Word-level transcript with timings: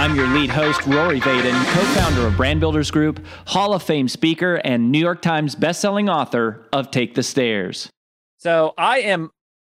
I'm 0.00 0.16
your 0.16 0.28
lead 0.28 0.48
host, 0.48 0.86
Rory 0.86 1.20
Vaden, 1.20 1.52
co 1.74 1.80
founder 2.00 2.26
of 2.26 2.34
Brand 2.34 2.58
Builders 2.58 2.90
Group, 2.90 3.22
Hall 3.48 3.74
of 3.74 3.82
Fame 3.82 4.08
speaker, 4.08 4.54
and 4.64 4.90
New 4.90 4.98
York 4.98 5.20
Times 5.20 5.54
bestselling 5.54 6.10
author 6.10 6.66
of 6.72 6.90
Take 6.90 7.16
the 7.16 7.22
Stairs. 7.22 7.90
So 8.38 8.72
I 8.78 9.00
am 9.00 9.30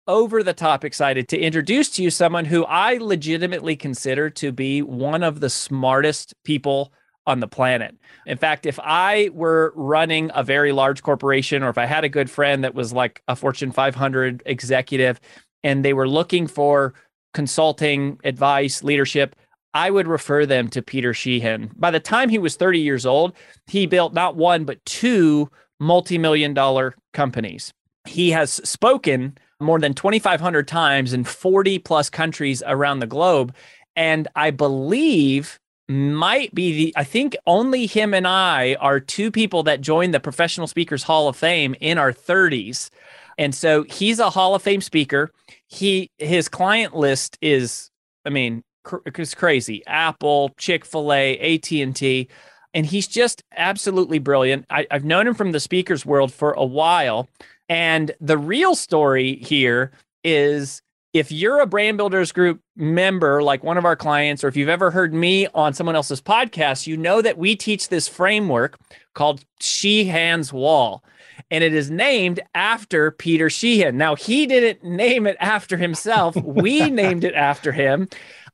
over 0.06 0.42
the 0.42 0.54
top 0.54 0.82
excited 0.82 1.28
to 1.28 1.38
introduce 1.38 1.90
to 1.90 2.02
you 2.02 2.08
someone 2.08 2.46
who 2.46 2.64
I 2.64 2.96
legitimately 2.96 3.76
consider 3.76 4.30
to 4.30 4.50
be 4.50 4.80
one 4.80 5.22
of 5.22 5.40
the 5.40 5.50
smartest 5.50 6.32
people 6.42 6.90
on 7.26 7.40
the 7.40 7.46
planet. 7.46 7.94
In 8.24 8.38
fact, 8.38 8.64
if 8.64 8.80
I 8.82 9.28
were 9.34 9.74
running 9.76 10.30
a 10.34 10.42
very 10.42 10.72
large 10.72 11.02
corporation 11.02 11.62
or 11.62 11.68
if 11.68 11.76
I 11.76 11.84
had 11.84 12.02
a 12.02 12.08
good 12.08 12.30
friend 12.30 12.64
that 12.64 12.74
was 12.74 12.94
like 12.94 13.22
a 13.28 13.36
Fortune 13.36 13.72
500 13.72 14.42
executive 14.46 15.20
and 15.62 15.84
they 15.84 15.92
were 15.92 16.08
looking 16.08 16.46
for 16.46 16.94
consulting, 17.34 18.18
advice, 18.24 18.82
leadership, 18.82 19.36
I 19.74 19.90
would 19.90 20.06
refer 20.06 20.46
them 20.46 20.68
to 20.68 20.82
Peter 20.82 21.12
Sheahan. 21.12 21.70
By 21.76 21.90
the 21.90 22.00
time 22.00 22.28
he 22.28 22.38
was 22.38 22.56
30 22.56 22.78
years 22.78 23.04
old, 23.04 23.34
he 23.66 23.86
built 23.86 24.14
not 24.14 24.36
one, 24.36 24.64
but 24.64 24.84
two 24.84 25.50
multi 25.80 26.16
million 26.16 26.54
dollar 26.54 26.94
companies. 27.12 27.72
He 28.06 28.30
has 28.30 28.52
spoken 28.68 29.36
more 29.60 29.78
than 29.78 29.94
2,500 29.94 30.68
times 30.68 31.12
in 31.12 31.24
40 31.24 31.78
plus 31.80 32.08
countries 32.08 32.62
around 32.66 33.00
the 33.00 33.06
globe. 33.06 33.54
And 33.96 34.28
I 34.36 34.50
believe 34.50 35.58
might 35.88 36.54
be 36.54 36.72
the, 36.72 36.94
I 36.96 37.04
think 37.04 37.36
only 37.46 37.86
him 37.86 38.14
and 38.14 38.26
I 38.26 38.74
are 38.76 39.00
two 39.00 39.30
people 39.30 39.62
that 39.64 39.80
joined 39.80 40.14
the 40.14 40.20
Professional 40.20 40.66
Speakers 40.66 41.02
Hall 41.02 41.28
of 41.28 41.36
Fame 41.36 41.74
in 41.80 41.98
our 41.98 42.12
30s. 42.12 42.90
And 43.36 43.54
so 43.54 43.82
he's 43.84 44.18
a 44.18 44.30
Hall 44.30 44.54
of 44.54 44.62
Fame 44.62 44.80
speaker. 44.80 45.30
He 45.66 46.10
his 46.18 46.48
client 46.48 46.94
list 46.94 47.36
is 47.42 47.90
I 48.24 48.30
mean, 48.30 48.62
it's 49.06 49.34
crazy. 49.34 49.84
Apple, 49.86 50.50
Chick 50.58 50.84
Fil 50.84 51.12
A, 51.12 51.56
AT 51.56 51.70
and 51.72 51.94
T, 51.94 52.28
and 52.72 52.84
he's 52.86 53.06
just 53.06 53.42
absolutely 53.56 54.18
brilliant. 54.18 54.66
I, 54.70 54.86
I've 54.90 55.04
known 55.04 55.26
him 55.26 55.34
from 55.34 55.52
the 55.52 55.60
speakers 55.60 56.04
world 56.04 56.32
for 56.32 56.52
a 56.52 56.64
while, 56.64 57.28
and 57.68 58.12
the 58.20 58.38
real 58.38 58.74
story 58.74 59.36
here 59.36 59.92
is 60.22 60.82
if 61.14 61.30
you're 61.30 61.60
a 61.60 61.66
brand 61.66 61.96
builders 61.96 62.32
group 62.32 62.60
member 62.76 63.42
like 63.42 63.62
one 63.62 63.78
of 63.78 63.84
our 63.84 63.94
clients 63.96 64.42
or 64.42 64.48
if 64.48 64.56
you've 64.56 64.68
ever 64.68 64.90
heard 64.90 65.14
me 65.14 65.46
on 65.54 65.72
someone 65.72 65.94
else's 65.94 66.20
podcast 66.20 66.88
you 66.88 66.96
know 66.96 67.22
that 67.22 67.38
we 67.38 67.54
teach 67.54 67.88
this 67.88 68.08
framework 68.08 68.78
called 69.14 69.44
sheahan's 69.60 70.52
wall. 70.52 71.04
And 71.50 71.64
it 71.64 71.72
is 71.74 71.90
named 71.90 72.40
after 72.54 73.12
peter 73.12 73.46
sheahan. 73.46 73.94
Now 73.94 74.16
he 74.16 74.46
didn't 74.46 74.84
name 74.84 75.26
it 75.26 75.36
after 75.40 75.76
himself. 75.76 76.36
We 76.36 76.90
named 76.90 77.24
it 77.24 77.34
after 77.34 77.72
him 77.72 78.08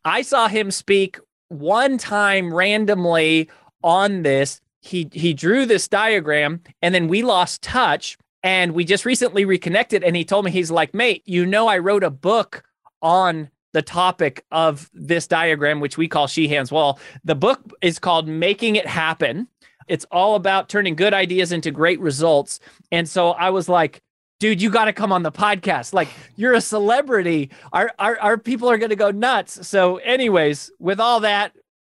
I 0.05 0.23
saw 0.23 0.49
him 0.49 0.71
speak 0.71 1.19
one 1.49 1.99
time 1.99 2.55
randomly 2.55 3.51
on 3.83 4.23
this. 4.23 4.61
He 4.81 5.09
he 5.13 5.35
drew 5.35 5.67
this 5.67 5.89
diagram 5.89 6.63
and 6.81 6.95
then 6.95 7.09
we 7.09 7.23
lost 7.23 7.63
touch 7.63 8.17
and 8.43 8.73
we 8.73 8.85
just 8.85 9.05
recently 9.05 9.45
reconnected 9.45 10.03
and 10.03 10.17
he 10.17 10.25
told 10.25 10.45
me 10.45 10.51
he's 10.51 10.71
like, 10.71 10.95
"Mate, 10.95 11.23
you 11.27 11.45
know 11.45 11.69
I 11.69 11.79
wrote 11.79 12.05
a 12.05 12.11
book 12.11 12.63
on 13.03 13.51
the 13.73 13.83
topic 13.83 14.45
of 14.51 14.91
this 14.95 15.27
diagram 15.27 15.81
which 15.81 15.99
we 15.99 16.09
call 16.09 16.27
Sheahan's 16.27 16.73
wall. 16.73 16.99
The 17.25 17.35
book 17.35 17.61
is 17.83 17.99
called 17.99 18.27
Making 18.27 18.77
It 18.77 18.87
Happen. 18.87 19.49
It's 19.87 20.07
all 20.11 20.35
about 20.35 20.69
turning 20.69 20.95
good 20.97 21.13
ideas 21.13 21.53
into 21.53 21.71
great 21.71 22.01
results." 22.01 22.59
And 22.91 23.07
so 23.09 23.33
I 23.33 23.51
was 23.51 23.69
like, 23.69 24.03
dude, 24.41 24.61
you 24.61 24.71
got 24.71 24.87
to 24.87 24.93
come 24.93 25.13
on 25.13 25.23
the 25.23 25.31
podcast. 25.31 25.93
Like 25.93 26.09
you're 26.35 26.55
a 26.55 26.61
celebrity. 26.61 27.51
Our 27.73 27.93
our, 28.01 28.19
our 28.19 28.39
people 28.39 28.69
are 28.69 28.79
going 28.79 28.91
to 28.91 28.97
go 28.97 29.13
nuts. 29.13 29.69
So, 29.69 29.99
anyways, 29.99 30.73
with 30.81 30.99
all 30.99 31.21
that, 31.21 31.53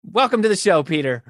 welcome 0.09 0.41
to 0.43 0.47
the 0.47 0.55
show, 0.55 0.81
Peter. 0.81 1.23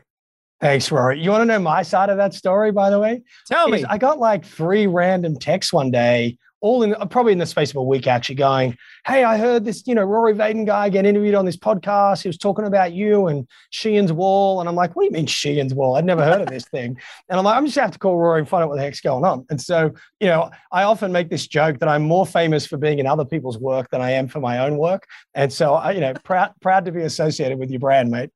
Thanks, 0.61 0.91
Rory. 0.91 1.19
You 1.19 1.31
want 1.31 1.41
to 1.41 1.45
know 1.45 1.59
my 1.59 1.81
side 1.81 2.09
of 2.09 2.17
that 2.17 2.33
story, 2.33 2.71
by 2.71 2.89
the 2.89 2.99
way? 2.99 3.23
Tell 3.47 3.67
me. 3.67 3.83
I 3.85 3.97
got 3.97 4.19
like 4.19 4.45
three 4.45 4.87
random 4.87 5.37
texts 5.37 5.73
one 5.73 5.91
day 5.91 6.37
all 6.61 6.83
in 6.83 6.95
uh, 6.95 7.05
probably 7.05 7.31
in 7.31 7.37
the 7.37 7.45
space 7.45 7.69
of 7.69 7.75
a 7.75 7.83
week 7.83 8.07
actually 8.07 8.35
going 8.35 8.75
hey 9.05 9.23
i 9.23 9.37
heard 9.37 9.65
this 9.65 9.85
you 9.85 9.95
know 9.95 10.03
rory 10.03 10.33
vaden 10.33 10.65
guy 10.65 10.89
get 10.89 11.05
interviewed 11.05 11.35
on 11.35 11.45
this 11.45 11.57
podcast. 11.57 12.21
He 12.21 12.29
was 12.29 12.37
talking 12.37 12.65
about 12.65 12.93
you 12.93 13.27
and 13.27 13.47
sheahan's 13.71 14.11
wall. 14.11 14.59
And 14.59 14.69
i'm 14.69 14.75
like 14.75 14.95
what 14.95 15.03
do 15.03 15.05
you 15.05 15.11
mean 15.11 15.27
sheahan's 15.27 15.73
wall? 15.73 15.95
I'd 15.95 16.05
never 16.05 16.23
heard 16.23 16.41
of 16.41 16.47
this 16.47 16.65
thing. 16.65 16.97
And 17.29 17.39
i'm 17.39 17.45
like 17.45 17.57
i'm 17.57 17.65
just 17.65 17.77
have 17.77 17.91
to 17.91 17.99
call 17.99 18.17
rory 18.17 18.39
and 18.39 18.47
find 18.47 18.63
out 18.63 18.69
what 18.69 18.75
the 18.75 18.81
heck's 18.81 19.01
going 19.01 19.23
on. 19.23 19.45
And 19.49 19.61
so 19.61 19.91
you 20.19 20.27
know 20.27 20.49
i 20.71 20.83
often 20.83 21.11
make 21.11 21.29
this 21.29 21.47
joke 21.47 21.79
that 21.79 21.89
i'm 21.89 22.03
more 22.03 22.25
famous 22.25 22.65
for 22.65 22.77
being 22.77 22.99
in 22.99 23.07
other 23.07 23.25
people's 23.25 23.57
work 23.57 23.89
than 23.89 24.01
i 24.01 24.11
am 24.11 24.27
for 24.27 24.39
my 24.39 24.59
own 24.59 24.77
work. 24.77 25.07
And 25.33 25.51
so 25.51 25.73
i 25.73 25.91
you 25.91 26.01
know 26.01 26.13
proud 26.23 26.53
proud 26.61 26.85
to 26.85 26.91
be 26.91 27.01
associated 27.01 27.59
with 27.59 27.69
your 27.69 27.79
brand 27.79 28.11
mate. 28.11 28.29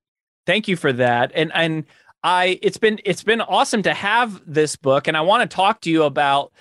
Thank 0.46 0.68
you 0.68 0.76
for 0.76 0.92
that. 0.94 1.32
And 1.36 1.52
and 1.54 1.86
I 2.24 2.60
it's 2.62 2.78
been 2.78 3.00
it's 3.06 3.24
been 3.24 3.42
awesome 3.42 3.84
to 3.84 3.94
have 3.94 4.42
this 4.46 4.76
book. 4.76 5.08
And 5.08 5.16
I 5.16 5.22
want 5.22 5.50
to 5.50 5.56
talk 5.56 5.82
to 5.82 5.90
you 5.90 6.04
about 6.04 6.52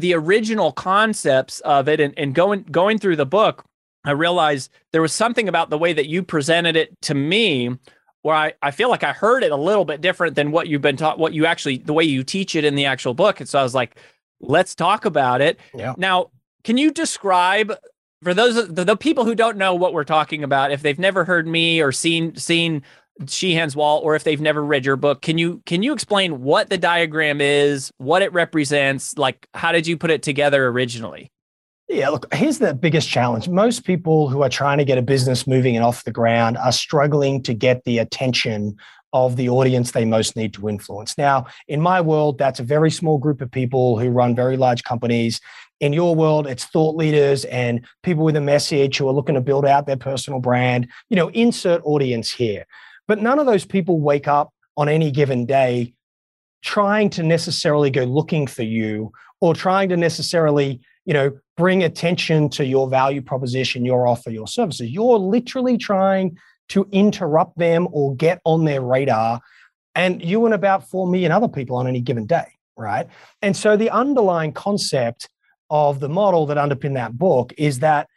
the 0.00 0.14
original 0.14 0.72
concepts 0.72 1.60
of 1.60 1.88
it 1.88 2.00
and, 2.00 2.16
and 2.18 2.34
going 2.34 2.62
going 2.64 2.98
through 2.98 3.16
the 3.16 3.26
book, 3.26 3.64
I 4.04 4.12
realized 4.12 4.70
there 4.92 5.02
was 5.02 5.12
something 5.12 5.48
about 5.48 5.70
the 5.70 5.78
way 5.78 5.92
that 5.92 6.06
you 6.06 6.22
presented 6.22 6.76
it 6.76 7.00
to 7.02 7.14
me 7.14 7.76
where 8.22 8.34
I, 8.34 8.54
I 8.60 8.72
feel 8.72 8.90
like 8.90 9.04
I 9.04 9.12
heard 9.12 9.44
it 9.44 9.52
a 9.52 9.56
little 9.56 9.84
bit 9.84 10.00
different 10.00 10.34
than 10.34 10.50
what 10.50 10.66
you've 10.66 10.82
been 10.82 10.96
taught, 10.96 11.18
what 11.18 11.32
you 11.32 11.46
actually, 11.46 11.78
the 11.78 11.92
way 11.92 12.02
you 12.02 12.24
teach 12.24 12.56
it 12.56 12.64
in 12.64 12.74
the 12.74 12.84
actual 12.84 13.14
book. 13.14 13.38
And 13.38 13.48
so 13.48 13.58
I 13.58 13.62
was 13.62 13.74
like, 13.74 13.96
let's 14.40 14.74
talk 14.74 15.04
about 15.04 15.40
it. 15.40 15.60
Yeah. 15.74 15.94
Now, 15.96 16.30
can 16.64 16.76
you 16.76 16.90
describe 16.90 17.72
for 18.22 18.34
those 18.34 18.68
the, 18.68 18.84
the 18.84 18.96
people 18.96 19.24
who 19.24 19.34
don't 19.34 19.56
know 19.56 19.74
what 19.74 19.92
we're 19.92 20.04
talking 20.04 20.42
about, 20.42 20.72
if 20.72 20.82
they've 20.82 20.98
never 20.98 21.24
heard 21.24 21.46
me 21.46 21.80
or 21.80 21.92
seen 21.92 22.34
seen 22.34 22.82
Sheahan's 23.22 23.74
Wall, 23.74 24.00
or 24.00 24.14
if 24.14 24.24
they've 24.24 24.40
never 24.40 24.64
read 24.64 24.84
your 24.84 24.96
book, 24.96 25.22
can 25.22 25.38
you 25.38 25.62
can 25.66 25.82
you 25.82 25.92
explain 25.92 26.42
what 26.42 26.68
the 26.68 26.78
diagram 26.78 27.40
is, 27.40 27.90
what 27.98 28.22
it 28.22 28.32
represents, 28.32 29.16
like 29.16 29.46
how 29.54 29.72
did 29.72 29.86
you 29.86 29.96
put 29.96 30.10
it 30.10 30.22
together 30.22 30.66
originally? 30.68 31.32
Yeah, 31.88 32.08
look, 32.08 32.32
here's 32.34 32.58
the 32.58 32.74
biggest 32.74 33.08
challenge. 33.08 33.48
Most 33.48 33.84
people 33.84 34.28
who 34.28 34.42
are 34.42 34.48
trying 34.48 34.78
to 34.78 34.84
get 34.84 34.98
a 34.98 35.02
business 35.02 35.46
moving 35.46 35.76
and 35.76 35.84
off 35.84 36.02
the 36.02 36.10
ground 36.10 36.58
are 36.58 36.72
struggling 36.72 37.42
to 37.44 37.54
get 37.54 37.84
the 37.84 37.98
attention 37.98 38.76
of 39.12 39.36
the 39.36 39.48
audience 39.48 39.92
they 39.92 40.04
most 40.04 40.36
need 40.36 40.52
to 40.54 40.68
influence. 40.68 41.16
Now, 41.16 41.46
in 41.68 41.80
my 41.80 42.00
world, 42.00 42.38
that's 42.38 42.58
a 42.58 42.64
very 42.64 42.90
small 42.90 43.18
group 43.18 43.40
of 43.40 43.50
people 43.50 43.98
who 43.98 44.10
run 44.10 44.34
very 44.34 44.56
large 44.56 44.82
companies. 44.82 45.40
In 45.78 45.92
your 45.92 46.14
world, 46.14 46.48
it's 46.48 46.64
thought 46.64 46.96
leaders 46.96 47.44
and 47.46 47.86
people 48.02 48.24
with 48.24 48.36
a 48.36 48.40
message 48.40 48.98
who 48.98 49.08
are 49.08 49.12
looking 49.12 49.36
to 49.36 49.40
build 49.40 49.64
out 49.64 49.86
their 49.86 49.96
personal 49.96 50.40
brand. 50.40 50.88
You 51.08 51.16
know, 51.16 51.28
insert 51.28 51.82
audience 51.84 52.32
here. 52.32 52.66
But 53.08 53.20
none 53.20 53.38
of 53.38 53.46
those 53.46 53.64
people 53.64 54.00
wake 54.00 54.28
up 54.28 54.52
on 54.76 54.88
any 54.88 55.10
given 55.10 55.46
day 55.46 55.94
trying 56.62 57.10
to 57.10 57.22
necessarily 57.22 57.90
go 57.90 58.04
looking 58.04 58.46
for 58.46 58.62
you 58.62 59.12
or 59.40 59.54
trying 59.54 59.88
to 59.88 59.96
necessarily, 59.96 60.80
you 61.04 61.14
know, 61.14 61.30
bring 61.56 61.82
attention 61.84 62.48
to 62.50 62.64
your 62.64 62.88
value 62.88 63.22
proposition, 63.22 63.84
your 63.84 64.06
offer, 64.06 64.30
your 64.30 64.48
services. 64.48 64.90
You're 64.90 65.18
literally 65.18 65.78
trying 65.78 66.36
to 66.70 66.88
interrupt 66.90 67.56
them 67.58 67.86
or 67.92 68.16
get 68.16 68.40
on 68.44 68.64
their 68.64 68.80
radar. 68.80 69.40
And 69.94 70.22
you 70.22 70.44
and 70.44 70.54
about 70.54 70.88
4 70.88 71.06
million 71.06 71.32
other 71.32 71.48
people 71.48 71.76
on 71.76 71.86
any 71.86 72.00
given 72.00 72.26
day, 72.26 72.46
right? 72.76 73.06
And 73.40 73.56
so 73.56 73.76
the 73.76 73.90
underlying 73.90 74.52
concept 74.52 75.28
of 75.70 76.00
the 76.00 76.08
model 76.08 76.46
that 76.46 76.56
underpin 76.56 76.94
that 76.94 77.16
book 77.16 77.52
is 77.56 77.78
that 77.78 78.08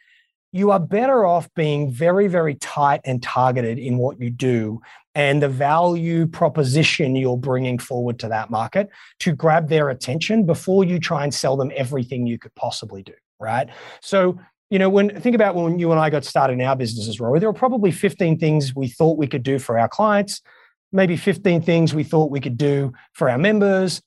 you 0.52 0.70
are 0.70 0.80
better 0.80 1.24
off 1.24 1.48
being 1.54 1.90
very, 1.90 2.26
very 2.26 2.54
tight 2.56 3.00
and 3.04 3.22
targeted 3.22 3.78
in 3.78 3.98
what 3.98 4.20
you 4.20 4.30
do 4.30 4.80
and 5.14 5.42
the 5.42 5.48
value 5.48 6.26
proposition 6.26 7.16
you're 7.16 7.36
bringing 7.36 7.78
forward 7.78 8.18
to 8.20 8.28
that 8.28 8.50
market 8.50 8.88
to 9.20 9.32
grab 9.34 9.68
their 9.68 9.90
attention 9.90 10.46
before 10.46 10.84
you 10.84 10.98
try 10.98 11.24
and 11.24 11.34
sell 11.34 11.56
them 11.56 11.70
everything 11.74 12.26
you 12.26 12.38
could 12.38 12.54
possibly 12.54 13.02
do. 13.02 13.14
Right. 13.38 13.68
So, 14.02 14.38
you 14.70 14.78
know, 14.78 14.88
when 14.88 15.20
think 15.20 15.34
about 15.34 15.54
when 15.54 15.78
you 15.78 15.90
and 15.90 16.00
I 16.00 16.10
got 16.10 16.24
started 16.24 16.54
in 16.54 16.60
our 16.62 16.76
businesses, 16.76 17.18
Rory, 17.18 17.40
there 17.40 17.48
were 17.48 17.58
probably 17.58 17.90
15 17.90 18.38
things 18.38 18.74
we 18.74 18.88
thought 18.88 19.18
we 19.18 19.26
could 19.26 19.42
do 19.42 19.58
for 19.58 19.78
our 19.78 19.88
clients, 19.88 20.42
maybe 20.92 21.16
15 21.16 21.62
things 21.62 21.94
we 21.94 22.04
thought 22.04 22.30
we 22.30 22.40
could 22.40 22.58
do 22.58 22.92
for 23.14 23.30
our 23.30 23.38
members, 23.38 24.02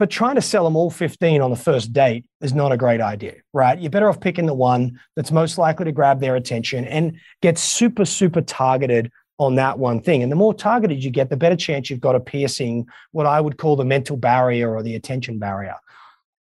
but 0.00 0.08
trying 0.08 0.34
to 0.34 0.40
sell 0.40 0.64
them 0.64 0.76
all 0.76 0.90
15 0.90 1.42
on 1.42 1.50
the 1.50 1.56
first 1.56 1.92
date 1.92 2.24
is 2.40 2.54
not 2.54 2.72
a 2.72 2.76
great 2.78 3.02
idea, 3.02 3.34
right? 3.52 3.78
You're 3.78 3.90
better 3.90 4.08
off 4.08 4.18
picking 4.18 4.46
the 4.46 4.54
one 4.54 4.98
that's 5.14 5.30
most 5.30 5.58
likely 5.58 5.84
to 5.84 5.92
grab 5.92 6.20
their 6.20 6.36
attention 6.36 6.86
and 6.86 7.18
get 7.42 7.58
super, 7.58 8.06
super 8.06 8.40
targeted 8.40 9.12
on 9.38 9.56
that 9.56 9.78
one 9.78 10.00
thing. 10.00 10.22
And 10.22 10.32
the 10.32 10.36
more 10.36 10.54
targeted 10.54 11.04
you 11.04 11.10
get, 11.10 11.28
the 11.28 11.36
better 11.36 11.54
chance 11.54 11.90
you've 11.90 12.00
got 12.00 12.14
of 12.14 12.24
piercing 12.24 12.86
what 13.12 13.26
I 13.26 13.42
would 13.42 13.58
call 13.58 13.76
the 13.76 13.84
mental 13.84 14.16
barrier 14.16 14.74
or 14.74 14.82
the 14.82 14.94
attention 14.94 15.38
barrier. 15.38 15.76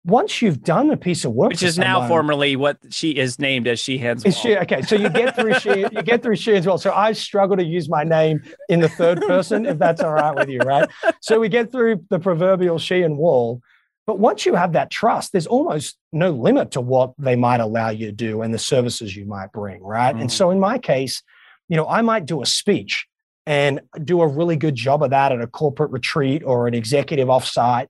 Once 0.07 0.41
you've 0.41 0.63
done 0.63 0.91
a 0.91 0.97
piece 0.97 1.25
of 1.25 1.33
work, 1.33 1.51
which 1.51 1.65
is 1.65 1.75
someone, 1.75 2.03
now 2.03 2.09
formerly 2.09 2.55
what 2.55 2.79
she 2.91 3.11
is 3.11 3.41
named 3.41 3.67
as 3.67 3.81
she 3.81 3.99
hands. 3.99 4.25
She, 4.37 4.57
okay, 4.57 4.81
so 4.83 4.95
you 4.95 5.11
get 5.11 5.35
through 5.35 5.55
she, 5.55 5.81
you 5.81 6.03
get 6.03 6.23
through 6.23 6.37
she 6.37 6.55
as 6.55 6.65
well. 6.65 6.79
So 6.79 6.93
I 6.93 7.13
struggle 7.13 7.57
to 7.57 7.65
use 7.65 7.89
my 7.89 8.05
name 8.05 8.41
in 8.69 8.81
the 8.81 8.89
third 8.89 9.21
person, 9.23 9.67
if 9.67 9.79
that's 9.79 10.01
all 10.01 10.13
right 10.13 10.35
with 10.35 10.49
you, 10.49 10.61
right? 10.61 10.89
So 11.21 11.41
we 11.41 11.49
get 11.49 11.73
through 11.73 12.05
the 12.09 12.21
proverbial 12.21 12.79
she 12.79 13.03
and 13.03 13.19
wall. 13.19 13.61
But 14.07 14.21
once 14.21 14.47
you 14.47 14.55
have 14.55 14.75
that 14.75 14.91
trust, 14.91 15.33
there's 15.33 15.49
almost 15.49 15.99
no 16.13 16.31
limit 16.31 16.71
to 16.73 16.81
what 16.81 17.13
they 17.19 17.35
might 17.35 17.59
allow 17.59 17.89
you 17.89 18.07
to 18.07 18.13
do 18.13 18.43
and 18.43 18.55
the 18.55 18.59
services 18.59 19.17
you 19.17 19.27
might 19.27 19.51
bring, 19.51 19.83
right? 19.83 20.15
Mm. 20.15 20.21
And 20.21 20.33
so 20.33 20.51
in 20.51 20.61
my 20.61 20.79
case, 20.79 21.23
you 21.69 21.77
know, 21.77 21.89
I 21.89 22.03
might 22.03 22.27
do 22.27 22.41
a 22.43 22.47
speech 22.47 23.09
and 23.47 23.81
do 24.05 24.21
a 24.21 24.27
really 24.29 24.57
good 24.57 24.77
job 24.77 25.03
of 25.03 25.11
that 25.11 25.33
at 25.33 25.41
a 25.41 25.49
corporate 25.49 25.91
retreat 25.91 26.45
or 26.45 26.69
an 26.69 26.75
executive 26.75 27.27
offsite. 27.27 27.89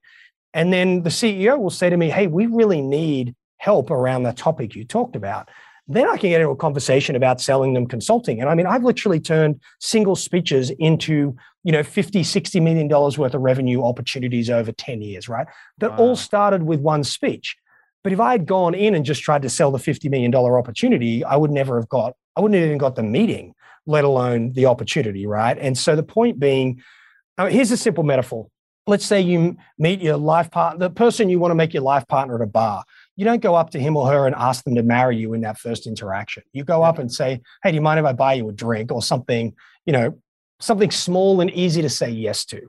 And 0.56 0.72
then 0.72 1.02
the 1.02 1.10
CEO 1.10 1.58
will 1.58 1.70
say 1.70 1.90
to 1.90 1.96
me, 1.98 2.08
Hey, 2.08 2.26
we 2.26 2.46
really 2.46 2.80
need 2.80 3.36
help 3.58 3.90
around 3.90 4.22
the 4.22 4.32
topic 4.32 4.74
you 4.74 4.84
talked 4.84 5.14
about. 5.14 5.50
Then 5.86 6.08
I 6.08 6.16
can 6.16 6.30
get 6.30 6.40
into 6.40 6.50
a 6.50 6.56
conversation 6.56 7.14
about 7.14 7.40
selling 7.42 7.74
them 7.74 7.86
consulting. 7.86 8.40
And 8.40 8.48
I 8.48 8.54
mean, 8.54 8.66
I've 8.66 8.82
literally 8.82 9.20
turned 9.20 9.60
single 9.80 10.16
speeches 10.16 10.70
into, 10.70 11.36
you 11.62 11.72
know, 11.72 11.82
50, 11.82 12.24
60 12.24 12.60
million 12.60 12.88
dollars 12.88 13.18
worth 13.18 13.34
of 13.34 13.42
revenue 13.42 13.84
opportunities 13.84 14.48
over 14.48 14.72
10 14.72 15.02
years, 15.02 15.28
right? 15.28 15.46
That 15.78 15.92
wow. 15.92 15.98
all 15.98 16.16
started 16.16 16.62
with 16.62 16.80
one 16.80 17.04
speech. 17.04 17.54
But 18.02 18.14
if 18.14 18.18
I 18.18 18.32
had 18.32 18.46
gone 18.46 18.74
in 18.74 18.94
and 18.94 19.04
just 19.04 19.22
tried 19.22 19.42
to 19.42 19.50
sell 19.50 19.70
the 19.70 19.78
$50 19.78 20.10
million 20.10 20.34
opportunity, 20.34 21.22
I 21.22 21.36
would 21.36 21.50
never 21.50 21.78
have 21.78 21.88
got, 21.88 22.14
I 22.34 22.40
wouldn't 22.40 22.58
have 22.58 22.66
even 22.66 22.78
got 22.78 22.96
the 22.96 23.02
meeting 23.02 23.54
let 23.84 24.04
alone 24.04 24.52
the 24.52 24.66
opportunity, 24.66 25.26
right? 25.26 25.56
And 25.60 25.76
so 25.76 25.94
the 25.94 26.02
point 26.02 26.40
being, 26.40 26.82
here's 27.38 27.70
a 27.70 27.76
simple 27.76 28.02
metaphor. 28.04 28.48
Let's 28.88 29.04
say 29.04 29.20
you 29.20 29.56
meet 29.78 30.00
your 30.00 30.16
life 30.16 30.48
partner, 30.50 30.88
the 30.88 30.94
person 30.94 31.28
you 31.28 31.40
want 31.40 31.50
to 31.50 31.56
make 31.56 31.74
your 31.74 31.82
life 31.82 32.06
partner 32.06 32.36
at 32.36 32.40
a 32.40 32.46
bar. 32.46 32.84
You 33.16 33.24
don't 33.24 33.42
go 33.42 33.56
up 33.56 33.70
to 33.70 33.80
him 33.80 33.96
or 33.96 34.08
her 34.08 34.26
and 34.26 34.34
ask 34.36 34.62
them 34.62 34.76
to 34.76 34.82
marry 34.84 35.16
you 35.16 35.34
in 35.34 35.40
that 35.40 35.58
first 35.58 35.88
interaction. 35.88 36.44
You 36.52 36.62
go 36.62 36.84
up 36.84 36.98
and 37.00 37.12
say, 37.12 37.40
"Hey, 37.62 37.72
do 37.72 37.74
you 37.74 37.80
mind 37.80 37.98
if 37.98 38.06
I 38.06 38.12
buy 38.12 38.34
you 38.34 38.48
a 38.48 38.52
drink 38.52 38.92
or 38.92 39.02
something?" 39.02 39.54
You 39.86 39.92
know, 39.92 40.18
something 40.60 40.92
small 40.92 41.40
and 41.40 41.50
easy 41.50 41.82
to 41.82 41.88
say 41.88 42.10
yes 42.10 42.44
to. 42.46 42.60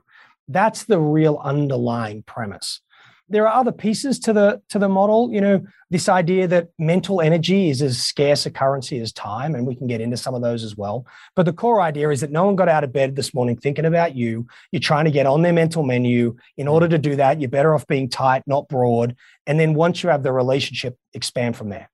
That's 0.48 0.84
the 0.84 0.98
real 0.98 1.40
underlying 1.42 2.24
premise 2.24 2.80
there 3.28 3.46
are 3.46 3.60
other 3.60 3.72
pieces 3.72 4.18
to 4.20 4.32
the 4.32 4.60
to 4.68 4.78
the 4.78 4.88
model. 4.88 5.32
You 5.32 5.40
know 5.40 5.66
this 5.90 6.08
idea 6.08 6.46
that 6.48 6.68
mental 6.78 7.20
energy 7.20 7.70
is 7.70 7.80
as 7.80 7.98
scarce 7.98 8.46
a 8.46 8.50
currency 8.50 9.00
as 9.00 9.12
time 9.12 9.54
and 9.54 9.66
we 9.66 9.74
can 9.74 9.86
get 9.86 10.00
into 10.00 10.16
some 10.16 10.34
of 10.34 10.42
those 10.42 10.62
as 10.62 10.76
well. 10.76 11.06
But 11.34 11.46
the 11.46 11.52
core 11.52 11.80
idea 11.80 12.10
is 12.10 12.20
that 12.20 12.30
no 12.30 12.44
one 12.44 12.56
got 12.56 12.68
out 12.68 12.84
of 12.84 12.92
bed 12.92 13.16
this 13.16 13.32
morning 13.32 13.56
thinking 13.56 13.86
about 13.86 14.14
you. 14.14 14.46
You're 14.70 14.80
trying 14.80 15.06
to 15.06 15.10
get 15.10 15.26
on 15.26 15.42
their 15.42 15.52
mental 15.52 15.82
menu. 15.82 16.36
In 16.56 16.66
mm. 16.66 16.72
order 16.72 16.88
to 16.88 16.98
do 16.98 17.16
that 17.16 17.40
you're 17.40 17.50
better 17.50 17.74
off 17.74 17.86
being 17.86 18.08
tight 18.08 18.42
not 18.46 18.68
broad. 18.68 19.16
And 19.46 19.58
then 19.58 19.74
once 19.74 20.02
you 20.02 20.10
have 20.10 20.22
the 20.22 20.32
relationship 20.32 20.96
expand 21.14 21.56
from 21.56 21.68
there. 21.68 21.90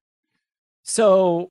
So 0.83 1.51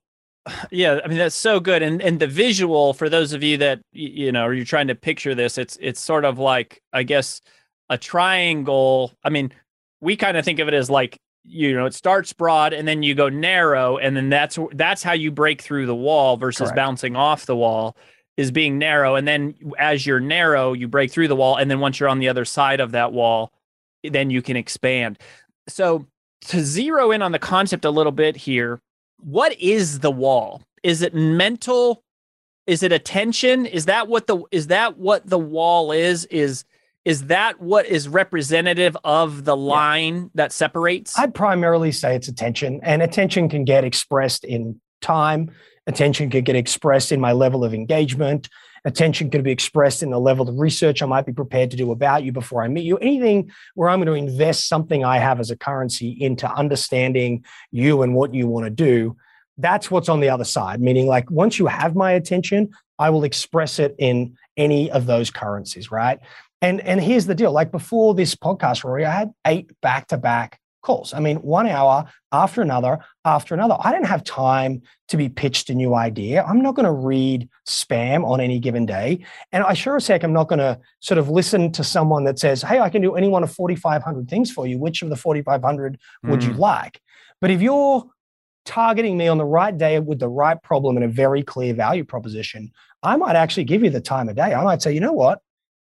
yeah 0.71 0.99
i 1.05 1.07
mean 1.07 1.17
that's 1.17 1.35
so 1.35 1.59
good. 1.59 1.81
And 1.81 2.01
and 2.01 2.19
the 2.19 2.27
visual 2.27 2.93
for 2.93 3.09
those 3.09 3.33
of 3.33 3.43
you 3.43 3.57
that 3.57 3.79
you 3.91 4.31
know 4.31 4.41
are 4.41 4.53
you 4.53 4.65
trying 4.65 4.87
to 4.87 4.95
picture 4.95 5.33
this 5.33 5.57
it's 5.57 5.77
it's 5.79 6.01
sort 6.01 6.25
of 6.25 6.37
like 6.37 6.81
i 6.91 7.03
guess 7.03 7.41
a 7.89 7.97
triangle. 7.97 9.13
I 9.23 9.29
mean 9.29 9.53
we 10.03 10.17
kind 10.17 10.37
of 10.37 10.43
think 10.43 10.59
of 10.59 10.67
it 10.67 10.73
as 10.73 10.89
like 10.89 11.17
you 11.45 11.73
know 11.73 11.85
it 11.85 11.93
starts 11.93 12.33
broad 12.33 12.73
and 12.73 12.87
then 12.87 13.03
you 13.03 13.15
go 13.15 13.29
narrow 13.29 13.97
and 13.97 14.15
then 14.15 14.29
that's 14.29 14.59
that's 14.73 15.01
how 15.01 15.13
you 15.13 15.31
break 15.31 15.61
through 15.61 15.85
the 15.85 15.95
wall 15.95 16.37
versus 16.37 16.67
Correct. 16.67 16.75
bouncing 16.75 17.15
off 17.15 17.45
the 17.45 17.55
wall 17.55 17.95
is 18.35 18.49
being 18.49 18.79
narrow. 18.79 19.13
And 19.15 19.27
then 19.27 19.53
as 19.77 20.05
you're 20.05 20.19
narrow 20.19 20.73
you 20.73 20.87
break 20.87 21.11
through 21.11 21.27
the 21.27 21.35
wall 21.35 21.57
and 21.57 21.71
then 21.71 21.79
once 21.79 21.99
you're 21.99 22.09
on 22.09 22.19
the 22.19 22.29
other 22.29 22.45
side 22.45 22.79
of 22.79 22.91
that 22.91 23.13
wall 23.13 23.51
then 24.03 24.29
you 24.29 24.41
can 24.41 24.57
expand. 24.57 25.17
So 25.69 26.05
to 26.47 26.61
zero 26.61 27.11
in 27.11 27.21
on 27.21 27.31
the 27.31 27.39
concept 27.39 27.85
a 27.85 27.91
little 27.91 28.11
bit 28.11 28.35
here 28.35 28.79
what 29.19 29.57
is 29.59 29.99
the 29.99 30.11
wall? 30.11 30.61
Is 30.83 31.01
it 31.01 31.13
mental? 31.13 32.03
Is 32.67 32.83
it 32.83 32.91
attention? 32.91 33.65
Is 33.65 33.85
that 33.85 34.07
what 34.07 34.27
the 34.27 34.43
is 34.51 34.67
that 34.67 34.97
what 34.97 35.29
the 35.29 35.39
wall 35.39 35.91
is 35.91 36.25
is 36.25 36.65
is 37.05 37.25
that 37.25 37.59
what 37.59 37.85
is 37.85 38.07
representative 38.07 38.95
of 39.03 39.43
the 39.43 39.57
line 39.57 40.15
yeah. 40.15 40.27
that 40.35 40.51
separates? 40.51 41.17
I'd 41.17 41.33
primarily 41.33 41.91
say 41.91 42.15
it's 42.15 42.27
attention, 42.27 42.79
and 42.83 43.01
attention 43.01 43.49
can 43.49 43.65
get 43.65 43.83
expressed 43.83 44.43
in 44.43 44.79
time. 45.01 45.51
Attention 45.85 46.29
could 46.29 46.45
get 46.45 46.55
expressed 46.55 47.11
in 47.11 47.19
my 47.19 47.33
level 47.33 47.65
of 47.65 47.73
engagement. 47.73 48.47
Attention 48.85 49.29
could 49.29 49.43
be 49.43 49.51
expressed 49.51 50.03
in 50.03 50.09
the 50.09 50.19
level 50.19 50.47
of 50.47 50.57
research 50.59 51.01
I 51.01 51.05
might 51.05 51.25
be 51.25 51.33
prepared 51.33 51.71
to 51.71 51.77
do 51.77 51.91
about 51.91 52.23
you 52.23 52.31
before 52.31 52.63
I 52.63 52.67
meet 52.67 52.83
you. 52.83 52.97
Anything 52.97 53.51
where 53.75 53.89
I'm 53.89 54.03
going 54.03 54.07
to 54.07 54.31
invest 54.31 54.67
something 54.67 55.05
I 55.05 55.17
have 55.19 55.39
as 55.39 55.51
a 55.51 55.57
currency 55.57 56.17
into 56.19 56.49
understanding 56.49 57.45
you 57.71 58.01
and 58.01 58.13
what 58.13 58.33
you 58.33 58.47
want 58.47 58.65
to 58.65 58.69
do. 58.69 59.15
That's 59.57 59.91
what's 59.91 60.09
on 60.09 60.19
the 60.19 60.29
other 60.29 60.43
side, 60.43 60.81
meaning 60.81 61.07
like 61.07 61.29
once 61.29 61.59
you 61.59 61.67
have 61.67 61.95
my 61.95 62.11
attention, 62.11 62.71
I 62.99 63.09
will 63.09 63.23
express 63.23 63.79
it 63.79 63.95
in 63.99 64.35
any 64.57 64.91
of 64.91 65.05
those 65.05 65.31
currencies, 65.31 65.91
right? 65.91 66.19
And 66.63 66.79
and 66.81 66.99
here's 66.99 67.27
the 67.27 67.35
deal: 67.35 67.51
like 67.51 67.71
before 67.71 68.15
this 68.15 68.33
podcast, 68.33 68.83
Rory, 68.83 69.05
I 69.05 69.11
had 69.11 69.31
eight 69.45 69.69
back 69.81 70.07
to 70.07 70.17
back 70.17 70.59
calls. 70.81 71.13
I 71.13 71.19
mean, 71.19 71.37
one 71.37 71.67
hour 71.67 72.05
after 72.31 72.61
another 72.61 72.99
after 73.25 73.53
another. 73.53 73.75
I 73.79 73.91
didn't 73.91 74.07
have 74.07 74.23
time 74.23 74.81
to 75.09 75.17
be 75.17 75.29
pitched 75.29 75.69
a 75.69 75.73
new 75.73 75.93
idea. 75.93 76.43
I'm 76.43 76.61
not 76.61 76.75
going 76.75 76.85
to 76.85 76.91
read 76.91 77.49
spam 77.67 78.25
on 78.25 78.39
any 78.39 78.59
given 78.59 78.85
day. 78.85 79.25
And 79.51 79.63
I 79.63 79.73
sure 79.73 79.97
as 79.97 80.07
heck, 80.07 80.23
I'm 80.23 80.33
not 80.33 80.47
going 80.47 80.59
to 80.59 80.79
sort 80.99 81.17
of 81.17 81.29
listen 81.29 81.71
to 81.73 81.83
someone 81.83 82.23
that 82.25 82.39
says, 82.39 82.61
Hey, 82.61 82.79
I 82.79 82.89
can 82.89 83.01
do 83.01 83.15
any 83.15 83.27
one 83.27 83.43
of 83.43 83.51
4,500 83.51 84.29
things 84.29 84.51
for 84.51 84.65
you. 84.65 84.77
Which 84.77 85.01
of 85.01 85.09
the 85.09 85.15
4,500 85.15 85.97
would 86.23 86.39
mm. 86.41 86.47
you 86.47 86.53
like? 86.53 87.01
But 87.41 87.51
if 87.51 87.61
you're 87.61 88.05
targeting 88.65 89.17
me 89.17 89.27
on 89.27 89.37
the 89.37 89.45
right 89.45 89.77
day 89.77 89.99
with 89.99 90.19
the 90.19 90.29
right 90.29 90.61
problem 90.63 90.95
and 90.95 91.03
a 91.03 91.09
very 91.09 91.43
clear 91.43 91.73
value 91.73 92.05
proposition, 92.05 92.71
I 93.01 93.17
might 93.17 93.35
actually 93.35 93.65
give 93.65 93.83
you 93.83 93.89
the 93.89 94.01
time 94.01 94.29
of 94.29 94.35
day. 94.35 94.53
I 94.53 94.63
might 94.63 94.81
say, 94.81 94.93
you 94.93 95.01
know 95.01 95.13
what? 95.13 95.39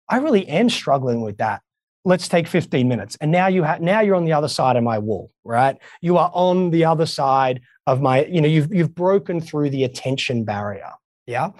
I 0.09 0.17
really 0.17 0.47
am 0.47 0.69
struggling 0.69 1.21
with 1.21 1.37
that. 1.37 1.61
Let's 2.05 2.27
take 2.27 2.47
15 2.47 2.87
minutes. 2.87 3.17
And 3.21 3.31
now 3.31 3.47
you 3.47 3.63
have 3.63 3.81
now 3.81 4.01
you're 4.01 4.15
on 4.15 4.25
the 4.25 4.33
other 4.33 4.49
side 4.49 4.75
of 4.75 4.83
my 4.83 4.99
wall, 4.99 5.31
right? 5.45 5.77
You 6.01 6.17
are 6.17 6.31
on 6.33 6.71
the 6.71 6.83
other 6.85 7.05
side 7.05 7.61
of 7.87 8.01
my, 8.01 8.25
you 8.25 8.41
know, 8.41 8.47
you've 8.47 8.73
you've 8.73 8.93
broken 8.93 9.39
through 9.39 9.69
the 9.69 9.85
attention 9.85 10.43
barrier. 10.43 10.91
Yeah. 11.25 11.51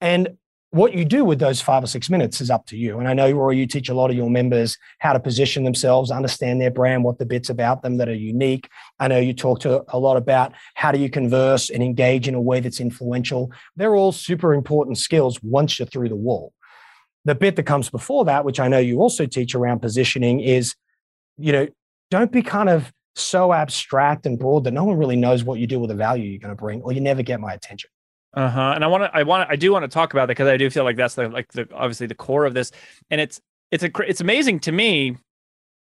And 0.00 0.36
what 0.70 0.94
you 0.94 1.04
do 1.04 1.22
with 1.22 1.38
those 1.38 1.60
five 1.60 1.84
or 1.84 1.86
six 1.86 2.08
minutes 2.08 2.40
is 2.40 2.50
up 2.50 2.64
to 2.64 2.78
you. 2.78 2.98
And 2.98 3.06
I 3.06 3.12
know, 3.12 3.30
Roy, 3.30 3.50
you 3.50 3.66
teach 3.66 3.90
a 3.90 3.94
lot 3.94 4.08
of 4.10 4.16
your 4.16 4.30
members 4.30 4.78
how 5.00 5.12
to 5.12 5.20
position 5.20 5.64
themselves, 5.64 6.10
understand 6.10 6.62
their 6.62 6.70
brand, 6.70 7.04
what 7.04 7.18
the 7.18 7.26
bits 7.26 7.50
about 7.50 7.82
them 7.82 7.98
that 7.98 8.08
are 8.08 8.14
unique. 8.14 8.70
I 8.98 9.08
know 9.08 9.18
you 9.18 9.34
talk 9.34 9.60
to 9.60 9.84
a 9.88 9.98
lot 9.98 10.16
about 10.16 10.54
how 10.74 10.90
do 10.90 10.98
you 10.98 11.10
converse 11.10 11.68
and 11.68 11.82
engage 11.82 12.26
in 12.26 12.34
a 12.34 12.40
way 12.40 12.60
that's 12.60 12.80
influential. 12.80 13.52
They're 13.76 13.94
all 13.94 14.12
super 14.12 14.54
important 14.54 14.96
skills 14.96 15.38
once 15.42 15.78
you're 15.78 15.86
through 15.86 16.08
the 16.08 16.16
wall 16.16 16.54
the 17.24 17.34
bit 17.34 17.56
that 17.56 17.64
comes 17.64 17.90
before 17.90 18.24
that, 18.24 18.44
which 18.44 18.60
I 18.60 18.68
know 18.68 18.78
you 18.78 19.00
also 19.00 19.26
teach 19.26 19.54
around 19.54 19.80
positioning, 19.80 20.40
is, 20.40 20.74
you 21.38 21.52
know, 21.52 21.68
don't 22.10 22.32
be 22.32 22.42
kind 22.42 22.68
of 22.68 22.92
so 23.14 23.52
abstract 23.52 24.26
and 24.26 24.38
broad 24.38 24.64
that 24.64 24.72
no 24.72 24.84
one 24.84 24.96
really 24.96 25.16
knows 25.16 25.44
what 25.44 25.58
you 25.58 25.66
do 25.66 25.78
with 25.78 25.90
the 25.90 25.96
value 25.96 26.24
you're 26.24 26.40
going 26.40 26.54
to 26.54 26.60
bring, 26.60 26.82
or 26.82 26.92
you 26.92 27.00
never 27.00 27.22
get 27.22 27.40
my 27.40 27.52
attention. 27.52 27.90
Uh 28.34 28.48
huh. 28.48 28.72
And 28.74 28.82
I 28.84 28.86
want 28.86 29.04
to, 29.04 29.10
I 29.14 29.22
want, 29.22 29.50
I 29.50 29.56
do 29.56 29.70
want 29.72 29.84
to 29.84 29.88
talk 29.88 30.12
about 30.12 30.26
that 30.26 30.28
because 30.28 30.48
I 30.48 30.56
do 30.56 30.70
feel 30.70 30.84
like 30.84 30.96
that's 30.96 31.14
the 31.14 31.28
like 31.28 31.52
the 31.52 31.68
obviously 31.74 32.06
the 32.06 32.14
core 32.14 32.46
of 32.46 32.54
this, 32.54 32.70
and 33.10 33.20
it's 33.20 33.40
it's 33.70 33.84
a 33.84 33.90
it's 34.06 34.22
amazing 34.22 34.60
to 34.60 34.72
me 34.72 35.16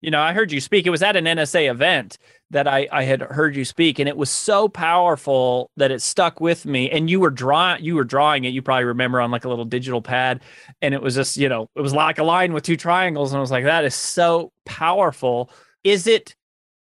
you 0.00 0.10
know, 0.10 0.20
I 0.20 0.32
heard 0.32 0.52
you 0.52 0.60
speak. 0.60 0.86
It 0.86 0.90
was 0.90 1.02
at 1.02 1.16
an 1.16 1.24
NSA 1.24 1.70
event 1.70 2.18
that 2.50 2.68
I, 2.68 2.88
I 2.92 3.02
had 3.02 3.20
heard 3.20 3.56
you 3.56 3.64
speak, 3.64 3.98
and 3.98 4.08
it 4.08 4.16
was 4.16 4.30
so 4.30 4.68
powerful 4.68 5.70
that 5.76 5.90
it 5.90 6.00
stuck 6.00 6.40
with 6.40 6.64
me. 6.64 6.88
And 6.90 7.10
you 7.10 7.20
were 7.20 7.30
drawing, 7.30 7.84
you 7.84 7.96
were 7.96 8.04
drawing 8.04 8.44
it. 8.44 8.50
You 8.50 8.62
probably 8.62 8.84
remember 8.84 9.20
on 9.20 9.30
like 9.30 9.44
a 9.44 9.48
little 9.48 9.64
digital 9.64 10.00
pad, 10.00 10.40
and 10.80 10.94
it 10.94 11.02
was 11.02 11.16
just, 11.16 11.36
you 11.36 11.48
know, 11.48 11.68
it 11.74 11.80
was 11.80 11.92
like 11.92 12.18
a 12.18 12.24
line 12.24 12.52
with 12.52 12.62
two 12.62 12.76
triangles, 12.76 13.32
and 13.32 13.38
I 13.38 13.40
was 13.40 13.50
like, 13.50 13.64
that 13.64 13.84
is 13.84 13.94
so 13.94 14.52
powerful. 14.64 15.50
Is 15.84 16.06
it? 16.06 16.34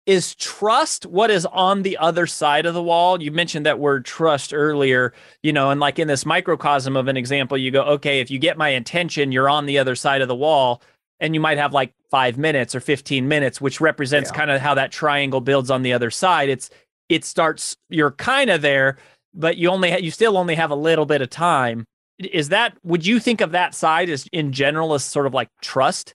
Is 0.07 0.35
trust 0.35 1.07
what 1.07 1.30
is 1.30 1.47
on 1.47 1.83
the 1.83 1.97
other 1.99 2.26
side 2.26 2.66
of 2.66 2.75
the 2.75 2.83
wall? 2.83 3.23
You 3.23 3.30
mentioned 3.30 3.66
that 3.66 3.78
word 3.78 4.04
trust 4.04 4.52
earlier, 4.52 5.12
you 5.42 5.52
know, 5.52 5.71
and 5.71 5.78
like 5.78 6.00
in 6.00 6.09
this 6.09 6.26
microcosm 6.26 6.97
of 6.97 7.07
an 7.07 7.16
example, 7.16 7.57
you 7.57 7.71
go, 7.71 7.83
okay, 7.83 8.19
if 8.19 8.28
you 8.28 8.38
get 8.38 8.59
my 8.59 8.71
intention, 8.71 9.30
you're 9.30 9.49
on 9.49 9.66
the 9.66 9.78
other 9.78 9.95
side 9.95 10.21
of 10.21 10.26
the 10.26 10.35
wall 10.35 10.83
and 11.21 11.35
you 11.35 11.41
might 11.41 11.59
have 11.59 11.73
like 11.73 11.93
five 12.11 12.39
minutes 12.39 12.75
or 12.75 12.81
15 12.81 13.29
minutes, 13.29 13.61
which 13.61 13.81
represents 13.81 14.31
yeah. 14.31 14.37
kind 14.37 14.50
of 14.50 14.61
how 14.61 14.75
that 14.75 14.91
triangle 14.91 15.41
builds 15.41 15.71
on 15.71 15.83
the 15.83 15.93
other 15.93 16.11
side. 16.11 16.49
It's 16.49 16.71
it 17.09 17.25
starts 17.25 17.77
you're 17.89 18.12
kind 18.12 18.50
of 18.50 18.62
there, 18.62 18.97
but 19.35 19.57
you 19.57 19.69
only 19.69 19.91
ha- 19.91 19.99
you 19.99 20.11
still 20.11 20.37
only 20.37 20.55
have 20.55 20.71
a 20.71 20.77
little 20.77 21.07
bit 21.07 21.23
of 21.23 21.31
time. 21.31 21.85
Is 22.19 22.49
that 22.50 22.77
would 22.83 23.07
you 23.07 23.21
think 23.21 23.41
of 23.41 23.53
that 23.53 23.75
side 23.75 24.11
as 24.11 24.27
in 24.33 24.53
general 24.53 24.95
as 24.95 25.05
sort 25.05 25.27
of 25.27 25.35
like 25.35 25.49
trust? 25.61 26.15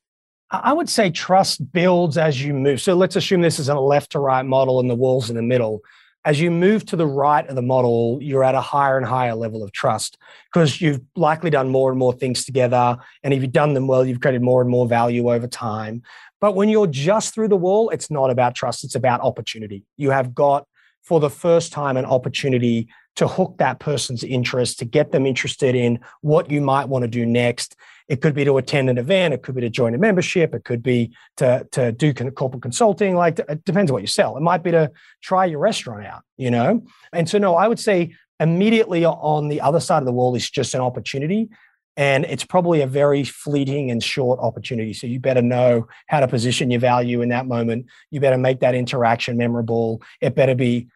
I 0.51 0.73
would 0.73 0.89
say 0.89 1.09
trust 1.09 1.71
builds 1.71 2.17
as 2.17 2.41
you 2.41 2.53
move. 2.53 2.79
So 2.79 2.93
let's 2.93 3.15
assume 3.15 3.41
this 3.41 3.59
is 3.59 3.67
a 3.67 3.75
left 3.75 4.11
to 4.11 4.19
right 4.19 4.45
model 4.45 4.79
and 4.79 4.89
the 4.89 4.95
walls 4.95 5.29
in 5.29 5.35
the 5.35 5.41
middle. 5.41 5.81
As 6.25 6.41
you 6.41 6.49
move 6.49 6.85
to 6.87 6.95
the 6.95 7.05
right 7.05 7.47
of 7.47 7.55
the 7.55 7.61
model, 7.61 8.17
you're 8.19 8.43
at 8.43 8.55
a 8.55 8.61
higher 8.61 8.97
and 8.97 9.05
higher 9.05 9.35
level 9.35 9.63
of 9.63 9.71
trust 9.71 10.17
because 10.51 10.81
you've 10.81 10.99
likely 11.15 11.51
done 11.51 11.69
more 11.69 11.91
and 11.91 11.99
more 11.99 12.13
things 12.13 12.43
together. 12.45 12.97
And 13.23 13.31
if 13.31 13.43
you've 13.43 13.51
done 13.51 13.75
them 13.75 13.85
well, 13.85 14.03
you've 14.03 14.21
created 14.21 14.41
more 14.41 14.59
and 14.59 14.69
more 14.69 14.87
value 14.87 15.31
over 15.31 15.45
time. 15.47 16.01
But 16.41 16.55
when 16.55 16.67
you're 16.69 16.87
just 16.87 17.35
through 17.35 17.49
the 17.49 17.55
wall, 17.55 17.91
it's 17.91 18.09
not 18.09 18.31
about 18.31 18.55
trust, 18.55 18.83
it's 18.83 18.95
about 18.95 19.21
opportunity. 19.21 19.83
You 19.97 20.09
have 20.09 20.33
got, 20.33 20.65
for 21.03 21.19
the 21.19 21.29
first 21.29 21.71
time, 21.71 21.95
an 21.95 22.05
opportunity 22.05 22.89
to 23.17 23.27
hook 23.27 23.55
that 23.59 23.79
person's 23.79 24.23
interest, 24.23 24.79
to 24.79 24.85
get 24.85 25.11
them 25.11 25.27
interested 25.27 25.75
in 25.75 25.99
what 26.21 26.49
you 26.49 26.59
might 26.59 26.89
want 26.89 27.03
to 27.03 27.07
do 27.07 27.25
next. 27.25 27.75
It 28.07 28.21
could 28.21 28.35
be 28.35 28.45
to 28.45 28.57
attend 28.57 28.89
an 28.89 28.97
event, 28.97 29.33
it 29.33 29.41
could 29.41 29.55
be 29.55 29.61
to 29.61 29.69
join 29.69 29.95
a 29.95 29.97
membership, 29.97 30.53
it 30.53 30.63
could 30.63 30.83
be 30.83 31.11
to, 31.37 31.67
to 31.71 31.91
do 31.91 32.13
corporate 32.13 32.61
consulting. 32.61 33.15
Like, 33.15 33.39
it 33.39 33.65
depends 33.65 33.89
on 33.89 33.93
what 33.93 34.03
you 34.03 34.07
sell. 34.07 34.37
It 34.37 34.41
might 34.41 34.61
be 34.63 34.71
to 34.71 34.91
try 35.23 35.45
your 35.45 35.59
restaurant 35.59 36.05
out, 36.05 36.21
you 36.37 36.51
know? 36.51 36.85
And 37.13 37.27
so, 37.27 37.37
no, 37.39 37.55
I 37.55 37.67
would 37.67 37.79
say 37.79 38.15
immediately 38.39 39.05
on 39.05 39.47
the 39.47 39.61
other 39.61 39.79
side 39.79 39.99
of 39.99 40.05
the 40.05 40.11
wall 40.11 40.35
is 40.35 40.49
just 40.49 40.73
an 40.75 40.81
opportunity. 40.81 41.49
And 41.97 42.25
it's 42.25 42.43
probably 42.43 42.81
a 42.81 42.87
very 42.87 43.23
fleeting 43.23 43.89
and 43.89 44.03
short 44.03 44.39
opportunity. 44.41 44.93
So 44.93 45.07
you 45.07 45.19
better 45.19 45.41
know 45.41 45.87
how 46.07 46.19
to 46.19 46.27
position 46.27 46.69
your 46.69 46.81
value 46.81 47.21
in 47.21 47.29
that 47.29 47.47
moment. 47.47 47.85
You 48.11 48.19
better 48.19 48.37
make 48.37 48.59
that 48.59 48.75
interaction 48.75 49.37
memorable. 49.37 50.01
It 50.19 50.35
better 50.35 50.55
be 50.55 50.87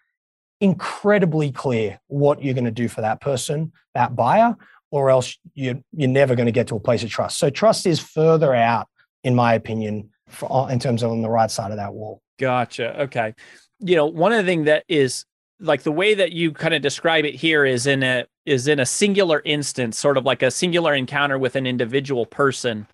incredibly 0.60 1.51
clear 1.51 2.01
what 2.08 2.44
you're 2.44 2.54
going 2.54 2.66
to 2.66 2.72
do 2.72 2.89
for 2.89 3.00
that 3.00 3.22
person, 3.22 3.72
that 3.94 4.13
buyer, 4.16 4.58
or 4.91 5.10
else 5.10 5.38
you're, 5.53 5.79
you're 5.91 6.10
never 6.10 6.36
going 6.36 6.48
to 6.48 6.51
get 6.51 6.67
to 6.67 6.75
a 6.75 6.79
place 6.79 7.03
of 7.03 7.10
trust. 7.10 7.38
So 7.38 7.50
trust 7.50 7.86
is 7.86 8.00
further 8.00 8.53
out, 8.53 8.88
in 9.24 9.36
my 9.36 9.53
opinion, 9.53 10.10
for, 10.27 10.69
in 10.72 10.79
terms 10.79 11.03
of 11.03 11.12
on 11.12 11.22
the 11.22 11.29
right 11.29 11.51
side 11.51 11.72
of 11.72 11.77
that 11.77 11.93
wall. 11.93 12.22
Gotcha. 12.39 13.01
Okay. 13.03 13.34
You 13.79 13.96
know, 13.96 14.05
one 14.05 14.31
of 14.31 14.38
the 14.38 14.50
things 14.50 14.65
that 14.65 14.84
is 14.88 15.25
like 15.60 15.84
the 15.84 15.91
way 15.91 16.13
that 16.13 16.31
you 16.31 16.51
kind 16.51 16.74
of 16.74 16.81
describe 16.81 17.25
it 17.25 17.36
here 17.36 17.65
is 17.65 17.86
in 17.86 18.01
a 18.03 18.25
is 18.46 18.67
in 18.67 18.79
a 18.79 18.86
singular 18.86 19.41
instance, 19.46 19.98
sort 19.98 20.17
of 20.17 20.25
like 20.25 20.41
a 20.41 20.50
singular 20.50 20.93
encounter 20.93 21.38
with 21.38 21.55
an 21.55 21.67
individual 21.67 22.25
person. 22.25 22.88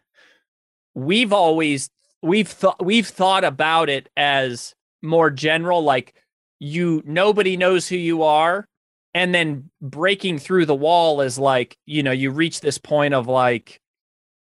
We've 0.96 1.32
always 1.32 1.90
we've 2.22 2.48
thought 2.48 2.84
we've 2.84 3.08
thought 3.08 3.44
about 3.44 3.90
it 3.90 4.10
as 4.18 4.74
more 5.02 5.30
general, 5.30 5.84
like 5.84 6.16
you 6.60 7.04
nobody 7.06 7.56
knows 7.56 7.88
who 7.88 7.96
you 7.96 8.24
are 8.24 8.68
and 9.16 9.34
then 9.34 9.70
breaking 9.82 10.38
through 10.38 10.66
the 10.68 10.76
wall 10.76 11.22
is 11.22 11.40
like 11.40 11.78
you 11.88 12.04
know 12.04 12.12
you 12.12 12.30
reach 12.30 12.60
this 12.60 12.78
point 12.78 13.16
of 13.16 13.28
like 13.28 13.82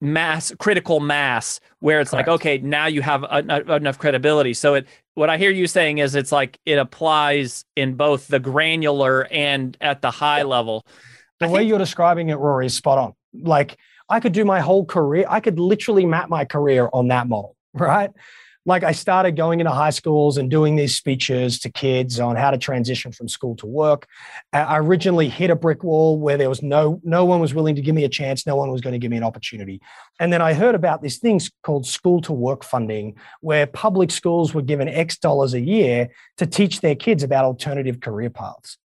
mass 0.01 0.51
critical 0.59 0.99
mass 0.99 1.61
where 1.79 2.01
it's 2.01 2.11
Correct. 2.11 2.27
like 2.27 2.33
okay 2.33 2.57
now 2.57 2.87
you 2.87 3.01
have 3.01 3.23
a, 3.23 3.45
a, 3.47 3.75
enough 3.75 3.97
credibility. 3.97 4.53
So 4.53 4.73
it 4.73 4.87
what 5.13 5.29
i 5.29 5.37
hear 5.37 5.51
you 5.51 5.67
saying 5.67 5.99
is 5.99 6.15
it's 6.15 6.31
like 6.33 6.59
it 6.65 6.77
applies 6.77 7.63
in 7.77 7.93
both 7.93 8.27
the 8.27 8.39
granular 8.39 9.27
and 9.31 9.77
at 9.79 10.01
the 10.01 10.11
high 10.11 10.43
level. 10.43 10.85
The 11.39 11.45
I 11.45 11.49
way 11.49 11.59
think- 11.59 11.69
you're 11.69 11.79
describing 11.79 12.29
it 12.29 12.35
rory 12.35 12.65
is 12.65 12.75
spot 12.75 12.97
on. 12.97 13.13
Like 13.33 13.77
i 14.09 14.19
could 14.19 14.33
do 14.33 14.43
my 14.43 14.59
whole 14.59 14.85
career 14.85 15.25
i 15.29 15.39
could 15.39 15.59
literally 15.59 16.05
map 16.05 16.29
my 16.29 16.43
career 16.43 16.89
on 16.91 17.07
that 17.07 17.29
model 17.29 17.55
right 17.73 18.11
like 18.65 18.83
I 18.83 18.93
started 18.93 19.35
going 19.35 19.59
into 19.59 19.71
high 19.71 19.89
schools 19.89 20.37
and 20.37 20.49
doing 20.49 20.75
these 20.75 20.95
speeches 20.95 21.59
to 21.59 21.69
kids 21.69 22.19
on 22.19 22.35
how 22.35 22.51
to 22.51 22.57
transition 22.57 23.11
from 23.11 23.27
school 23.27 23.55
to 23.57 23.65
work. 23.65 24.07
I 24.53 24.77
originally 24.77 25.27
hit 25.27 25.49
a 25.49 25.55
brick 25.55 25.83
wall 25.83 26.19
where 26.19 26.37
there 26.37 26.49
was 26.49 26.63
no 26.63 27.01
no 27.03 27.25
one 27.25 27.39
was 27.39 27.53
willing 27.53 27.75
to 27.75 27.81
give 27.81 27.95
me 27.95 28.05
a 28.05 28.09
chance, 28.09 28.47
no 28.47 28.55
one 28.55 28.71
was 28.71 28.81
going 28.81 28.93
to 28.93 28.99
give 28.99 29.11
me 29.11 29.17
an 29.17 29.23
opportunity. 29.23 29.81
And 30.19 30.31
then 30.31 30.41
I 30.41 30.53
heard 30.53 30.75
about 30.75 31.01
these 31.01 31.19
things 31.19 31.51
called 31.63 31.85
school 31.85 32.21
to 32.21 32.33
work 32.33 32.63
funding 32.63 33.15
where 33.41 33.67
public 33.67 34.11
schools 34.11 34.53
were 34.53 34.61
given 34.61 34.87
X 34.87 35.17
dollars 35.17 35.53
a 35.53 35.59
year 35.61 36.09
to 36.37 36.45
teach 36.45 36.81
their 36.81 36.95
kids 36.95 37.23
about 37.23 37.45
alternative 37.45 37.99
career 37.99 38.29
paths. 38.29 38.77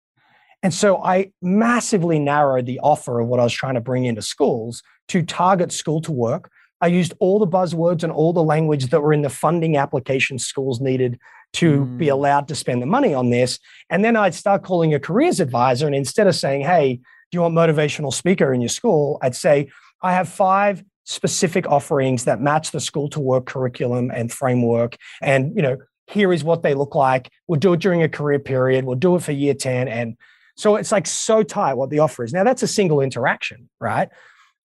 And 0.63 0.75
so 0.75 1.01
I 1.03 1.31
massively 1.41 2.19
narrowed 2.19 2.67
the 2.67 2.81
offer 2.81 3.21
of 3.21 3.29
what 3.29 3.39
I 3.39 3.45
was 3.45 3.53
trying 3.53 3.75
to 3.75 3.81
bring 3.81 4.07
into 4.07 4.23
schools 4.23 4.83
to 5.09 5.23
target 5.23 5.71
school 5.71 6.01
to 6.01 6.13
work 6.13 6.51
I 6.81 6.87
used 6.87 7.13
all 7.19 7.39
the 7.39 7.47
buzzwords 7.47 8.03
and 8.03 8.13
all 8.13 8.33
the 8.33 8.43
language 8.43 8.87
that 8.87 9.01
were 9.01 9.13
in 9.13 9.23
the 9.23 9.31
funding 9.31 9.77
application 9.77 10.39
schools 10.39 10.81
needed 10.81 11.19
to 11.55 11.81
mm. 11.81 11.99
be 11.99 12.09
allowed 12.09 12.49
to 12.49 12.55
spend 12.55 12.83
the 12.83 12.87
money 12.87 13.15
on 13.15 13.31
this. 13.31 13.59
And 13.91 14.05
then 14.05 14.17
I'd 14.17 14.35
start 14.35 14.63
calling 14.63 14.95
a 14.95 15.01
careers 15.01 15.41
advisor. 15.41 15.87
And 15.87 15.95
instead 15.95 16.27
of 16.27 16.35
saying, 16.35 16.63
hey, 16.63 16.97
do 17.31 17.37
you 17.37 17.41
want 17.43 17.55
motivational 17.55 18.13
speaker 18.13 18.53
in 18.53 18.61
your 18.61 18.69
school? 18.69 19.19
I'd 19.23 19.35
say, 19.35 19.69
I 20.03 20.13
have 20.13 20.29
five 20.29 20.85
specific 21.05 21.67
offerings 21.67 22.25
that 22.25 22.41
match 22.41 22.71
the 22.71 22.81
school 22.81 23.09
to 23.11 23.21
work 23.21 23.47
curriculum 23.47 24.11
and 24.15 24.31
framework. 24.31 24.97
And, 25.23 25.57
you 25.57 25.63
know, 25.63 25.79
here 26.07 26.33
is 26.33 26.45
what 26.45 26.63
they 26.63 26.75
look 26.75 26.95
like. 26.95 27.31
We'll 27.47 27.61
do 27.61 27.73
it 27.73 27.81
during 27.81 28.03
a 28.03 28.09
career 28.09 28.39
period. 28.39 28.85
We'll 28.85 28.97
do 28.97 29.17
it 29.17 29.23
for 29.23 29.33
year 29.33 29.55
10. 29.55 29.89
And 29.89 30.17
so 30.57 30.77
it's 30.77 30.93
like 30.93 31.07
so 31.07 31.43
tight 31.43 31.75
what 31.75 31.91
the 31.91 32.01
offer 32.01 32.25
is. 32.25 32.33
Now 32.33 32.45
that's 32.45 32.63
a 32.63 32.69
single 32.69 33.01
interaction, 33.01 33.69
right? 33.81 34.09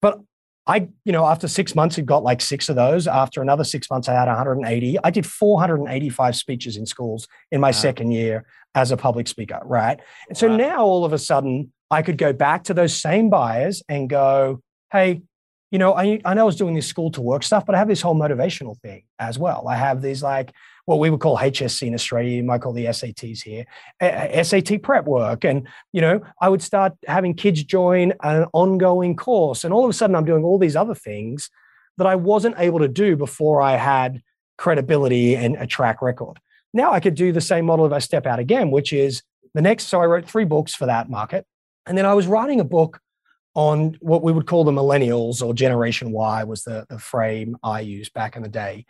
But 0.01 0.19
I, 0.65 0.87
you 1.03 1.11
know, 1.11 1.25
after 1.25 1.47
six 1.47 1.75
months, 1.75 1.97
had 1.97 2.05
got 2.05 2.23
like 2.23 2.41
six 2.41 2.69
of 2.69 2.75
those. 2.75 3.05
After 3.07 3.41
another 3.41 3.63
six 3.63 3.89
months, 3.89 4.07
I 4.07 4.13
had 4.13 4.27
180. 4.27 4.97
I 5.03 5.09
did 5.09 5.25
485 5.25 6.35
speeches 6.35 6.77
in 6.77 6.85
schools 6.85 7.27
in 7.51 7.59
my 7.59 7.67
wow. 7.67 7.71
second 7.71 8.11
year 8.11 8.45
as 8.73 8.91
a 8.91 8.97
public 8.97 9.27
speaker, 9.27 9.59
right? 9.65 9.99
And 10.29 10.37
so 10.37 10.47
wow. 10.47 10.55
now 10.55 10.85
all 10.85 11.05
of 11.05 11.11
a 11.11 11.17
sudden, 11.17 11.73
I 11.91 12.01
could 12.01 12.17
go 12.17 12.33
back 12.33 12.63
to 12.65 12.73
those 12.73 12.95
same 12.95 13.29
buyers 13.29 13.83
and 13.89 14.09
go, 14.09 14.61
hey, 14.91 15.21
you 15.69 15.79
know, 15.79 15.93
I, 15.93 16.21
I 16.23 16.33
know 16.33 16.41
I 16.41 16.45
was 16.45 16.55
doing 16.55 16.75
this 16.75 16.87
school 16.87 17.11
to 17.11 17.21
work 17.21 17.43
stuff, 17.43 17.65
but 17.65 17.75
I 17.75 17.79
have 17.79 17.87
this 17.87 18.01
whole 18.01 18.15
motivational 18.15 18.79
thing 18.79 19.03
as 19.19 19.37
well. 19.37 19.67
I 19.67 19.75
have 19.75 20.01
these 20.01 20.23
like 20.23 20.53
what 20.85 20.99
we 20.99 21.09
would 21.09 21.19
call 21.19 21.37
HSC 21.37 21.87
in 21.87 21.93
Australia, 21.93 22.37
you 22.37 22.43
might 22.43 22.61
call 22.61 22.73
the 22.73 22.85
SATs 22.85 23.41
here, 23.41 23.65
SAT 24.43 24.81
prep 24.81 25.05
work. 25.05 25.45
And, 25.45 25.67
you 25.93 26.01
know, 26.01 26.21
I 26.41 26.49
would 26.49 26.61
start 26.61 26.93
having 27.07 27.33
kids 27.33 27.63
join 27.63 28.13
an 28.21 28.45
ongoing 28.53 29.15
course. 29.15 29.63
And 29.63 29.73
all 29.73 29.83
of 29.83 29.89
a 29.89 29.93
sudden, 29.93 30.15
I'm 30.15 30.25
doing 30.25 30.43
all 30.43 30.59
these 30.59 30.75
other 30.75 30.95
things 30.95 31.49
that 31.97 32.07
I 32.07 32.15
wasn't 32.15 32.55
able 32.57 32.79
to 32.79 32.87
do 32.87 33.15
before 33.15 33.61
I 33.61 33.77
had 33.77 34.21
credibility 34.57 35.35
and 35.35 35.55
a 35.55 35.67
track 35.67 36.01
record. 36.01 36.39
Now 36.73 36.91
I 36.91 36.99
could 36.99 37.15
do 37.15 37.31
the 37.31 37.41
same 37.41 37.65
model 37.65 37.85
if 37.85 37.93
I 37.93 37.99
step 37.99 38.25
out 38.25 38.39
again, 38.39 38.71
which 38.71 38.91
is 38.91 39.21
the 39.53 39.61
next. 39.61 39.85
So 39.85 40.01
I 40.01 40.05
wrote 40.05 40.25
three 40.25 40.45
books 40.45 40.73
for 40.73 40.87
that 40.87 41.09
market. 41.09 41.45
And 41.85 41.97
then 41.97 42.05
I 42.05 42.13
was 42.13 42.27
writing 42.27 42.59
a 42.59 42.65
book 42.65 42.99
on 43.55 43.95
what 44.01 44.23
we 44.23 44.31
would 44.31 44.47
call 44.47 44.63
the 44.63 44.71
millennials 44.71 45.45
or 45.45 45.53
Generation 45.53 46.11
Y 46.11 46.43
was 46.43 46.63
the, 46.63 46.85
the 46.89 46.97
frame 46.97 47.55
I 47.61 47.81
used 47.81 48.13
back 48.13 48.35
in 48.35 48.41
the 48.41 48.49
day. 48.49 48.85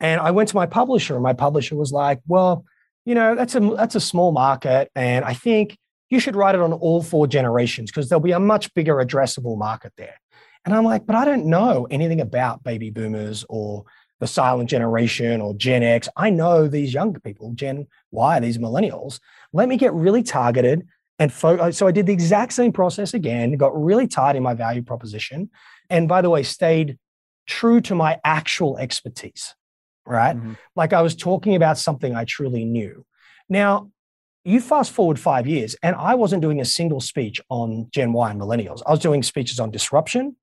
And 0.00 0.20
I 0.20 0.30
went 0.30 0.48
to 0.50 0.56
my 0.56 0.66
publisher, 0.66 1.14
and 1.14 1.22
my 1.22 1.32
publisher 1.32 1.76
was 1.76 1.92
like, 1.92 2.20
"Well, 2.26 2.64
you 3.04 3.14
know, 3.14 3.34
that's 3.34 3.54
a 3.54 3.60
that's 3.60 3.94
a 3.94 4.00
small 4.00 4.32
market, 4.32 4.90
and 4.94 5.24
I 5.24 5.34
think 5.34 5.78
you 6.10 6.20
should 6.20 6.36
write 6.36 6.54
it 6.54 6.60
on 6.60 6.72
all 6.72 7.02
four 7.02 7.26
generations 7.26 7.90
because 7.90 8.08
there'll 8.08 8.20
be 8.20 8.32
a 8.32 8.40
much 8.40 8.72
bigger 8.74 8.96
addressable 8.96 9.56
market 9.58 9.92
there." 9.96 10.16
And 10.64 10.74
I'm 10.74 10.84
like, 10.84 11.06
"But 11.06 11.16
I 11.16 11.24
don't 11.24 11.46
know 11.46 11.86
anything 11.90 12.20
about 12.20 12.62
baby 12.62 12.90
boomers 12.90 13.44
or 13.48 13.84
the 14.20 14.26
silent 14.26 14.70
generation 14.70 15.40
or 15.40 15.54
Gen 15.54 15.82
X. 15.82 16.08
I 16.16 16.30
know 16.30 16.68
these 16.68 16.94
younger 16.94 17.20
people, 17.20 17.52
Gen 17.54 17.86
Y, 18.10 18.40
these 18.40 18.58
millennials. 18.58 19.20
Let 19.52 19.68
me 19.68 19.76
get 19.76 19.92
really 19.94 20.22
targeted." 20.22 20.86
And 21.18 21.32
fo- 21.32 21.56
uh, 21.56 21.72
so 21.72 21.86
I 21.86 21.92
did 21.92 22.06
the 22.06 22.12
exact 22.12 22.52
same 22.52 22.72
process 22.72 23.14
again, 23.14 23.56
got 23.56 23.74
really 23.74 24.06
tight 24.06 24.36
in 24.36 24.42
my 24.42 24.52
value 24.52 24.82
proposition. 24.82 25.48
And 25.88 26.08
by 26.08 26.20
the 26.20 26.28
way, 26.28 26.42
stayed 26.42 26.98
true 27.46 27.80
to 27.82 27.94
my 27.94 28.20
actual 28.24 28.76
expertise 28.76 29.54
right? 30.06 30.36
Mm-hmm. 30.36 30.52
Like 30.74 30.92
I 30.92 31.02
was 31.02 31.14
talking 31.14 31.54
about 31.54 31.78
something 31.78 32.14
I 32.14 32.24
truly 32.24 32.64
knew. 32.64 33.04
Now, 33.48 33.90
you 34.44 34.60
fast 34.60 34.92
forward 34.92 35.18
five 35.18 35.46
years, 35.46 35.74
and 35.82 35.96
I 35.96 36.14
wasn't 36.14 36.42
doing 36.42 36.60
a 36.60 36.64
single 36.64 37.00
speech 37.00 37.40
on 37.48 37.88
Gen 37.90 38.12
Y 38.12 38.30
and 38.30 38.40
millennials. 38.40 38.80
I 38.86 38.92
was 38.92 39.00
doing 39.00 39.22
speeches 39.22 39.58
on 39.58 39.72
disruption 39.72 40.36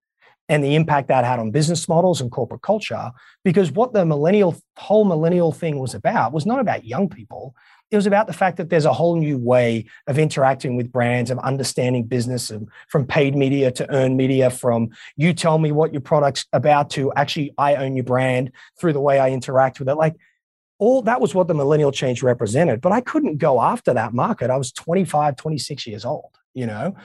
and 0.49 0.61
the 0.61 0.75
impact 0.75 1.07
that 1.07 1.23
had 1.23 1.39
on 1.39 1.51
business 1.51 1.87
models 1.87 2.19
and 2.19 2.29
corporate 2.29 2.61
culture. 2.61 3.11
Because 3.45 3.71
what 3.71 3.93
the 3.93 4.05
millennial 4.05 4.55
whole 4.77 5.05
millennial 5.05 5.53
thing 5.53 5.79
was 5.79 5.93
about 5.93 6.33
was 6.33 6.45
not 6.45 6.59
about 6.59 6.83
young 6.83 7.07
people. 7.07 7.55
It 7.93 7.95
was 7.95 8.07
about 8.07 8.25
the 8.25 8.33
fact 8.33 8.57
that 8.57 8.71
there's 8.71 8.85
a 8.85 8.91
whole 8.91 9.17
new 9.17 9.37
way 9.37 9.85
of 10.07 10.17
interacting 10.17 10.75
with 10.75 10.91
brands, 10.91 11.29
of 11.29 11.37
understanding 11.37 12.05
business, 12.05 12.49
and 12.49 12.67
from 12.87 13.05
paid 13.05 13.35
media 13.35 13.71
to 13.71 13.87
earned 13.93 14.17
media, 14.17 14.49
from 14.49 14.89
you 15.15 15.31
tell 15.31 15.59
me 15.59 15.71
what 15.71 15.93
your 15.93 16.01
product's 16.01 16.47
about 16.53 16.89
to 16.89 17.13
actually 17.13 17.53
I 17.59 17.75
own 17.75 17.95
your 17.95 18.03
brand 18.03 18.51
through 18.79 18.93
the 18.93 18.99
way 18.99 19.19
I 19.19 19.29
interact 19.29 19.77
with 19.77 19.89
it. 19.89 19.93
Like 19.93 20.15
all 20.79 21.03
that 21.03 21.21
was 21.21 21.35
what 21.35 21.47
the 21.47 21.53
millennial 21.53 21.91
change 21.91 22.23
represented. 22.23 22.81
But 22.81 22.93
I 22.93 23.01
couldn't 23.01 23.37
go 23.37 23.61
after 23.61 23.93
that 23.93 24.11
market. 24.11 24.49
I 24.49 24.57
was 24.57 24.71
25, 24.71 25.35
26 25.35 25.85
years 25.85 26.03
old, 26.03 26.31
you 26.55 26.65
know? 26.65 26.95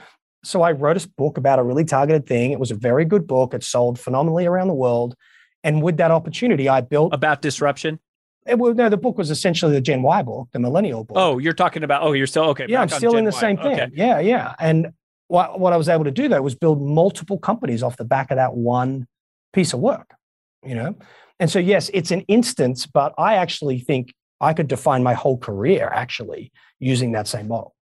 So 0.43 0.63
I 0.63 0.71
wrote 0.71 1.05
a 1.05 1.07
book 1.09 1.37
about 1.37 1.59
a 1.59 1.63
really 1.63 1.85
targeted 1.85 2.25
thing. 2.25 2.49
It 2.49 2.59
was 2.59 2.71
a 2.71 2.75
very 2.75 3.05
good 3.05 3.27
book. 3.27 3.53
It 3.53 3.63
sold 3.63 3.99
phenomenally 3.99 4.47
around 4.47 4.69
the 4.69 4.73
world. 4.73 5.15
And 5.63 5.83
with 5.83 5.97
that 5.97 6.09
opportunity, 6.09 6.67
I 6.67 6.81
built 6.81 7.13
about 7.13 7.43
disruption. 7.43 7.99
It, 8.45 8.57
well, 8.57 8.73
no, 8.73 8.89
the 8.89 8.97
book 8.97 9.17
was 9.17 9.29
essentially 9.31 9.73
the 9.73 9.81
Gen 9.81 10.01
Y 10.01 10.21
book, 10.21 10.49
the 10.53 10.59
millennial 10.59 11.03
book. 11.03 11.17
Oh, 11.17 11.37
you're 11.37 11.53
talking 11.53 11.83
about, 11.83 12.03
oh, 12.03 12.13
you're 12.13 12.27
still, 12.27 12.45
okay. 12.45 12.65
Yeah, 12.67 12.81
I'm 12.81 12.89
still 12.89 13.17
in 13.17 13.25
the 13.25 13.31
y. 13.31 13.39
same 13.39 13.57
thing. 13.57 13.79
Okay. 13.79 13.89
Yeah, 13.93 14.19
yeah. 14.19 14.55
And 14.59 14.93
what, 15.27 15.59
what 15.59 15.73
I 15.73 15.77
was 15.77 15.89
able 15.89 16.05
to 16.05 16.11
do 16.11 16.27
though 16.27 16.41
was 16.41 16.55
build 16.55 16.81
multiple 16.81 17.37
companies 17.37 17.83
off 17.83 17.97
the 17.97 18.05
back 18.05 18.31
of 18.31 18.37
that 18.37 18.53
one 18.53 19.07
piece 19.53 19.73
of 19.73 19.79
work, 19.79 20.13
you 20.63 20.75
know? 20.75 20.95
And 21.39 21.49
so, 21.49 21.59
yes, 21.59 21.89
it's 21.93 22.11
an 22.11 22.21
instance, 22.21 22.85
but 22.85 23.13
I 23.17 23.35
actually 23.35 23.79
think 23.79 24.13
I 24.41 24.53
could 24.53 24.67
define 24.67 25.03
my 25.03 25.13
whole 25.13 25.37
career 25.37 25.89
actually 25.93 26.51
using 26.79 27.13
that 27.13 27.27
same 27.27 27.47
model. 27.47 27.75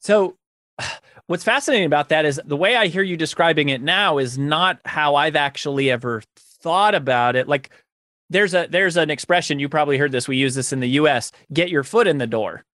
So, 0.00 0.36
what's 1.26 1.44
fascinating 1.44 1.86
about 1.86 2.10
that 2.10 2.24
is 2.24 2.40
the 2.44 2.56
way 2.56 2.76
I 2.76 2.86
hear 2.88 3.02
you 3.02 3.16
describing 3.16 3.68
it 3.68 3.82
now 3.82 4.18
is 4.18 4.36
not 4.36 4.78
how 4.84 5.14
I've 5.14 5.36
actually 5.36 5.90
ever 5.90 6.22
thought 6.60 6.94
about 6.94 7.36
it. 7.36 7.48
Like, 7.48 7.70
there's 8.30 8.54
a 8.54 8.66
there's 8.70 8.96
an 8.96 9.10
expression 9.10 9.58
you 9.58 9.68
probably 9.68 9.98
heard 9.98 10.12
this. 10.12 10.28
We 10.28 10.36
use 10.36 10.54
this 10.54 10.72
in 10.72 10.80
the 10.80 10.88
U.S. 10.90 11.32
Get 11.52 11.68
your 11.68 11.84
foot 11.84 12.06
in 12.06 12.18
the 12.18 12.26
door. 12.26 12.64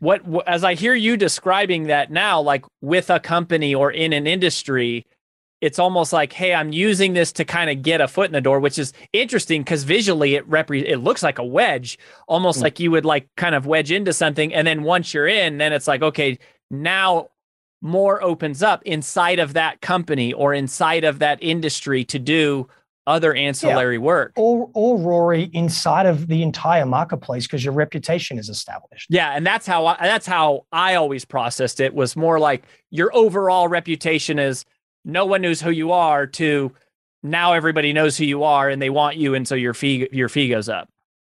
What 0.00 0.22
as 0.46 0.64
I 0.64 0.74
hear 0.74 0.94
you 0.94 1.16
describing 1.16 1.84
that 1.84 2.10
now, 2.10 2.40
like 2.40 2.64
with 2.80 3.10
a 3.10 3.20
company 3.20 3.74
or 3.74 3.90
in 3.90 4.12
an 4.12 4.26
industry, 4.26 5.06
it's 5.60 5.78
almost 5.78 6.12
like, 6.12 6.32
hey, 6.32 6.54
I'm 6.54 6.72
using 6.72 7.14
this 7.14 7.32
to 7.32 7.44
kind 7.44 7.70
of 7.70 7.82
get 7.82 8.00
a 8.00 8.08
foot 8.08 8.26
in 8.26 8.32
the 8.32 8.40
door, 8.40 8.60
which 8.60 8.78
is 8.78 8.92
interesting 9.12 9.62
because 9.62 9.84
visually 9.84 10.34
it 10.34 10.48
repre- 10.48 10.84
it 10.86 10.98
looks 10.98 11.22
like 11.22 11.38
a 11.38 11.44
wedge, 11.44 11.98
almost 12.28 12.58
mm 12.58 12.62
like 12.64 12.80
you 12.80 12.90
would 12.90 13.04
like 13.04 13.28
kind 13.36 13.54
of 13.54 13.66
wedge 13.66 13.92
into 13.92 14.12
something, 14.12 14.52
and 14.52 14.66
then 14.66 14.82
once 14.82 15.14
you're 15.14 15.28
in, 15.28 15.58
then 15.58 15.72
it's 15.72 15.86
like, 15.86 16.02
okay, 16.02 16.38
now 16.70 17.28
more 17.80 18.22
opens 18.22 18.62
up 18.62 18.82
inside 18.84 19.38
of 19.38 19.52
that 19.52 19.80
company 19.80 20.32
or 20.32 20.54
inside 20.54 21.04
of 21.04 21.18
that 21.18 21.38
industry 21.42 22.04
to 22.04 22.18
do 22.18 22.66
other 23.06 23.34
ancillary 23.34 23.96
yeah. 23.96 24.00
work. 24.00 24.32
Or, 24.36 24.70
or 24.74 24.98
Rory, 24.98 25.50
inside 25.52 26.06
of 26.06 26.26
the 26.26 26.42
entire 26.42 26.86
marketplace 26.86 27.46
because 27.46 27.64
your 27.64 27.74
reputation 27.74 28.38
is 28.38 28.48
established. 28.48 29.08
Yeah, 29.10 29.30
and 29.30 29.46
that's 29.46 29.66
how 29.66 29.86
I, 29.86 29.96
that's 30.00 30.26
how 30.26 30.66
I 30.72 30.94
always 30.94 31.24
processed 31.24 31.80
it. 31.80 31.94
Was 31.94 32.16
more 32.16 32.38
like 32.38 32.64
your 32.90 33.14
overall 33.14 33.68
reputation 33.68 34.38
is 34.38 34.64
no 35.04 35.26
one 35.26 35.42
knows 35.42 35.60
who 35.60 35.70
you 35.70 35.92
are 35.92 36.26
to 36.26 36.72
now 37.22 37.54
everybody 37.54 37.92
knows 37.92 38.16
who 38.16 38.24
you 38.24 38.44
are 38.44 38.68
and 38.68 38.80
they 38.80 38.90
want 38.90 39.16
you 39.16 39.34
and 39.34 39.48
so 39.48 39.54
your 39.54 39.74
fee 39.74 40.08
your 40.12 40.28
fee 40.28 40.48
goes 40.48 40.68
up 40.68 40.88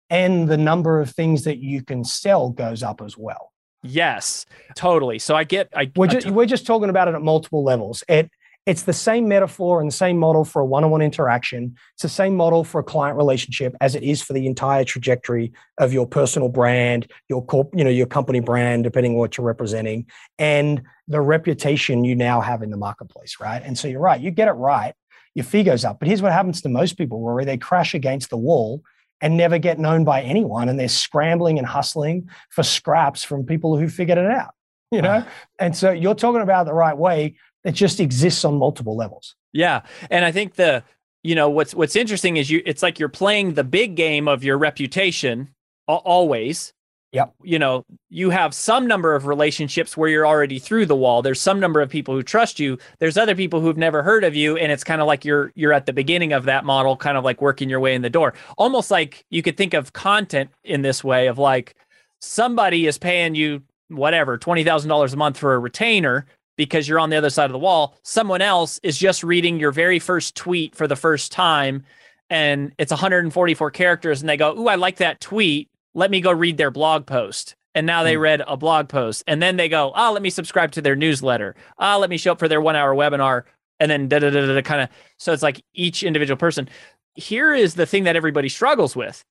and 0.09 0.47
the 0.47 0.57
number 0.57 0.99
of 0.99 1.09
things 1.09 1.45
that 1.45 1.57
you 1.57 1.81
can 1.81 2.03
sell 2.03 2.49
goes 2.49 2.83
up 2.83 3.01
as 3.01 3.17
well 3.17 3.51
yes 3.81 4.45
totally 4.75 5.17
so 5.17 5.35
i 5.35 5.43
get 5.43 5.69
i 5.75 5.89
we're 5.95 6.07
just, 6.07 6.29
we're 6.29 6.45
just 6.45 6.67
talking 6.67 6.89
about 6.89 7.07
it 7.07 7.15
at 7.15 7.21
multiple 7.21 7.63
levels 7.63 8.03
it 8.09 8.29
it's 8.65 8.83
the 8.83 8.93
same 8.93 9.27
metaphor 9.27 9.79
and 9.79 9.89
the 9.89 9.95
same 9.95 10.17
model 10.17 10.43
for 10.43 10.61
a 10.61 10.65
one-on-one 10.65 11.01
interaction. 11.01 11.75
It's 11.93 12.01
the 12.01 12.09
same 12.09 12.35
model 12.35 12.63
for 12.63 12.79
a 12.79 12.83
client 12.83 13.15
relationship 13.15 13.75
as 13.79 13.93
it 13.93 14.01
is 14.01 14.23
for 14.23 14.33
the 14.33 14.47
entire 14.47 14.83
trajectory 14.83 15.53
of 15.77 15.93
your 15.93 16.07
personal 16.07 16.49
brand 16.49 17.11
your 17.29 17.45
corp 17.45 17.69
you 17.75 17.83
know 17.83 17.89
your 17.89 18.05
company 18.05 18.39
brand 18.39 18.83
depending 18.83 19.13
on 19.13 19.17
what 19.19 19.37
you're 19.37 19.45
representing 19.45 20.05
and 20.39 20.81
the 21.07 21.21
reputation 21.21 22.03
you 22.03 22.15
now 22.15 22.41
have 22.41 22.63
in 22.63 22.71
the 22.71 22.77
marketplace 22.77 23.37
right? 23.39 23.61
And 23.63 23.77
so 23.77 23.87
you're 23.87 23.99
right 23.99 24.19
you 24.19 24.31
get 24.31 24.47
it 24.47 24.53
right 24.53 24.93
your 25.35 25.43
fee 25.43 25.63
goes 25.63 25.83
up. 25.83 25.99
But 25.99 26.07
here's 26.07 26.21
what 26.21 26.31
happens 26.31 26.61
to 26.61 26.69
most 26.69 26.97
people 26.97 27.19
where 27.19 27.43
they 27.43 27.57
crash 27.57 27.93
against 27.93 28.29
the 28.29 28.37
wall 28.37 28.81
and 29.19 29.35
never 29.35 29.57
get 29.57 29.77
known 29.77 30.05
by 30.05 30.21
anyone 30.21 30.69
and 30.69 30.79
they're 30.79 30.87
scrambling 30.87 31.57
and 31.57 31.67
hustling 31.67 32.29
for 32.49 32.63
scraps 32.63 33.23
from 33.23 33.45
people 33.45 33.77
who 33.77 33.89
figured 33.89 34.17
it 34.17 34.31
out 34.31 34.55
you 34.91 35.01
know? 35.01 35.25
And 35.59 35.75
so 35.75 35.91
you're 35.91 36.15
talking 36.15 36.41
about 36.41 36.65
the 36.65 36.73
right 36.73 36.97
way 36.97 37.35
it 37.65 37.73
just 37.73 37.99
exists 37.99 38.45
on 38.45 38.57
multiple 38.57 38.95
levels. 38.95 39.35
Yeah. 39.51 39.81
And 40.09 40.23
I 40.23 40.31
think 40.31 40.55
the, 40.55 40.83
you 41.23 41.35
know, 41.35 41.49
what's 41.49 41.73
what's 41.73 41.95
interesting 41.95 42.37
is 42.37 42.49
you 42.49 42.61
it's 42.65 42.83
like 42.83 42.99
you're 42.99 43.09
playing 43.09 43.55
the 43.55 43.63
big 43.63 43.95
game 43.95 44.27
of 44.27 44.43
your 44.43 44.57
reputation 44.57 45.49
always. 45.87 46.71
Yeah. 47.11 47.25
You 47.43 47.57
know, 47.57 47.85
you 48.09 48.29
have 48.29 48.53
some 48.53 48.87
number 48.87 49.15
of 49.15 49.25
relationships 49.25 49.95
where 49.95 50.09
you're 50.09 50.27
already 50.27 50.59
through 50.59 50.85
the 50.85 50.95
wall. 50.95 51.21
There's 51.21 51.39
some 51.39 51.59
number 51.59 51.81
of 51.81 51.89
people 51.89 52.13
who 52.13 52.21
trust 52.21 52.59
you. 52.59 52.77
There's 52.99 53.17
other 53.17 53.35
people 53.35 53.61
who've 53.61 53.77
never 53.77 54.03
heard 54.03 54.25
of 54.25 54.35
you 54.35 54.57
and 54.57 54.71
it's 54.71 54.83
kind 54.83 55.01
of 55.01 55.07
like 55.07 55.25
you're 55.25 55.51
you're 55.55 55.73
at 55.73 55.87
the 55.87 55.93
beginning 55.93 56.33
of 56.33 56.45
that 56.45 56.65
model, 56.65 56.95
kind 56.95 57.17
of 57.17 57.23
like 57.23 57.41
working 57.41 57.69
your 57.69 57.79
way 57.79 57.95
in 57.95 58.03
the 58.03 58.09
door. 58.09 58.33
Almost 58.57 58.91
like 58.91 59.25
you 59.31 59.41
could 59.41 59.57
think 59.57 59.73
of 59.73 59.93
content 59.93 60.51
in 60.63 60.81
this 60.83 61.03
way 61.03 61.27
of 61.27 61.39
like 61.39 61.75
somebody 62.21 62.85
is 62.85 62.97
paying 62.97 63.33
you 63.33 63.63
whatever, 63.87 64.37
$20,000 64.37 65.13
a 65.13 65.15
month 65.15 65.37
for 65.37 65.53
a 65.53 65.59
retainer 65.59 66.25
because 66.55 66.87
you're 66.87 66.99
on 66.99 67.09
the 67.09 67.17
other 67.17 67.29
side 67.29 67.45
of 67.45 67.51
the 67.51 67.59
wall. 67.59 67.95
Someone 68.03 68.41
else 68.41 68.79
is 68.83 68.97
just 68.97 69.23
reading 69.23 69.59
your 69.59 69.71
very 69.71 69.99
first 69.99 70.35
tweet 70.35 70.75
for 70.75 70.87
the 70.87 70.95
first 70.95 71.31
time 71.31 71.83
and 72.29 72.73
it's 72.77 72.91
144 72.91 73.71
characters 73.71 74.21
and 74.21 74.29
they 74.29 74.37
go, 74.37 74.57
Ooh, 74.57 74.67
I 74.67 74.75
like 74.75 74.97
that 74.97 75.21
tweet. 75.21 75.69
Let 75.93 76.11
me 76.11 76.21
go 76.21 76.31
read 76.31 76.57
their 76.57 76.71
blog 76.71 77.05
post. 77.05 77.55
And 77.73 77.85
now 77.85 78.03
they 78.03 78.15
hmm. 78.15 78.21
read 78.21 78.41
a 78.47 78.57
blog 78.57 78.89
post. 78.89 79.23
And 79.27 79.41
then 79.41 79.57
they 79.57 79.69
go, 79.69 79.91
Oh, 79.95 80.11
let 80.11 80.21
me 80.21 80.29
subscribe 80.29 80.71
to 80.73 80.81
their 80.81 80.95
newsletter. 80.95 81.55
Ah, 81.77 81.95
oh, 81.95 81.99
let 81.99 82.09
me 82.09 82.17
show 82.17 82.31
up 82.31 82.39
for 82.39 82.47
their 82.47 82.61
one 82.61 82.75
hour 82.75 82.95
webinar. 82.95 83.43
And 83.79 83.91
then 83.91 84.07
da 84.07 84.19
da 84.19 84.29
da 84.29 84.45
da 84.45 84.61
kind 84.61 84.81
of. 84.81 84.89
So 85.17 85.33
it's 85.33 85.43
like 85.43 85.63
each 85.73 86.03
individual 86.03 86.37
person. 86.37 86.69
Here 87.15 87.53
is 87.53 87.75
the 87.75 87.85
thing 87.85 88.05
that 88.05 88.15
everybody 88.15 88.49
struggles 88.49 88.95
with. 88.95 89.23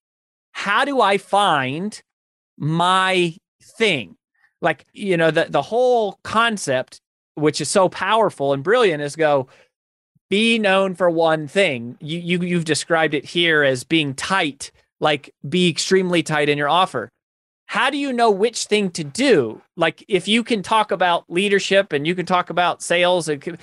How 0.52 0.84
do 0.84 1.00
I 1.00 1.18
find 1.18 2.00
my 2.56 3.36
thing? 3.60 4.16
Like, 4.60 4.86
you 4.92 5.16
know, 5.16 5.30
the, 5.30 5.46
the 5.50 5.62
whole 5.62 6.18
concept 6.22 7.00
which 7.34 7.60
is 7.60 7.68
so 7.68 7.88
powerful 7.88 8.52
and 8.52 8.62
brilliant 8.62 9.02
is 9.02 9.16
go 9.16 9.48
be 10.30 10.58
known 10.58 10.94
for 10.94 11.10
one 11.10 11.46
thing. 11.46 11.96
You, 12.00 12.18
you 12.18 12.42
you've 12.42 12.64
described 12.64 13.14
it 13.14 13.24
here 13.24 13.62
as 13.62 13.84
being 13.84 14.14
tight, 14.14 14.72
like 15.00 15.34
be 15.48 15.68
extremely 15.68 16.22
tight 16.22 16.48
in 16.48 16.58
your 16.58 16.68
offer. 16.68 17.08
How 17.66 17.90
do 17.90 17.96
you 17.96 18.12
know 18.12 18.30
which 18.30 18.64
thing 18.64 18.90
to 18.92 19.04
do? 19.04 19.60
Like 19.76 20.04
if 20.08 20.28
you 20.28 20.44
can 20.44 20.62
talk 20.62 20.90
about 20.90 21.24
leadership 21.28 21.92
and 21.92 22.06
you 22.06 22.14
can 22.14 22.26
talk 22.26 22.50
about 22.50 22.82
sales 22.82 23.28
and 23.28 23.58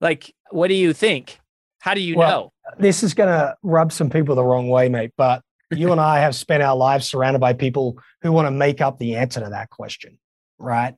like 0.00 0.34
what 0.50 0.68
do 0.68 0.74
you 0.74 0.92
think? 0.92 1.40
How 1.80 1.94
do 1.94 2.00
you 2.00 2.16
well, 2.16 2.52
know? 2.66 2.74
This 2.78 3.02
is 3.02 3.12
going 3.12 3.28
to 3.28 3.54
rub 3.62 3.92
some 3.92 4.08
people 4.08 4.34
the 4.34 4.44
wrong 4.44 4.68
way, 4.68 4.88
mate, 4.88 5.12
but 5.16 5.42
you 5.70 5.92
and 5.92 6.00
I 6.00 6.20
have 6.20 6.34
spent 6.34 6.62
our 6.62 6.76
lives 6.76 7.06
surrounded 7.06 7.40
by 7.40 7.52
people 7.52 7.98
who 8.22 8.32
want 8.32 8.46
to 8.46 8.50
make 8.50 8.80
up 8.80 8.98
the 8.98 9.16
answer 9.16 9.40
to 9.40 9.50
that 9.50 9.70
question, 9.70 10.18
right? 10.58 10.94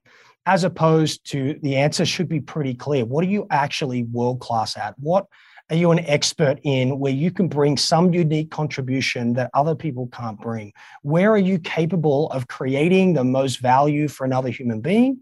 As 0.47 0.63
opposed 0.63 1.29
to 1.31 1.59
the 1.63 1.77
answer 1.77 2.07
should 2.07 2.29
be 2.29 2.41
pretty 2.41 2.73
clear. 2.73 3.05
What 3.05 3.25
are 3.25 3.29
you 3.29 3.47
actually 3.51 4.05
world 4.05 4.41
class 4.41 4.77
at? 4.77 4.95
What 4.99 5.27
are 5.69 5.77
you 5.77 5.91
an 5.91 5.99
expert 6.01 6.61
in 6.63 7.01
where 7.01 7.13
you 7.13 7.33
can 7.33 7.49
bring 7.49 7.77
some 7.77 8.15
unique 8.15 8.53
contribution 8.53 9.33
that 9.35 9.51
other 9.53 9.75
people 9.75 10.09
can't 10.13 10.41
bring? 10.41 10.73
Where 11.03 11.33
are 11.33 11.39
you 11.39 11.59
capable 11.59 12.31
of 12.31 12.47
creating 12.47 13.15
the 13.15 13.25
most 13.25 13.59
value 13.59 14.07
for 14.07 14.25
another 14.25 14.51
human 14.51 14.81
being? 14.81 15.21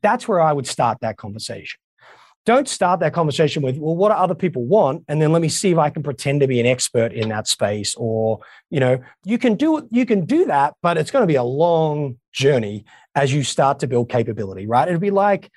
That's 0.00 0.26
where 0.26 0.40
I 0.40 0.54
would 0.54 0.66
start 0.66 0.98
that 1.02 1.18
conversation. 1.18 1.78
Don't 2.46 2.68
start 2.68 3.00
that 3.00 3.12
conversation 3.12 3.62
with, 3.62 3.76
well, 3.76 3.94
what 3.94 4.08
do 4.08 4.14
other 4.14 4.34
people 4.34 4.64
want? 4.64 5.04
And 5.06 5.20
then 5.20 5.32
let 5.32 5.42
me 5.42 5.50
see 5.50 5.70
if 5.70 5.76
I 5.76 5.90
can 5.90 6.02
pretend 6.02 6.40
to 6.40 6.46
be 6.46 6.60
an 6.60 6.64
expert 6.64 7.12
in 7.12 7.28
that 7.28 7.46
space. 7.46 7.94
Or, 7.96 8.40
you 8.70 8.80
know, 8.80 8.98
you 9.26 9.36
can 9.36 9.54
do 9.54 9.86
you 9.90 10.06
can 10.06 10.24
do 10.24 10.46
that, 10.46 10.72
but 10.80 10.96
it's 10.96 11.10
going 11.10 11.24
to 11.24 11.26
be 11.26 11.34
a 11.34 11.42
long 11.42 12.16
journey 12.32 12.86
as 13.18 13.32
you 13.32 13.42
start 13.42 13.80
to 13.80 13.88
build 13.88 14.08
capability, 14.08 14.66
right? 14.66 14.86
It'd 14.86 15.00
be 15.00 15.10
like, 15.10 15.50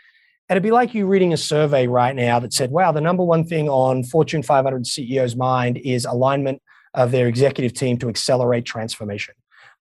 it'd 0.50 0.64
be 0.64 0.72
like 0.72 0.96
you 0.96 1.06
reading 1.06 1.32
a 1.32 1.38
survey 1.38 1.86
right 1.86 2.16
now 2.16 2.40
that 2.40 2.54
said, 2.54 2.72
wow, 2.72 2.92
the 2.92 3.02
number 3.02 3.24
one 3.24 3.46
thing 3.46 3.70
on 3.70 4.04
Fortune 4.04 4.42
500 4.42 4.84
CEO's 4.84 5.36
mind 5.36 5.78
is 5.78 6.06
alignment 6.06 6.60
of 6.96 7.12
their 7.12 7.28
executive 7.28 7.74
team 7.74 7.98
to 8.00 8.10
accelerate 8.10 8.66
transformation. 8.66 9.36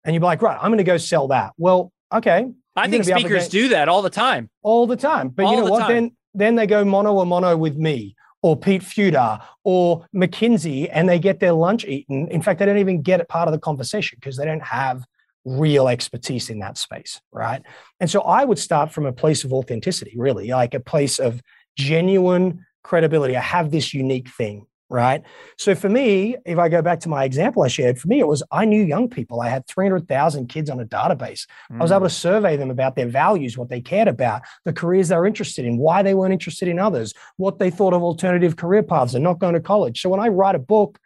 And 0.04 0.14
you'd 0.14 0.20
be 0.20 0.26
like, 0.26 0.42
right, 0.42 0.58
I'm 0.60 0.70
going 0.70 0.78
to 0.78 0.84
go 0.84 0.98
sell 0.98 1.28
that. 1.28 1.52
Well, 1.56 1.90
okay. 2.12 2.46
I 2.76 2.88
think 2.88 3.04
speakers 3.04 3.48
do 3.48 3.68
that 3.68 3.88
all 3.88 4.02
the 4.02 4.10
time. 4.10 4.50
All 4.62 4.86
the 4.86 4.96
time. 4.96 5.30
But 5.30 5.46
all 5.46 5.54
you 5.54 5.64
know 5.64 5.70
what? 5.70 5.80
Time. 5.80 5.92
Then 5.94 6.16
then 6.34 6.54
they 6.54 6.66
go 6.66 6.84
mono 6.84 7.18
a 7.20 7.26
mono 7.26 7.56
with 7.56 7.76
me 7.76 8.14
or 8.42 8.56
Pete 8.56 8.82
Fuda 8.82 9.44
or 9.64 10.06
McKinsey 10.14 10.88
and 10.92 11.08
they 11.08 11.18
get 11.18 11.40
their 11.40 11.52
lunch 11.52 11.84
eaten. 11.84 12.28
In 12.28 12.42
fact, 12.42 12.58
they 12.60 12.66
don't 12.66 12.78
even 12.78 13.02
get 13.02 13.20
it 13.20 13.28
part 13.28 13.48
of 13.48 13.52
the 13.52 13.58
conversation 13.58 14.16
because 14.20 14.36
they 14.36 14.44
don't 14.44 14.62
have 14.62 15.04
real 15.44 15.88
expertise 15.88 16.50
in 16.50 16.58
that 16.60 16.76
space, 16.76 17.20
right? 17.32 17.62
And 17.98 18.10
so 18.10 18.22
I 18.22 18.44
would 18.44 18.58
start 18.58 18.92
from 18.92 19.06
a 19.06 19.12
place 19.12 19.44
of 19.44 19.52
authenticity, 19.52 20.14
really, 20.16 20.48
like 20.48 20.74
a 20.74 20.80
place 20.80 21.18
of 21.18 21.42
genuine 21.76 22.66
credibility. 22.82 23.36
I 23.36 23.40
have 23.40 23.70
this 23.70 23.94
unique 23.94 24.28
thing, 24.28 24.66
right? 24.90 25.22
So 25.56 25.74
for 25.74 25.88
me, 25.88 26.36
if 26.44 26.58
I 26.58 26.68
go 26.68 26.82
back 26.82 27.00
to 27.00 27.08
my 27.08 27.24
example 27.24 27.62
I 27.62 27.68
shared, 27.68 27.98
for 27.98 28.08
me, 28.08 28.20
it 28.20 28.26
was 28.26 28.42
I 28.50 28.64
knew 28.64 28.82
young 28.82 29.08
people. 29.08 29.40
I 29.40 29.48
had 29.48 29.66
300,000 29.66 30.48
kids 30.48 30.68
on 30.68 30.80
a 30.80 30.84
database. 30.84 31.46
Mm. 31.72 31.78
I 31.78 31.82
was 31.82 31.92
able 31.92 32.00
to 32.00 32.06
mm. 32.06 32.10
survey 32.10 32.56
them 32.56 32.70
about 32.70 32.96
their 32.96 33.08
values, 33.08 33.56
what 33.56 33.70
they 33.70 33.80
cared 33.80 34.08
about, 34.08 34.42
the 34.64 34.72
careers 34.72 35.08
they 35.08 35.16
were 35.16 35.26
interested 35.26 35.64
in, 35.64 35.78
why 35.78 36.02
they 36.02 36.14
weren't 36.14 36.32
interested 36.32 36.68
in 36.68 36.78
others, 36.78 37.14
what 37.36 37.58
they 37.58 37.70
thought 37.70 37.94
of 37.94 38.02
alternative 38.02 38.56
career 38.56 38.82
paths 38.82 39.14
and 39.14 39.24
not 39.24 39.38
going 39.38 39.54
to 39.54 39.60
college. 39.60 40.00
So 40.02 40.10
when 40.10 40.20
I 40.20 40.28
write 40.28 40.54
a 40.54 40.60
book, 40.60 40.98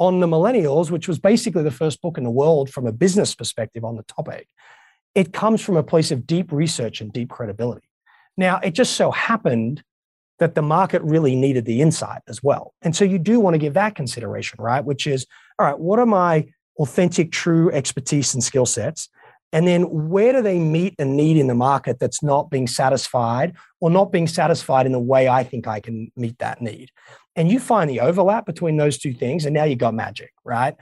on 0.00 0.18
the 0.18 0.26
millennials, 0.26 0.90
which 0.90 1.06
was 1.06 1.18
basically 1.18 1.62
the 1.62 1.70
first 1.70 2.00
book 2.00 2.18
in 2.18 2.24
the 2.24 2.30
world 2.30 2.70
from 2.70 2.86
a 2.86 2.92
business 2.92 3.34
perspective 3.34 3.84
on 3.84 3.96
the 3.96 4.02
topic, 4.04 4.48
it 5.14 5.32
comes 5.32 5.60
from 5.60 5.76
a 5.76 5.82
place 5.82 6.10
of 6.10 6.26
deep 6.26 6.50
research 6.50 7.00
and 7.00 7.12
deep 7.12 7.28
credibility. 7.28 7.86
Now, 8.36 8.58
it 8.58 8.72
just 8.72 8.94
so 8.94 9.10
happened 9.10 9.84
that 10.38 10.54
the 10.54 10.62
market 10.62 11.02
really 11.02 11.36
needed 11.36 11.66
the 11.66 11.82
insight 11.82 12.22
as 12.26 12.42
well. 12.42 12.72
And 12.80 12.96
so 12.96 13.04
you 13.04 13.18
do 13.18 13.38
want 13.38 13.54
to 13.54 13.58
give 13.58 13.74
that 13.74 13.94
consideration, 13.94 14.56
right? 14.58 14.82
Which 14.82 15.06
is, 15.06 15.26
all 15.58 15.66
right, 15.66 15.78
what 15.78 15.98
are 15.98 16.06
my 16.06 16.48
authentic, 16.78 17.30
true 17.30 17.70
expertise 17.70 18.32
and 18.32 18.42
skill 18.42 18.64
sets? 18.64 19.10
And 19.52 19.66
then 19.66 20.08
where 20.08 20.32
do 20.32 20.40
they 20.40 20.58
meet 20.58 20.94
a 20.98 21.04
need 21.04 21.36
in 21.36 21.48
the 21.48 21.54
market 21.54 21.98
that's 21.98 22.22
not 22.22 22.50
being 22.50 22.66
satisfied 22.66 23.54
or 23.80 23.90
not 23.90 24.12
being 24.12 24.28
satisfied 24.28 24.86
in 24.86 24.92
the 24.92 25.00
way 25.00 25.28
I 25.28 25.44
think 25.44 25.66
I 25.66 25.80
can 25.80 26.10
meet 26.16 26.38
that 26.38 26.62
need? 26.62 26.90
And 27.36 27.50
you 27.50 27.60
find 27.60 27.88
the 27.88 28.00
overlap 28.00 28.44
between 28.44 28.76
those 28.76 28.98
two 28.98 29.14
things, 29.14 29.44
and 29.44 29.54
now 29.54 29.64
you've 29.64 29.78
got 29.78 29.94
magic, 29.94 30.32
right? 30.44 30.74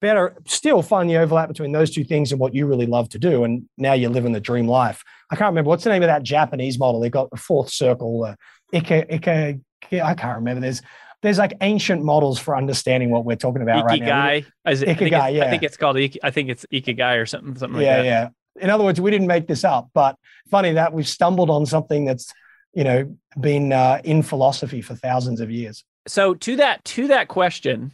better 0.00 0.36
still 0.46 0.82
find 0.82 1.08
the 1.08 1.16
overlap 1.16 1.48
between 1.48 1.72
those 1.72 1.90
two 1.90 2.04
things 2.04 2.30
and 2.30 2.40
what 2.40 2.54
you 2.54 2.66
really 2.66 2.86
love 2.86 3.08
to 3.10 3.18
do. 3.18 3.44
And 3.44 3.68
now 3.78 3.94
you're 3.94 4.10
living 4.10 4.32
the 4.32 4.40
dream 4.40 4.68
life. 4.68 5.02
I 5.30 5.36
can't 5.36 5.48
remember 5.48 5.68
what's 5.68 5.84
the 5.84 5.90
name 5.90 6.02
of 6.02 6.08
that 6.08 6.22
Japanese 6.22 6.78
model. 6.78 7.00
They 7.00 7.10
got 7.10 7.30
the 7.30 7.36
fourth 7.36 7.70
circle, 7.70 8.24
uh, 8.24 8.36
Ika, 8.72 9.14
Ika, 9.14 9.58
I 9.92 10.14
can't 10.14 10.36
remember. 10.36 10.60
There's 10.60 10.82
there's 11.22 11.38
like 11.38 11.54
ancient 11.60 12.04
models 12.04 12.38
for 12.38 12.56
understanding 12.56 13.10
what 13.10 13.24
we're 13.24 13.36
talking 13.36 13.62
about 13.62 13.86
Ikigai. 13.86 13.88
right 13.88 14.44
now. 14.64 14.70
Is 14.70 14.82
it, 14.82 14.88
Ikigai, 14.88 15.20
I 15.20 15.28
yeah. 15.30 15.44
I 15.44 15.50
think 15.50 15.62
it's 15.62 15.76
called. 15.76 15.96
I 15.96 16.30
think 16.30 16.50
it's 16.50 16.66
Ikigai 16.72 17.20
or 17.20 17.26
something. 17.26 17.56
Something 17.56 17.80
yeah, 17.80 17.96
like 17.96 18.04
that. 18.04 18.04
yeah. 18.04 18.28
In 18.62 18.70
other 18.70 18.84
words, 18.84 19.00
we 19.00 19.10
didn't 19.10 19.26
make 19.26 19.46
this 19.46 19.64
up, 19.64 19.88
but 19.94 20.16
funny 20.50 20.72
that 20.72 20.92
we've 20.92 21.08
stumbled 21.08 21.50
on 21.50 21.66
something 21.66 22.04
that's 22.04 22.32
you 22.76 22.84
know 22.84 23.16
been 23.40 23.72
uh, 23.72 24.00
in 24.04 24.22
philosophy 24.22 24.80
for 24.82 24.94
thousands 24.94 25.40
of 25.40 25.50
years. 25.50 25.82
So 26.06 26.34
to 26.34 26.56
that 26.56 26.84
to 26.84 27.08
that 27.08 27.26
question, 27.26 27.92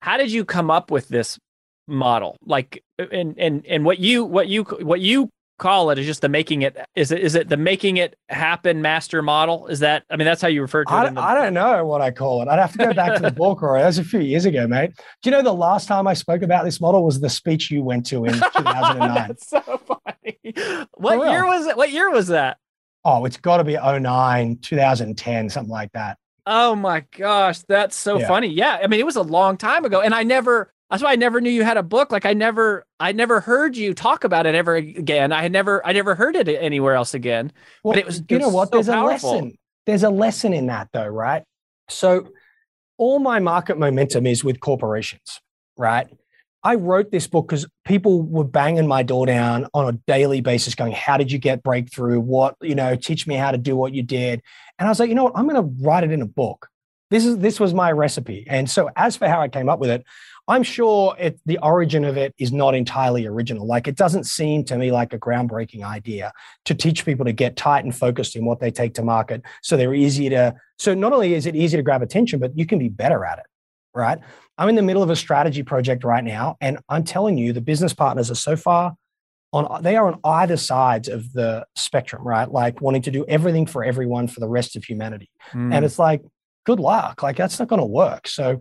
how 0.00 0.16
did 0.16 0.32
you 0.32 0.44
come 0.46 0.70
up 0.70 0.90
with 0.90 1.08
this 1.08 1.38
model? 1.88 2.36
Like, 2.46 2.82
and 2.98 3.34
and 3.36 3.66
and 3.66 3.84
what 3.84 3.98
you 3.98 4.24
what 4.24 4.48
you 4.48 4.62
what 4.62 5.00
you 5.00 5.28
call 5.58 5.90
it 5.90 5.98
is 5.98 6.06
just 6.06 6.22
the 6.22 6.28
making 6.28 6.62
it 6.62 6.76
is 6.96 7.12
it 7.12 7.20
is 7.20 7.34
it 7.36 7.48
the 7.48 7.56
making 7.56 7.96
it 7.96 8.16
happen 8.28 8.82
master 8.82 9.22
model 9.22 9.68
is 9.68 9.78
that 9.78 10.02
i 10.10 10.16
mean 10.16 10.24
that's 10.24 10.42
how 10.42 10.48
you 10.48 10.60
refer 10.60 10.82
to 10.84 10.90
it 10.92 10.96
I, 10.96 11.08
the- 11.10 11.20
I 11.20 11.34
don't 11.34 11.54
know 11.54 11.86
what 11.86 12.00
I 12.00 12.10
call 12.10 12.42
it. 12.42 12.48
I'd 12.48 12.58
have 12.58 12.72
to 12.72 12.78
go 12.78 12.92
back 12.92 13.14
to 13.14 13.22
the 13.22 13.30
book, 13.30 13.62
or 13.62 13.78
that 13.78 13.86
was 13.86 13.98
a 13.98 14.02
few 14.02 14.18
years 14.18 14.44
ago, 14.44 14.66
mate. 14.66 14.90
Do 15.22 15.30
you 15.30 15.36
know 15.36 15.42
the 15.42 15.54
last 15.54 15.86
time 15.86 16.08
I 16.08 16.14
spoke 16.14 16.42
about 16.42 16.64
this 16.64 16.80
model 16.80 17.04
was 17.04 17.20
the 17.20 17.30
speech 17.30 17.70
you 17.70 17.84
went 17.84 18.06
to 18.06 18.24
in 18.24 18.32
2009? 18.32 19.14
that's 19.28 19.48
so 19.50 19.60
funny 19.60 20.38
what 20.94 21.30
year 21.30 21.46
was 21.46 21.66
it 21.66 21.76
what 21.76 21.92
year 21.92 22.10
was 22.10 22.26
that 22.28 22.56
oh, 23.04 23.24
it's 23.24 23.36
got 23.36 23.56
to 23.58 23.64
be 23.64 23.76
09, 23.76 24.58
2010, 24.58 25.50
something 25.50 25.70
like 25.70 25.90
that. 25.92 26.18
oh 26.46 26.74
my 26.74 27.04
gosh 27.16 27.60
that's 27.68 27.94
so 27.94 28.18
Yeah. 28.18 28.26
funny 28.26 28.48
yeah 28.48 28.80
i 28.82 28.88
mean 28.88 28.98
it 28.98 29.06
was 29.06 29.14
a 29.14 29.22
long 29.22 29.56
time 29.56 29.84
ago 29.84 30.00
and 30.00 30.12
i 30.12 30.24
never 30.24 30.72
that's 30.90 31.00
why 31.00 31.12
i 31.12 31.16
never 31.16 31.40
knew 31.40 31.50
you 31.50 31.62
had 31.62 31.76
a 31.76 31.84
book 31.84 32.10
like 32.10 32.26
i 32.26 32.32
never 32.32 32.84
i 32.98 33.12
never 33.12 33.38
heard 33.40 33.76
you 33.76 33.94
talk 33.94 34.24
about 34.24 34.44
it 34.44 34.54
ever 34.56 34.74
again 34.74 35.30
i 35.30 35.40
had 35.40 35.52
never 35.52 35.86
i 35.86 35.92
never 35.92 36.16
heard 36.16 36.34
it 36.34 36.48
anywhere 36.48 36.94
else 36.94 37.14
again 37.14 37.52
Well, 37.84 37.92
But 37.94 38.00
it 38.00 38.06
was- 38.06 38.18
you 38.28 38.36
it 38.38 38.40
know 38.40 38.48
what? 38.48 38.70
so 38.70 38.76
There's 38.76 38.88
powerful. 38.88 39.30
a 39.30 39.34
lesson. 39.34 39.58
There's 39.86 40.02
a 40.02 40.10
lesson 40.10 40.52
in 40.52 40.66
that, 40.66 40.88
though, 40.92 41.06
right? 41.06 41.42
So, 41.88 42.28
all 42.98 43.18
my 43.20 43.38
market 43.40 43.78
momentum 43.78 44.26
is 44.26 44.42
with 44.44 44.58
corporations, 44.60 45.40
right? 45.76 46.06
I 46.64 46.76
wrote 46.76 47.10
this 47.10 47.26
book 47.26 47.48
because 47.48 47.66
people 47.84 48.22
were 48.22 48.44
banging 48.44 48.86
my 48.86 49.02
door 49.02 49.26
down 49.26 49.66
on 49.74 49.88
a 49.88 49.98
daily 50.06 50.40
basis, 50.40 50.74
going, 50.74 50.92
"How 50.92 51.16
did 51.16 51.32
you 51.32 51.38
get 51.38 51.62
breakthrough? 51.62 52.20
What 52.20 52.56
you 52.60 52.74
know? 52.74 52.94
Teach 52.94 53.26
me 53.26 53.34
how 53.34 53.50
to 53.50 53.58
do 53.58 53.76
what 53.76 53.94
you 53.94 54.02
did." 54.02 54.42
And 54.78 54.86
I 54.86 54.90
was 54.90 54.98
like, 55.00 55.08
you 55.08 55.14
know 55.14 55.24
what? 55.24 55.36
I'm 55.36 55.48
going 55.48 55.62
to 55.62 55.84
write 55.84 56.04
it 56.04 56.12
in 56.12 56.22
a 56.22 56.26
book. 56.26 56.68
This 57.10 57.26
is 57.26 57.38
this 57.38 57.60
was 57.60 57.74
my 57.74 57.92
recipe. 57.92 58.46
And 58.48 58.70
so, 58.70 58.90
as 58.96 59.16
for 59.16 59.28
how 59.28 59.40
I 59.40 59.48
came 59.48 59.68
up 59.68 59.78
with 59.78 59.90
it, 59.90 60.04
I'm 60.48 60.62
sure 60.62 61.14
it, 61.18 61.38
the 61.46 61.58
origin 61.62 62.04
of 62.04 62.16
it 62.16 62.34
is 62.38 62.52
not 62.52 62.74
entirely 62.74 63.26
original. 63.26 63.66
Like 63.66 63.86
it 63.86 63.96
doesn't 63.96 64.24
seem 64.24 64.64
to 64.64 64.76
me 64.76 64.90
like 64.90 65.12
a 65.12 65.18
groundbreaking 65.18 65.84
idea 65.84 66.32
to 66.64 66.74
teach 66.74 67.04
people 67.04 67.24
to 67.24 67.32
get 67.32 67.56
tight 67.56 67.84
and 67.84 67.94
focused 67.94 68.34
in 68.34 68.44
what 68.44 68.60
they 68.60 68.70
take 68.70 68.94
to 68.94 69.02
market 69.02 69.42
so 69.62 69.76
they're 69.76 69.94
easy 69.94 70.28
to 70.30 70.54
so 70.78 70.94
not 70.94 71.12
only 71.12 71.34
is 71.34 71.46
it 71.46 71.54
easy 71.54 71.76
to 71.76 71.82
grab 71.82 72.02
attention 72.02 72.40
but 72.40 72.56
you 72.56 72.66
can 72.66 72.78
be 72.78 72.88
better 72.88 73.24
at 73.24 73.38
it 73.38 73.46
right 73.94 74.18
i'm 74.58 74.68
in 74.68 74.74
the 74.74 74.82
middle 74.82 75.02
of 75.02 75.10
a 75.10 75.16
strategy 75.16 75.62
project 75.62 76.04
right 76.04 76.24
now 76.24 76.56
and 76.60 76.78
i'm 76.88 77.04
telling 77.04 77.36
you 77.38 77.52
the 77.52 77.60
business 77.60 77.92
partners 77.92 78.30
are 78.30 78.36
so 78.36 78.56
far 78.56 78.94
on 79.52 79.82
they 79.82 79.96
are 79.96 80.08
on 80.08 80.18
either 80.24 80.56
sides 80.56 81.08
of 81.08 81.32
the 81.32 81.66
spectrum 81.76 82.22
right? 82.26 82.50
Like 82.50 82.80
wanting 82.80 83.02
to 83.02 83.10
do 83.10 83.24
everything 83.28 83.66
for 83.66 83.84
everyone 83.84 84.26
for 84.26 84.40
the 84.40 84.48
rest 84.48 84.76
of 84.76 84.84
humanity. 84.84 85.30
Hmm. 85.50 85.72
and 85.72 85.84
it's 85.84 85.98
like 85.98 86.22
good 86.64 86.80
luck. 86.80 87.22
Like 87.22 87.36
that's 87.36 87.58
not 87.58 87.68
going 87.68 87.80
to 87.80 87.86
work. 87.86 88.26
So 88.28 88.60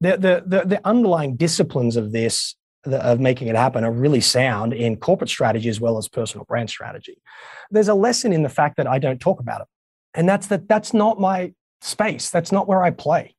the, 0.00 0.16
the 0.16 0.42
the 0.46 0.66
the 0.66 0.80
underlying 0.86 1.36
disciplines 1.36 1.96
of 1.96 2.12
this 2.12 2.56
the, 2.84 2.98
of 3.04 3.20
making 3.20 3.46
it 3.46 3.54
happen 3.54 3.84
are 3.84 3.92
really 3.92 4.20
sound 4.20 4.72
in 4.72 4.96
corporate 4.96 5.30
strategy 5.30 5.68
as 5.68 5.80
well 5.80 5.98
as 5.98 6.08
personal 6.08 6.44
brand 6.46 6.68
strategy. 6.68 7.22
There's 7.70 7.88
a 7.88 7.94
lesson 7.94 8.32
in 8.32 8.42
the 8.42 8.48
fact 8.48 8.76
that 8.76 8.86
i 8.86 8.98
don't 8.98 9.20
talk 9.20 9.38
about 9.38 9.60
it. 9.60 9.68
And 10.14 10.28
that's 10.28 10.48
that 10.48 10.66
that's 10.68 10.92
not 10.92 11.20
my 11.20 11.52
space. 11.80 12.30
That's 12.30 12.50
not 12.50 12.66
where 12.66 12.82
i 12.82 12.90
play. 12.90 13.36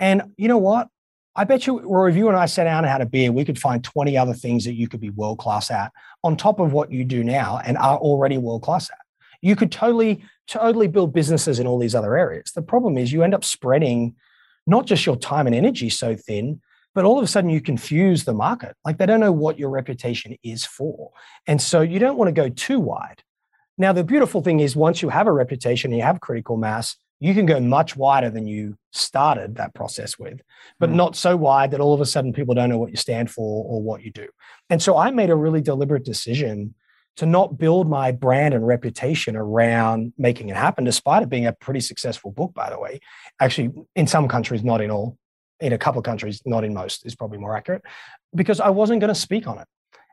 And 0.00 0.22
you 0.36 0.48
know 0.48 0.58
what 0.58 0.88
i 1.36 1.44
bet 1.44 1.66
you 1.66 1.80
rory 1.80 2.10
if 2.10 2.16
you 2.16 2.28
and 2.28 2.36
i 2.36 2.46
sat 2.46 2.64
down 2.64 2.84
and 2.84 2.90
had 2.90 3.00
a 3.00 3.06
beer 3.06 3.32
we 3.32 3.44
could 3.44 3.58
find 3.58 3.82
20 3.84 4.16
other 4.16 4.34
things 4.34 4.64
that 4.64 4.74
you 4.74 4.88
could 4.88 5.00
be 5.00 5.10
world 5.10 5.38
class 5.38 5.70
at 5.70 5.92
on 6.24 6.36
top 6.36 6.60
of 6.60 6.72
what 6.72 6.92
you 6.92 7.04
do 7.04 7.24
now 7.24 7.60
and 7.64 7.76
are 7.76 7.98
already 7.98 8.38
world 8.38 8.62
class 8.62 8.90
at. 8.90 8.98
You 9.40 9.56
could 9.56 9.72
totally 9.72 10.24
totally 10.46 10.88
build 10.88 11.12
businesses 11.12 11.58
in 11.58 11.66
all 11.66 11.78
these 11.78 11.94
other 11.94 12.16
areas. 12.16 12.52
The 12.52 12.62
problem 12.62 12.98
is 12.98 13.12
you 13.12 13.22
end 13.22 13.34
up 13.34 13.44
spreading 13.44 14.14
not 14.66 14.86
just 14.86 15.06
your 15.06 15.16
time 15.16 15.46
and 15.46 15.56
energy 15.56 15.90
so 15.90 16.16
thin 16.16 16.60
but 16.94 17.06
all 17.06 17.16
of 17.16 17.24
a 17.24 17.26
sudden 17.26 17.48
you 17.48 17.62
confuse 17.62 18.24
the 18.24 18.34
market. 18.34 18.76
Like 18.84 18.98
they 18.98 19.06
don't 19.06 19.20
know 19.20 19.32
what 19.32 19.58
your 19.58 19.70
reputation 19.70 20.36
is 20.42 20.66
for. 20.66 21.10
And 21.46 21.60
so 21.60 21.80
you 21.80 21.98
don't 21.98 22.18
want 22.18 22.28
to 22.28 22.32
go 22.32 22.50
too 22.50 22.80
wide. 22.80 23.22
Now 23.78 23.94
the 23.94 24.04
beautiful 24.04 24.42
thing 24.42 24.60
is 24.60 24.76
once 24.76 25.00
you 25.00 25.08
have 25.08 25.26
a 25.26 25.32
reputation 25.32 25.90
and 25.90 25.98
you 25.98 26.04
have 26.04 26.20
critical 26.20 26.58
mass 26.58 26.96
you 27.22 27.34
can 27.34 27.46
go 27.46 27.60
much 27.60 27.96
wider 27.96 28.30
than 28.30 28.46
you 28.46 28.76
started 28.90 29.56
that 29.56 29.74
process 29.74 30.18
with 30.18 30.40
but 30.80 30.90
Hmm. 30.90 30.96
not 30.96 31.16
so 31.16 31.36
wide 31.36 31.70
that 31.70 31.80
all 31.80 31.94
of 31.94 32.00
a 32.00 32.06
sudden 32.06 32.32
people 32.32 32.54
don't 32.54 32.68
know 32.68 32.78
what 32.78 32.90
you 32.90 32.96
stand 32.96 33.30
for 33.30 33.64
or 33.70 33.80
what 33.80 34.02
you 34.02 34.10
do 34.10 34.28
and 34.70 34.82
so 34.82 34.96
i 34.96 35.10
made 35.10 35.30
a 35.30 35.36
really 35.36 35.60
deliberate 35.60 36.04
decision 36.04 36.74
to 37.16 37.26
not 37.26 37.58
build 37.58 37.88
my 37.88 38.10
brand 38.10 38.54
and 38.54 38.66
reputation 38.66 39.36
around 39.36 40.14
making 40.16 40.48
it 40.48 40.56
happen, 40.56 40.82
despite 40.82 41.22
it 41.22 41.28
being 41.28 41.46
a 41.46 41.52
pretty 41.52 41.80
successful 41.80 42.30
book, 42.30 42.54
by 42.54 42.70
the 42.70 42.78
way. 42.78 43.00
Actually, 43.38 43.70
in 43.94 44.06
some 44.06 44.28
countries, 44.28 44.64
not 44.64 44.80
in 44.80 44.90
all, 44.90 45.18
in 45.60 45.74
a 45.74 45.78
couple 45.78 45.98
of 45.98 46.06
countries, 46.06 46.40
not 46.46 46.64
in 46.64 46.72
most, 46.72 47.04
is 47.04 47.14
probably 47.14 47.36
more 47.36 47.54
accurate, 47.54 47.82
because 48.34 48.60
I 48.60 48.70
wasn't 48.70 49.00
going 49.00 49.12
to 49.12 49.20
speak 49.20 49.46
on 49.46 49.58
it. 49.58 49.68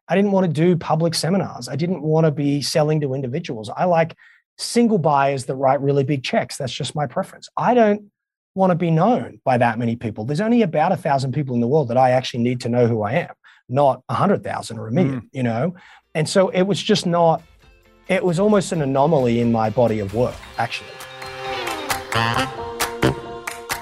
I 0.10 0.16
didn't 0.16 0.34
want 0.34 0.48
to 0.48 0.52
do 0.52 0.76
public 0.76 1.14
seminars. 1.16 1.70
I 1.70 1.78
didn't 1.78 2.02
want 2.02 2.26
to 2.26 2.32
be 2.32 2.62
selling 2.62 3.00
to 3.02 3.14
individuals. 3.14 3.70
I 3.70 3.86
like 3.86 4.18
single 4.60 4.98
buyers 4.98 5.46
that 5.46 5.56
write 5.56 5.82
really 5.82 6.04
big 6.04 6.24
checks. 6.24 6.58
That's 6.58 6.74
just 6.74 6.94
my 6.96 7.08
preference. 7.08 7.50
I 7.56 7.74
don't 7.74 8.12
want 8.56 8.72
to 8.72 8.76
be 8.76 8.92
known 8.92 9.40
by 9.46 9.58
that 9.58 9.80
many 9.80 9.96
people. 9.96 10.26
There's 10.26 10.42
only 10.42 10.62
about 10.62 10.92
a 10.92 10.98
thousand 10.98 11.32
people 11.32 11.56
in 11.56 11.62
the 11.62 11.68
world 11.68 11.88
that 11.88 11.98
I 11.98 12.12
actually 12.12 12.44
need 12.44 12.60
to 12.62 12.70
know 12.70 12.86
who 12.86 13.02
I 13.02 13.14
am, 13.14 13.34
not 13.70 14.04
a 14.10 14.14
hundred 14.14 14.44
thousand 14.44 14.78
or 14.80 14.88
a 14.88 14.92
million, 14.92 15.20
hmm. 15.20 15.28
you 15.32 15.44
know? 15.44 15.76
And 16.14 16.28
so 16.28 16.50
it 16.50 16.64
was 16.64 16.82
just 16.82 17.06
not, 17.06 17.42
it 18.08 18.24
was 18.24 18.40
almost 18.40 18.72
an 18.72 18.82
anomaly 18.82 19.40
in 19.40 19.52
my 19.52 19.70
body 19.70 20.00
of 20.00 20.14
work, 20.14 20.36
actually. 20.58 20.90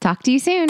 Talk 0.00 0.22
to 0.24 0.32
you 0.32 0.38
soon. 0.38 0.68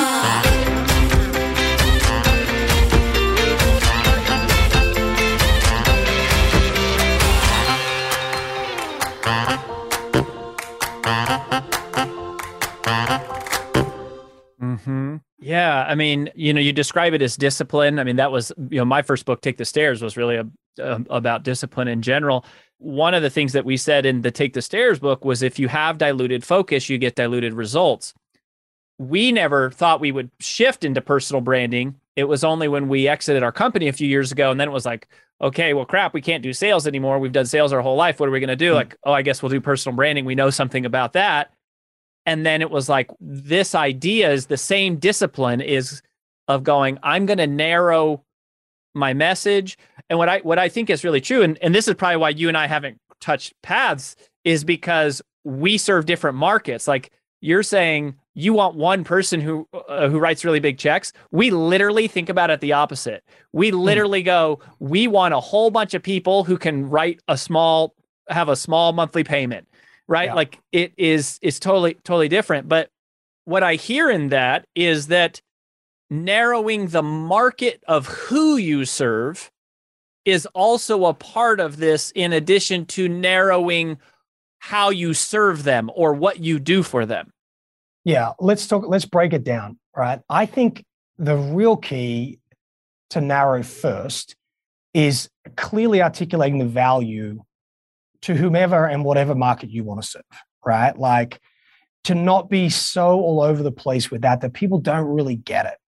hmm 14.58 15.16
Yeah, 15.38 15.84
I 15.88 15.94
mean, 15.94 16.30
you 16.34 16.52
know, 16.52 16.60
you 16.60 16.72
describe 16.72 17.14
it 17.14 17.22
as 17.22 17.36
discipline. 17.36 17.98
I 17.98 18.04
mean, 18.04 18.16
that 18.16 18.32
was, 18.32 18.52
you 18.70 18.78
know, 18.78 18.84
my 18.84 19.02
first 19.02 19.24
book, 19.24 19.40
Take 19.40 19.56
the 19.58 19.64
Stairs, 19.64 20.02
was 20.02 20.16
really 20.16 20.36
a, 20.36 20.46
um, 20.82 21.06
about 21.10 21.42
discipline 21.42 21.88
in 21.88 22.02
general. 22.02 22.44
One 22.78 23.14
of 23.14 23.22
the 23.22 23.30
things 23.30 23.52
that 23.52 23.64
we 23.64 23.76
said 23.76 24.06
in 24.06 24.22
the 24.22 24.30
Take 24.30 24.52
the 24.52 24.62
Stairs 24.62 24.98
book 24.98 25.24
was 25.24 25.42
if 25.42 25.58
you 25.58 25.68
have 25.68 25.98
diluted 25.98 26.44
focus, 26.44 26.88
you 26.88 26.98
get 26.98 27.14
diluted 27.14 27.54
results. 27.54 28.14
We 28.98 29.32
never 29.32 29.70
thought 29.70 30.00
we 30.00 30.12
would 30.12 30.30
shift 30.40 30.84
into 30.84 31.00
personal 31.00 31.40
branding. 31.40 31.96
It 32.16 32.24
was 32.24 32.44
only 32.44 32.68
when 32.68 32.88
we 32.88 33.08
exited 33.08 33.42
our 33.42 33.52
company 33.52 33.88
a 33.88 33.92
few 33.92 34.08
years 34.08 34.32
ago, 34.32 34.50
and 34.50 34.58
then 34.58 34.68
it 34.68 34.72
was 34.72 34.86
like, 34.86 35.08
okay, 35.42 35.74
well, 35.74 35.84
crap, 35.84 36.14
we 36.14 36.22
can't 36.22 36.42
do 36.42 36.54
sales 36.54 36.86
anymore. 36.86 37.18
We've 37.18 37.32
done 37.32 37.44
sales 37.44 37.72
our 37.72 37.82
whole 37.82 37.96
life. 37.96 38.18
What 38.18 38.28
are 38.28 38.32
we 38.32 38.40
going 38.40 38.48
to 38.48 38.56
do? 38.56 38.70
Hmm. 38.70 38.76
Like, 38.76 38.96
oh, 39.04 39.12
I 39.12 39.22
guess 39.22 39.42
we'll 39.42 39.50
do 39.50 39.60
personal 39.60 39.94
branding. 39.94 40.24
We 40.24 40.34
know 40.34 40.50
something 40.50 40.86
about 40.86 41.12
that 41.12 41.52
and 42.26 42.44
then 42.44 42.60
it 42.60 42.70
was 42.70 42.88
like 42.88 43.10
this 43.20 43.74
idea 43.74 44.30
is 44.30 44.46
the 44.46 44.56
same 44.56 44.96
discipline 44.96 45.60
is 45.60 46.02
of 46.48 46.62
going 46.64 46.98
i'm 47.02 47.24
going 47.24 47.38
to 47.38 47.46
narrow 47.46 48.22
my 48.94 49.14
message 49.14 49.78
and 50.10 50.18
what 50.18 50.28
i 50.28 50.38
what 50.40 50.58
i 50.58 50.68
think 50.68 50.90
is 50.90 51.04
really 51.04 51.20
true 51.20 51.42
and, 51.42 51.56
and 51.62 51.74
this 51.74 51.88
is 51.88 51.94
probably 51.94 52.16
why 52.16 52.28
you 52.28 52.48
and 52.48 52.56
i 52.56 52.66
haven't 52.66 52.98
touched 53.20 53.54
paths 53.62 54.16
is 54.44 54.64
because 54.64 55.22
we 55.44 55.78
serve 55.78 56.04
different 56.04 56.36
markets 56.36 56.86
like 56.86 57.10
you're 57.40 57.62
saying 57.62 58.14
you 58.38 58.52
want 58.52 58.76
one 58.76 59.02
person 59.02 59.40
who 59.40 59.66
uh, 59.88 60.08
who 60.08 60.18
writes 60.18 60.44
really 60.44 60.60
big 60.60 60.76
checks. 60.76 61.12
We 61.30 61.50
literally 61.50 62.06
think 62.06 62.28
about 62.28 62.50
it 62.50 62.60
the 62.60 62.74
opposite. 62.74 63.24
We 63.52 63.70
hmm. 63.70 63.78
literally 63.78 64.22
mm. 64.22 64.26
go, 64.26 64.60
we 64.78 65.08
want 65.08 65.34
a 65.34 65.40
whole 65.40 65.70
bunch 65.70 65.94
of 65.94 66.02
people 66.02 66.44
who 66.44 66.58
can 66.58 66.88
write 66.88 67.20
a 67.26 67.38
small 67.38 67.94
have 68.28 68.48
a 68.48 68.56
small 68.56 68.92
monthly 68.92 69.24
payment, 69.24 69.66
right? 70.06 70.26
Yeah. 70.26 70.34
Like 70.34 70.60
it 70.70 70.92
is 70.98 71.38
is 71.40 71.58
totally 71.58 71.94
totally 72.04 72.28
different. 72.28 72.68
But 72.68 72.90
what 73.46 73.62
I 73.62 73.76
hear 73.76 74.10
in 74.10 74.28
that 74.28 74.66
is 74.74 75.06
that 75.06 75.40
narrowing 76.10 76.88
the 76.88 77.02
market 77.02 77.82
of 77.88 78.06
who 78.06 78.58
you 78.58 78.84
serve 78.84 79.50
is 80.26 80.46
also 80.54 81.06
a 81.06 81.14
part 81.14 81.58
of 81.58 81.78
this 81.78 82.12
in 82.14 82.34
addition 82.34 82.84
to 82.84 83.08
narrowing 83.08 83.96
how 84.58 84.90
you 84.90 85.14
serve 85.14 85.64
them 85.64 85.90
or 85.94 86.12
what 86.12 86.40
you 86.40 86.58
do 86.58 86.82
for 86.82 87.06
them. 87.06 87.32
Yeah, 88.06 88.34
let's 88.38 88.68
talk 88.68 88.84
let's 88.86 89.04
break 89.04 89.32
it 89.32 89.42
down, 89.42 89.80
right? 89.96 90.20
I 90.30 90.46
think 90.46 90.84
the 91.18 91.34
real 91.34 91.76
key 91.76 92.38
to 93.10 93.20
narrow 93.20 93.64
first 93.64 94.36
is 94.94 95.28
clearly 95.56 96.00
articulating 96.00 96.60
the 96.60 96.66
value 96.66 97.42
to 98.22 98.36
whomever 98.36 98.86
and 98.86 99.04
whatever 99.04 99.34
market 99.34 99.70
you 99.70 99.82
want 99.82 100.02
to 100.02 100.08
serve, 100.08 100.22
right? 100.64 100.96
Like 100.96 101.40
to 102.04 102.14
not 102.14 102.48
be 102.48 102.68
so 102.68 103.20
all 103.20 103.40
over 103.42 103.64
the 103.64 103.72
place 103.72 104.08
with 104.08 104.22
that 104.22 104.40
that 104.42 104.52
people 104.52 104.78
don't 104.78 105.08
really 105.08 105.34
get 105.34 105.66
it. 105.66 105.78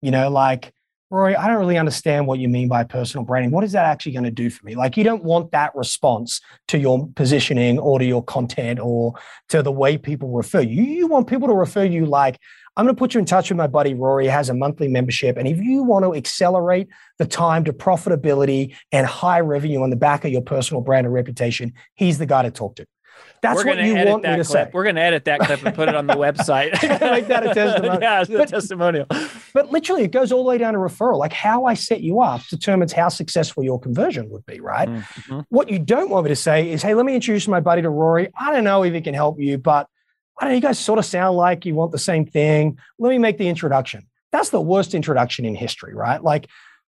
You 0.00 0.12
know, 0.12 0.30
like 0.30 0.72
Rory, 1.08 1.36
I 1.36 1.46
don't 1.46 1.58
really 1.58 1.78
understand 1.78 2.26
what 2.26 2.40
you 2.40 2.48
mean 2.48 2.66
by 2.66 2.82
personal 2.82 3.24
branding. 3.24 3.52
What 3.52 3.62
is 3.62 3.72
that 3.72 3.84
actually 3.84 4.12
going 4.12 4.24
to 4.24 4.30
do 4.30 4.50
for 4.50 4.66
me? 4.66 4.74
Like, 4.74 4.96
you 4.96 5.04
don't 5.04 5.22
want 5.22 5.52
that 5.52 5.74
response 5.76 6.40
to 6.68 6.78
your 6.78 7.08
positioning 7.14 7.78
or 7.78 8.00
to 8.00 8.04
your 8.04 8.24
content 8.24 8.80
or 8.80 9.14
to 9.50 9.62
the 9.62 9.70
way 9.70 9.98
people 9.98 10.30
refer 10.30 10.60
you. 10.60 10.82
You 10.82 11.06
want 11.06 11.28
people 11.28 11.46
to 11.46 11.54
refer 11.54 11.84
you 11.84 12.06
like, 12.06 12.40
I'm 12.76 12.84
going 12.84 12.94
to 12.94 12.98
put 12.98 13.14
you 13.14 13.20
in 13.20 13.24
touch 13.24 13.50
with 13.50 13.56
my 13.56 13.68
buddy 13.68 13.94
Rory, 13.94 14.24
He 14.24 14.30
has 14.30 14.48
a 14.48 14.54
monthly 14.54 14.88
membership. 14.88 15.36
And 15.36 15.46
if 15.46 15.58
you 15.58 15.84
want 15.84 16.04
to 16.04 16.14
accelerate 16.14 16.88
the 17.18 17.24
time 17.24 17.64
to 17.64 17.72
profitability 17.72 18.74
and 18.90 19.06
high 19.06 19.40
revenue 19.40 19.82
on 19.82 19.90
the 19.90 19.96
back 19.96 20.24
of 20.24 20.32
your 20.32 20.42
personal 20.42 20.82
brand 20.82 21.06
and 21.06 21.14
reputation, 21.14 21.72
he's 21.94 22.18
the 22.18 22.26
guy 22.26 22.42
to 22.42 22.50
talk 22.50 22.76
to. 22.76 22.86
That's 23.42 23.64
what 23.64 23.78
you 23.78 23.94
want 23.94 24.24
me 24.24 24.30
to 24.30 24.34
clip. 24.36 24.46
say. 24.46 24.70
We're 24.72 24.82
going 24.82 24.96
to 24.96 25.02
edit 25.02 25.24
that 25.26 25.40
clip 25.40 25.64
and 25.64 25.74
put 25.74 25.88
it 25.88 25.94
on 25.94 26.06
the 26.06 26.14
website. 26.16 26.72
Make 27.00 27.28
that 27.28 27.46
a 27.46 27.54
testimonial. 27.54 28.02
yeah, 28.02 28.24
but, 28.28 28.48
testimonial. 28.48 29.06
But 29.08 29.30
literally, 29.72 30.04
it 30.04 30.12
goes 30.12 30.32
all 30.32 30.42
the 30.42 30.48
way 30.48 30.58
down 30.58 30.74
to 30.74 30.78
referral. 30.78 31.18
Like 31.18 31.32
how 31.32 31.64
I 31.64 31.74
set 31.74 32.00
you 32.02 32.20
up 32.20 32.42
determines 32.48 32.92
how 32.92 33.08
successful 33.08 33.64
your 33.64 33.80
conversion 33.80 34.28
would 34.30 34.44
be, 34.46 34.60
right? 34.60 34.88
Mm-hmm. 34.88 35.40
What 35.48 35.70
you 35.70 35.78
don't 35.78 36.10
want 36.10 36.24
me 36.24 36.28
to 36.28 36.36
say 36.36 36.70
is, 36.70 36.82
hey, 36.82 36.94
let 36.94 37.06
me 37.06 37.14
introduce 37.14 37.48
my 37.48 37.60
buddy 37.60 37.82
to 37.82 37.90
Rory. 37.90 38.28
I 38.38 38.52
don't 38.52 38.64
know 38.64 38.82
if 38.84 38.92
he 38.92 39.00
can 39.00 39.14
help 39.14 39.40
you, 39.40 39.58
but 39.58 39.88
I 40.38 40.44
don't 40.44 40.50
know, 40.50 40.56
you 40.56 40.60
guys 40.60 40.78
sort 40.78 40.98
of 40.98 41.04
sound 41.04 41.36
like 41.36 41.64
you 41.64 41.74
want 41.74 41.92
the 41.92 41.98
same 41.98 42.26
thing. 42.26 42.78
Let 42.98 43.10
me 43.10 43.18
make 43.18 43.38
the 43.38 43.48
introduction. 43.48 44.06
That's 44.32 44.50
the 44.50 44.60
worst 44.60 44.94
introduction 44.94 45.44
in 45.46 45.54
history, 45.54 45.94
right? 45.94 46.22
Like, 46.22 46.48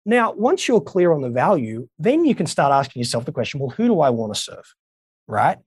now, 0.05 0.33
once 0.33 0.67
you're 0.67 0.81
clear 0.81 1.13
on 1.13 1.23
the 1.23 1.31
value, 1.31 1.89
then 1.99 2.25
you 2.25 2.35
can 2.35 2.47
start 2.47 2.73
asking 2.73 3.01
yourself 3.01 3.25
the 3.25 3.33
question 3.33 3.61
well, 3.61 3.71
who 3.71 3.87
do 3.87 4.01
I 4.01 4.11
want 4.11 4.35
to 4.35 4.41
serve? 4.41 4.75
Right? 5.29 5.59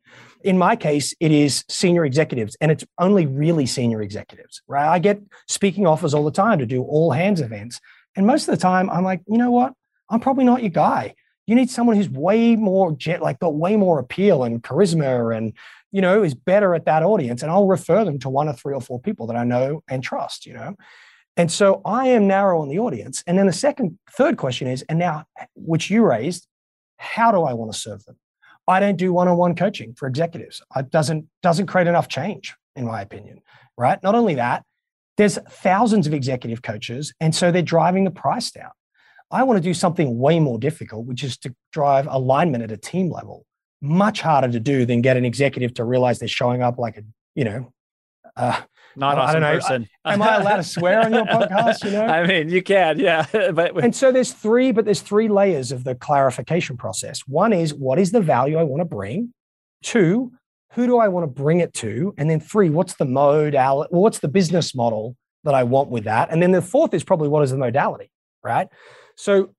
In 0.45 0.59
my 0.59 0.75
case, 0.75 1.15
it 1.19 1.31
is 1.31 1.65
senior 1.67 2.05
executives, 2.05 2.55
and 2.61 2.71
it's 2.71 2.85
only 2.99 3.25
really 3.25 3.65
senior 3.65 4.03
executives, 4.03 4.61
right? 4.67 4.87
I 4.87 4.99
get 4.99 5.19
speaking 5.47 5.87
offers 5.87 6.13
all 6.13 6.23
the 6.23 6.29
time 6.29 6.59
to 6.59 6.67
do 6.67 6.83
all 6.83 7.11
hands 7.11 7.41
events. 7.41 7.81
And 8.15 8.27
most 8.27 8.47
of 8.47 8.53
the 8.53 8.61
time, 8.61 8.87
I'm 8.91 9.03
like, 9.03 9.21
you 9.27 9.39
know 9.39 9.49
what? 9.49 9.73
I'm 10.07 10.19
probably 10.19 10.43
not 10.43 10.61
your 10.61 10.69
guy. 10.69 11.15
You 11.47 11.55
need 11.55 11.71
someone 11.71 11.95
who's 11.95 12.09
way 12.09 12.55
more 12.55 12.91
jet, 12.91 13.23
like 13.23 13.39
got 13.39 13.55
way 13.55 13.75
more 13.75 13.97
appeal 13.97 14.43
and 14.43 14.61
charisma 14.61 15.35
and, 15.35 15.51
you 15.91 15.99
know, 15.99 16.21
is 16.21 16.35
better 16.35 16.75
at 16.75 16.85
that 16.85 17.01
audience. 17.01 17.41
And 17.41 17.51
I'll 17.51 17.65
refer 17.65 18.05
them 18.05 18.19
to 18.19 18.29
one 18.29 18.47
or 18.47 18.53
three 18.53 18.75
or 18.75 18.81
four 18.81 18.99
people 18.99 19.25
that 19.27 19.35
I 19.35 19.45
know 19.45 19.83
and 19.87 20.03
trust, 20.03 20.45
you 20.45 20.53
know? 20.53 20.75
And 21.37 21.51
so 21.51 21.81
I 21.85 22.09
am 22.09 22.27
narrow 22.27 22.61
on 22.61 22.69
the 22.69 22.77
audience. 22.77 23.23
And 23.25 23.35
then 23.35 23.47
the 23.47 23.53
second, 23.53 23.97
third 24.11 24.37
question 24.37 24.67
is, 24.67 24.83
and 24.83 24.99
now, 24.99 25.25
which 25.55 25.89
you 25.89 26.05
raised, 26.05 26.47
how 26.97 27.31
do 27.31 27.41
I 27.41 27.53
want 27.53 27.73
to 27.73 27.79
serve 27.79 28.05
them? 28.05 28.17
I 28.67 28.79
don't 28.79 28.97
do 28.97 29.13
one-on-one 29.13 29.55
coaching 29.55 29.93
for 29.93 30.07
executives. 30.07 30.61
It 30.75 30.89
doesn't 30.89 31.25
doesn't 31.43 31.67
create 31.67 31.87
enough 31.87 32.07
change, 32.07 32.55
in 32.75 32.85
my 32.85 33.01
opinion. 33.01 33.41
Right? 33.77 34.01
Not 34.01 34.15
only 34.15 34.35
that, 34.35 34.63
there's 35.17 35.37
thousands 35.49 36.07
of 36.07 36.13
executive 36.13 36.61
coaches, 36.61 37.13
and 37.19 37.35
so 37.35 37.51
they're 37.51 37.61
driving 37.61 38.03
the 38.03 38.11
price 38.11 38.51
down. 38.51 38.71
I 39.31 39.43
want 39.43 39.57
to 39.57 39.61
do 39.61 39.73
something 39.73 40.17
way 40.17 40.39
more 40.39 40.59
difficult, 40.59 41.05
which 41.05 41.23
is 41.23 41.37
to 41.39 41.55
drive 41.71 42.07
alignment 42.09 42.63
at 42.63 42.71
a 42.71 42.77
team 42.77 43.11
level. 43.11 43.45
Much 43.81 44.21
harder 44.21 44.51
to 44.51 44.59
do 44.59 44.85
than 44.85 45.01
get 45.01 45.17
an 45.17 45.25
executive 45.25 45.73
to 45.75 45.83
realize 45.83 46.19
they're 46.19 46.27
showing 46.27 46.61
up 46.61 46.77
like 46.77 46.97
a, 46.97 47.03
you 47.33 47.43
know, 47.43 47.73
uh, 48.35 48.61
not 48.95 49.17
awesome 49.17 49.43
I 49.43 49.53
person. 49.53 49.87
Am 50.05 50.21
I 50.21 50.37
allowed 50.37 50.57
to 50.57 50.63
swear 50.63 51.01
on 51.01 51.13
your 51.13 51.25
podcast? 51.25 51.83
You 51.83 51.91
know, 51.91 52.05
I 52.05 52.25
mean, 52.25 52.49
you 52.49 52.61
can, 52.61 52.99
yeah. 52.99 53.25
but 53.51 53.81
and 53.83 53.95
so 53.95 54.11
there's 54.11 54.31
three, 54.31 54.71
but 54.71 54.85
there's 54.85 55.01
three 55.01 55.27
layers 55.27 55.71
of 55.71 55.83
the 55.83 55.95
clarification 55.95 56.77
process. 56.77 57.21
One 57.27 57.53
is 57.53 57.73
what 57.73 57.99
is 57.99 58.11
the 58.11 58.21
value 58.21 58.57
I 58.57 58.63
want 58.63 58.81
to 58.81 58.85
bring. 58.85 59.33
Two, 59.83 60.31
who 60.73 60.87
do 60.87 60.97
I 60.97 61.07
want 61.07 61.23
to 61.23 61.27
bring 61.27 61.59
it 61.59 61.73
to? 61.75 62.13
And 62.17 62.29
then 62.29 62.39
three, 62.39 62.69
what's 62.69 62.95
the 62.95 63.05
modality? 63.05 63.89
Well, 63.91 64.01
what's 64.01 64.19
the 64.19 64.27
business 64.27 64.75
model 64.75 65.15
that 65.43 65.53
I 65.53 65.63
want 65.63 65.89
with 65.89 66.03
that? 66.03 66.29
And 66.31 66.41
then 66.41 66.51
the 66.51 66.61
fourth 66.61 66.93
is 66.93 67.03
probably 67.03 67.29
what 67.29 67.43
is 67.43 67.51
the 67.51 67.57
modality, 67.57 68.11
right? 68.43 68.67
So, 69.15 69.53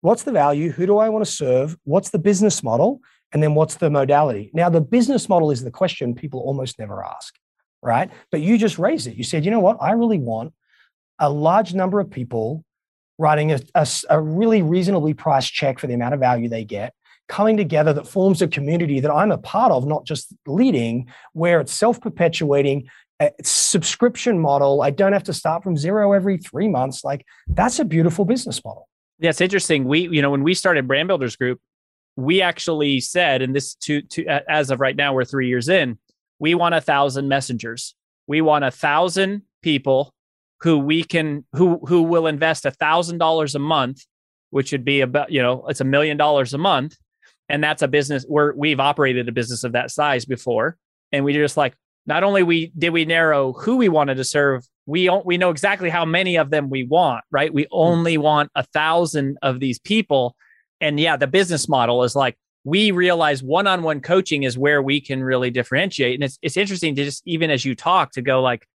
what's 0.00 0.22
the 0.22 0.32
value? 0.32 0.70
Who 0.70 0.86
do 0.86 0.98
I 0.98 1.08
want 1.08 1.24
to 1.24 1.30
serve? 1.30 1.76
What's 1.84 2.10
the 2.10 2.18
business 2.18 2.62
model? 2.62 3.00
And 3.32 3.42
then 3.42 3.54
what's 3.54 3.76
the 3.76 3.90
modality? 3.90 4.50
Now, 4.54 4.68
the 4.70 4.80
business 4.80 5.28
model 5.28 5.50
is 5.50 5.62
the 5.62 5.70
question 5.70 6.14
people 6.14 6.40
almost 6.40 6.78
never 6.78 7.04
ask 7.04 7.34
right? 7.82 8.10
But 8.30 8.40
you 8.40 8.58
just 8.58 8.78
raised 8.78 9.06
it. 9.06 9.16
You 9.16 9.24
said, 9.24 9.44
you 9.44 9.50
know 9.50 9.60
what? 9.60 9.78
I 9.80 9.92
really 9.92 10.18
want 10.18 10.52
a 11.18 11.30
large 11.30 11.74
number 11.74 12.00
of 12.00 12.10
people 12.10 12.64
writing 13.18 13.52
a, 13.52 13.60
a, 13.74 13.86
a, 14.10 14.20
really 14.20 14.62
reasonably 14.62 15.12
priced 15.12 15.52
check 15.52 15.78
for 15.78 15.88
the 15.88 15.94
amount 15.94 16.14
of 16.14 16.20
value 16.20 16.48
they 16.48 16.64
get, 16.64 16.94
coming 17.28 17.56
together 17.56 17.92
that 17.92 18.06
forms 18.06 18.40
a 18.40 18.48
community 18.48 19.00
that 19.00 19.10
I'm 19.10 19.32
a 19.32 19.38
part 19.38 19.72
of, 19.72 19.86
not 19.86 20.04
just 20.04 20.32
leading, 20.46 21.08
where 21.32 21.60
it's 21.60 21.72
self 21.72 22.00
perpetuating. 22.00 22.88
A 23.20 23.32
subscription 23.42 24.38
model. 24.38 24.80
I 24.80 24.90
don't 24.90 25.12
have 25.12 25.24
to 25.24 25.32
start 25.32 25.64
from 25.64 25.76
zero 25.76 26.12
every 26.12 26.38
three 26.38 26.68
months. 26.68 27.02
Like 27.02 27.26
that's 27.48 27.80
a 27.80 27.84
beautiful 27.84 28.24
business 28.24 28.64
model. 28.64 28.88
Yeah, 29.18 29.30
it's 29.30 29.40
interesting. 29.40 29.86
We, 29.86 30.08
you 30.08 30.22
know, 30.22 30.30
when 30.30 30.44
we 30.44 30.54
started 30.54 30.86
Brand 30.86 31.08
Builders 31.08 31.34
Group, 31.34 31.60
we 32.14 32.42
actually 32.42 33.00
said, 33.00 33.42
and 33.42 33.56
this 33.56 33.74
to 33.74 34.02
to 34.02 34.24
as 34.48 34.70
of 34.70 34.78
right 34.78 34.94
now, 34.94 35.14
we're 35.14 35.24
three 35.24 35.48
years 35.48 35.68
in 35.68 35.98
we 36.38 36.54
want 36.54 36.74
a 36.74 36.80
thousand 36.80 37.28
messengers. 37.28 37.94
We 38.26 38.40
want 38.40 38.64
a 38.64 38.70
thousand 38.70 39.42
people 39.62 40.12
who 40.60 40.78
we 40.78 41.02
can 41.04 41.44
who 41.52 41.78
who 41.86 42.02
will 42.02 42.26
invest 42.26 42.66
a 42.66 42.70
thousand 42.70 43.18
dollars 43.18 43.54
a 43.54 43.58
month, 43.58 44.04
which 44.50 44.72
would 44.72 44.84
be 44.84 45.00
about 45.00 45.30
you 45.30 45.42
know 45.42 45.66
it's 45.68 45.80
a 45.80 45.84
million 45.84 46.16
dollars 46.16 46.54
a 46.54 46.58
month, 46.58 46.96
and 47.48 47.62
that's 47.62 47.82
a 47.82 47.88
business 47.88 48.24
where 48.28 48.52
we've 48.56 48.80
operated 48.80 49.28
a 49.28 49.32
business 49.32 49.64
of 49.64 49.72
that 49.72 49.90
size 49.90 50.24
before, 50.24 50.76
and 51.12 51.24
we 51.24 51.32
just 51.32 51.56
like 51.56 51.74
not 52.06 52.24
only 52.24 52.42
we 52.42 52.72
did 52.78 52.90
we 52.90 53.04
narrow 53.04 53.52
who 53.52 53.76
we 53.76 53.88
wanted 53.88 54.16
to 54.16 54.24
serve, 54.24 54.66
we 54.86 55.10
we 55.24 55.38
know 55.38 55.50
exactly 55.50 55.90
how 55.90 56.04
many 56.04 56.36
of 56.36 56.50
them 56.50 56.70
we 56.70 56.84
want, 56.84 57.24
right? 57.30 57.52
We 57.52 57.64
hmm. 57.64 57.68
only 57.72 58.18
want 58.18 58.50
a 58.54 58.64
thousand 58.64 59.38
of 59.42 59.60
these 59.60 59.78
people, 59.78 60.34
and 60.80 60.98
yeah, 60.98 61.16
the 61.16 61.26
business 61.26 61.68
model 61.68 62.02
is 62.02 62.16
like 62.16 62.36
we 62.68 62.90
realize 62.90 63.42
one-on-one 63.42 64.00
coaching 64.00 64.42
is 64.42 64.58
where 64.58 64.82
we 64.82 65.00
can 65.00 65.22
really 65.22 65.50
differentiate. 65.50 66.14
And 66.14 66.24
it's 66.24 66.38
it's 66.42 66.56
interesting 66.56 66.94
to 66.96 67.04
just 67.04 67.22
even 67.24 67.50
as 67.50 67.64
you 67.64 67.74
talk 67.74 68.12
to 68.12 68.22
go 68.22 68.42
like, 68.42 68.66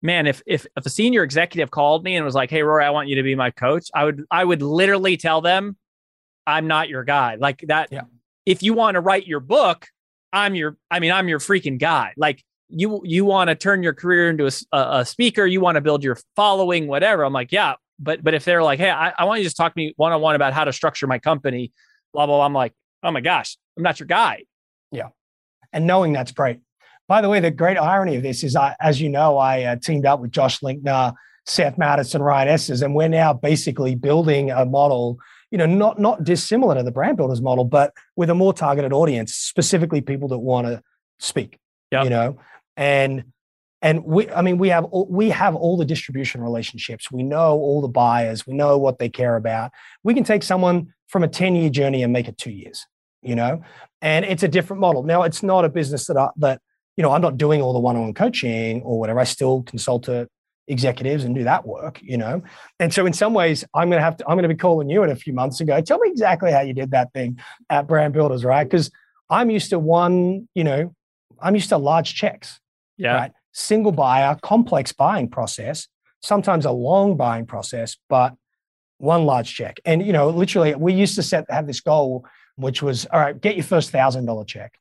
man, 0.00 0.28
if 0.28 0.42
if 0.46 0.64
if 0.76 0.86
a 0.86 0.90
senior 0.90 1.24
executive 1.24 1.70
called 1.70 2.04
me 2.04 2.14
and 2.14 2.24
was 2.24 2.36
like, 2.36 2.50
"Hey, 2.50 2.62
Rory, 2.62 2.84
I 2.84 2.90
want 2.90 3.08
you 3.08 3.16
to 3.16 3.22
be 3.24 3.34
my 3.34 3.50
coach," 3.50 3.88
I 3.94 4.04
would 4.04 4.24
I 4.30 4.44
would 4.44 4.62
literally 4.62 5.16
tell 5.16 5.40
them, 5.40 5.76
"I'm 6.46 6.68
not 6.68 6.88
your 6.88 7.02
guy." 7.02 7.34
Like 7.34 7.64
that. 7.66 7.88
Yeah. 7.90 8.02
If 8.46 8.62
you 8.62 8.74
want 8.74 8.94
to 8.94 9.00
write 9.00 9.26
your 9.26 9.40
book, 9.40 9.88
I'm 10.32 10.54
your. 10.54 10.76
I 10.88 11.00
mean, 11.00 11.10
I'm 11.10 11.28
your 11.28 11.40
freaking 11.40 11.78
guy. 11.80 12.12
Like 12.16 12.44
you 12.68 13.00
you 13.04 13.24
want 13.24 13.48
to 13.48 13.56
turn 13.56 13.82
your 13.82 13.92
career 13.92 14.30
into 14.30 14.46
a, 14.46 14.78
a 15.00 15.04
speaker, 15.04 15.46
you 15.46 15.60
want 15.60 15.74
to 15.74 15.80
build 15.80 16.04
your 16.04 16.16
following, 16.36 16.86
whatever. 16.86 17.24
I'm 17.24 17.32
like, 17.32 17.50
yeah. 17.50 17.74
But 17.98 18.22
but 18.22 18.34
if 18.34 18.44
they're 18.44 18.62
like, 18.62 18.78
hey, 18.78 18.90
I, 18.90 19.12
I 19.18 19.24
want 19.24 19.40
you 19.40 19.44
to 19.44 19.46
just 19.46 19.56
talk 19.56 19.74
to 19.74 19.78
me 19.78 19.94
one 19.96 20.12
on 20.12 20.20
one 20.20 20.36
about 20.36 20.52
how 20.52 20.64
to 20.64 20.72
structure 20.72 21.08
my 21.08 21.18
company, 21.18 21.72
blah 22.12 22.26
blah. 22.26 22.36
blah 22.36 22.46
I'm 22.46 22.52
like, 22.52 22.72
oh 23.02 23.10
my 23.10 23.20
gosh, 23.20 23.56
I'm 23.76 23.82
not 23.82 24.00
your 24.00 24.06
guy. 24.06 24.44
Yeah. 24.90 25.08
And 25.72 25.86
knowing 25.86 26.12
that's 26.12 26.32
great. 26.32 26.60
By 27.08 27.20
the 27.20 27.28
way, 27.28 27.40
the 27.40 27.50
great 27.50 27.76
irony 27.76 28.16
of 28.16 28.22
this 28.22 28.44
is, 28.44 28.56
I, 28.56 28.76
as 28.80 29.00
you 29.00 29.08
know, 29.08 29.36
I 29.36 29.64
uh, 29.64 29.76
teamed 29.76 30.06
up 30.06 30.20
with 30.20 30.30
Josh 30.30 30.60
Linkner, 30.60 31.14
Seth 31.46 31.76
Mattis, 31.76 32.14
and 32.14 32.24
Ryan 32.24 32.48
Estis, 32.48 32.82
and 32.82 32.94
we're 32.94 33.08
now 33.08 33.32
basically 33.32 33.94
building 33.94 34.50
a 34.50 34.64
model, 34.64 35.18
you 35.50 35.58
know, 35.58 35.66
not 35.66 35.98
not 35.98 36.22
dissimilar 36.22 36.76
to 36.76 36.82
the 36.82 36.92
brand 36.92 37.16
builders 37.16 37.42
model, 37.42 37.64
but 37.64 37.92
with 38.16 38.30
a 38.30 38.34
more 38.34 38.52
targeted 38.52 38.92
audience, 38.92 39.34
specifically 39.34 40.00
people 40.00 40.28
that 40.28 40.38
want 40.38 40.66
to 40.66 40.82
speak. 41.18 41.58
Yep. 41.90 42.04
You 42.04 42.10
know, 42.10 42.38
and 42.76 43.24
and 43.82 44.04
we, 44.04 44.30
I 44.30 44.40
mean, 44.40 44.58
we 44.58 44.68
have 44.68 44.84
all, 44.84 45.08
we 45.10 45.30
have 45.30 45.56
all 45.56 45.76
the 45.76 45.84
distribution 45.84 46.40
relationships. 46.40 47.10
We 47.10 47.24
know 47.24 47.58
all 47.58 47.82
the 47.82 47.88
buyers. 47.88 48.46
We 48.46 48.54
know 48.54 48.78
what 48.78 48.98
they 48.98 49.08
care 49.08 49.34
about. 49.34 49.72
We 50.04 50.14
can 50.14 50.22
take 50.22 50.44
someone 50.44 50.94
from 51.08 51.24
a 51.24 51.28
ten 51.28 51.56
year 51.56 51.68
journey 51.68 52.04
and 52.04 52.12
make 52.12 52.28
it 52.28 52.38
two 52.38 52.52
years 52.52 52.86
you 53.22 53.34
know 53.34 53.62
and 54.00 54.24
it's 54.24 54.42
a 54.42 54.48
different 54.48 54.80
model 54.80 55.02
now 55.02 55.22
it's 55.22 55.42
not 55.42 55.64
a 55.64 55.68
business 55.68 56.06
that 56.06 56.16
I, 56.16 56.28
that 56.36 56.60
you 56.96 57.02
know, 57.02 57.12
I'm 57.12 57.22
not 57.22 57.38
doing 57.38 57.62
all 57.62 57.72
the 57.72 57.78
one-on-one 57.80 58.14
coaching 58.14 58.82
or 58.82 58.98
whatever. 58.98 59.20
I 59.20 59.24
still 59.24 59.62
consult 59.62 60.04
to 60.04 60.28
executives 60.68 61.24
and 61.24 61.34
do 61.34 61.44
that 61.44 61.66
work, 61.66 62.00
you 62.02 62.16
know. 62.16 62.42
And 62.78 62.92
so 62.92 63.06
in 63.06 63.12
some 63.12 63.34
ways, 63.34 63.64
I'm 63.74 63.90
gonna 63.90 64.02
have 64.02 64.16
to, 64.18 64.28
I'm 64.28 64.36
gonna 64.36 64.48
be 64.48 64.54
calling 64.54 64.88
you 64.90 65.02
in 65.02 65.10
a 65.10 65.16
few 65.16 65.32
months 65.32 65.60
and 65.60 65.68
go, 65.68 65.80
tell 65.80 65.98
me 65.98 66.10
exactly 66.10 66.52
how 66.52 66.60
you 66.60 66.74
did 66.74 66.90
that 66.90 67.12
thing 67.12 67.38
at 67.70 67.86
Brand 67.86 68.12
Builders, 68.12 68.44
right? 68.44 68.64
Because 68.64 68.90
I'm 69.30 69.50
used 69.50 69.70
to 69.70 69.78
one, 69.78 70.48
you 70.54 70.64
know, 70.64 70.94
I'm 71.40 71.54
used 71.54 71.70
to 71.70 71.78
large 71.78 72.14
checks. 72.14 72.60
Yeah. 72.98 73.14
Right. 73.14 73.32
Single 73.52 73.92
buyer, 73.92 74.38
complex 74.42 74.92
buying 74.92 75.28
process, 75.28 75.88
sometimes 76.22 76.64
a 76.66 76.70
long 76.70 77.16
buying 77.16 77.46
process, 77.46 77.96
but 78.08 78.34
one 78.98 79.24
large 79.24 79.52
check. 79.52 79.80
And 79.84 80.06
you 80.06 80.12
know, 80.12 80.28
literally, 80.28 80.74
we 80.74 80.92
used 80.92 81.16
to 81.16 81.22
set 81.22 81.46
have 81.50 81.66
this 81.66 81.80
goal, 81.80 82.26
which 82.56 82.82
was 82.82 83.06
all 83.06 83.20
right, 83.20 83.40
get 83.40 83.56
your 83.56 83.64
first 83.64 83.90
thousand 83.90 84.26
dollar 84.26 84.44
check, 84.44 84.78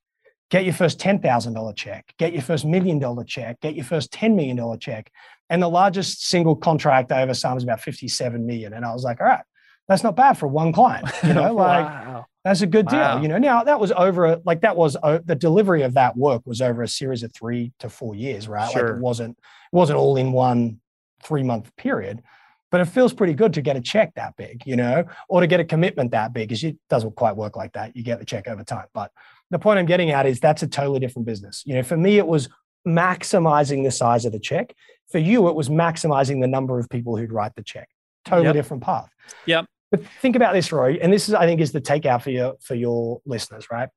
get 0.49 0.65
your 0.65 0.73
first 0.73 0.99
ten 0.99 1.19
thousand 1.19 1.53
dollar 1.53 1.73
check, 1.73 2.13
get 2.17 2.33
your 2.33 2.41
first 2.41 2.65
million 2.65 2.99
dollar 2.99 3.23
check, 3.23 3.59
get 3.61 3.75
your 3.75 3.85
first 3.85 4.11
ten 4.11 4.35
million 4.35 4.55
dollar 4.55 4.77
check. 4.77 5.11
And 5.49 5.61
the 5.61 5.69
largest 5.69 6.27
single 6.27 6.55
contract 6.55 7.11
I 7.11 7.21
ever 7.21 7.33
signed 7.33 7.55
was 7.55 7.65
about 7.65 7.81
57 7.81 8.45
million. 8.45 8.71
And 8.71 8.85
I 8.85 8.93
was 8.93 9.03
like, 9.03 9.19
all 9.19 9.27
right, 9.27 9.43
that's 9.89 10.01
not 10.01 10.15
bad 10.15 10.37
for 10.37 10.47
one 10.47 10.71
client. 10.71 11.09
You 11.23 11.33
know, 11.33 11.53
like 11.55 11.85
wow. 11.85 12.25
that's 12.45 12.61
a 12.61 12.67
good 12.67 12.89
wow. 12.89 13.15
deal. 13.15 13.23
You 13.23 13.27
know, 13.27 13.37
now 13.37 13.65
that 13.65 13.77
was 13.77 13.91
over 13.91 14.41
like 14.45 14.61
that 14.61 14.77
was 14.77 14.95
uh, 15.03 15.19
the 15.25 15.35
delivery 15.35 15.81
of 15.81 15.93
that 15.95 16.15
work 16.15 16.43
was 16.45 16.61
over 16.61 16.83
a 16.83 16.87
series 16.87 17.23
of 17.23 17.33
three 17.33 17.73
to 17.79 17.89
four 17.89 18.15
years, 18.15 18.47
right? 18.47 18.71
Sure. 18.71 18.87
Like 18.87 18.95
it 18.95 19.01
wasn't 19.01 19.37
it 19.37 19.75
wasn't 19.75 19.99
all 19.99 20.15
in 20.15 20.31
one 20.31 20.79
three 21.21 21.43
month 21.43 21.75
period 21.75 22.23
but 22.71 22.81
it 22.81 22.85
feels 22.85 23.13
pretty 23.13 23.33
good 23.33 23.53
to 23.53 23.61
get 23.61 23.75
a 23.75 23.81
check 23.81 24.15
that 24.15 24.35
big, 24.37 24.63
you 24.65 24.77
know, 24.77 25.03
or 25.27 25.41
to 25.41 25.47
get 25.47 25.59
a 25.59 25.65
commitment 25.65 26.11
that 26.11 26.33
big 26.33 26.47
because 26.47 26.63
it 26.63 26.77
doesn't 26.89 27.15
quite 27.15 27.35
work 27.35 27.57
like 27.57 27.73
that. 27.73 27.95
You 27.95 28.03
get 28.03 28.19
the 28.19 28.25
check 28.25 28.47
over 28.47 28.63
time. 28.63 28.87
But 28.93 29.11
the 29.49 29.59
point 29.59 29.77
I'm 29.77 29.85
getting 29.85 30.11
at 30.11 30.25
is 30.25 30.39
that's 30.39 30.63
a 30.63 30.67
totally 30.67 30.99
different 30.99 31.25
business. 31.25 31.63
You 31.65 31.75
know, 31.75 31.83
for 31.83 31.97
me, 31.97 32.17
it 32.17 32.25
was 32.25 32.49
maximizing 32.87 33.83
the 33.83 33.91
size 33.91 34.25
of 34.25 34.31
the 34.31 34.39
check. 34.39 34.73
For 35.11 35.19
you, 35.19 35.49
it 35.49 35.55
was 35.55 35.67
maximizing 35.67 36.39
the 36.39 36.47
number 36.47 36.79
of 36.79 36.89
people 36.89 37.17
who'd 37.17 37.33
write 37.33 37.55
the 37.55 37.63
check. 37.63 37.89
Totally 38.23 38.47
yep. 38.47 38.53
different 38.53 38.83
path. 38.83 39.09
Yep. 39.45 39.65
But 39.91 40.05
think 40.21 40.37
about 40.37 40.53
this, 40.53 40.71
Roy, 40.71 40.97
and 41.01 41.11
this 41.11 41.27
is, 41.27 41.35
I 41.35 41.45
think, 41.45 41.59
is 41.59 41.73
the 41.73 41.81
takeout 41.81 42.21
for 42.21 42.29
your 42.29 42.55
for 42.61 42.75
your 42.75 43.19
listeners, 43.25 43.67
right? 43.69 43.89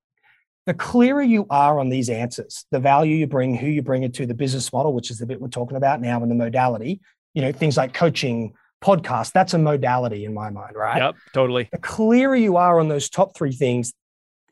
The 0.67 0.75
clearer 0.75 1.23
you 1.23 1.47
are 1.51 1.79
on 1.79 1.89
these 1.91 2.09
answers, 2.09 2.65
the 2.73 2.81
value 2.81 3.15
you 3.17 3.29
bring, 3.29 3.55
who 3.55 3.69
you 3.69 3.83
bring 3.83 4.03
it 4.03 4.15
to, 4.15 4.27
the 4.27 4.35
business 4.35 4.73
model, 4.73 4.93
which 4.93 5.11
is 5.11 5.19
the 5.19 5.27
bit 5.27 5.41
we're 5.41 5.49
talking 5.49 5.77
about 5.77 6.01
now, 6.01 6.21
and 6.21 6.31
the 6.31 6.35
modality, 6.35 7.01
you 7.35 7.43
know, 7.43 7.53
things 7.53 7.77
like 7.77 7.93
coaching, 7.93 8.55
podcast, 8.85 9.33
that's 9.33 9.55
a 9.55 9.59
modality 9.59 10.25
in 10.25 10.35
my 10.35 10.51
mind, 10.51 10.77
right? 10.77 10.99
Yep, 10.99 11.17
totally. 11.33 11.69
The 11.73 11.79
clearer 11.79 12.37
you 12.37 12.57
are 12.57 12.79
on 12.79 12.89
those 12.89 13.09
top 13.09 13.37
three 13.37 13.53
things, 13.53 13.95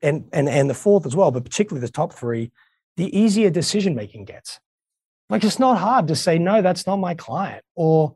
and 0.02 0.28
and 0.32 0.48
and 0.48 0.70
the 0.70 0.74
fourth 0.74 1.06
as 1.06 1.14
well, 1.14 1.30
but 1.30 1.44
particularly 1.44 1.86
the 1.86 1.92
top 1.92 2.14
three, 2.14 2.50
the 2.96 3.16
easier 3.16 3.50
decision 3.50 3.94
making 3.94 4.24
gets. 4.24 4.58
Like 5.28 5.44
it's 5.44 5.58
not 5.58 5.78
hard 5.78 6.08
to 6.08 6.16
say 6.16 6.38
no, 6.38 6.62
that's 6.62 6.86
not 6.86 6.96
my 6.96 7.14
client. 7.14 7.64
Or, 7.74 8.14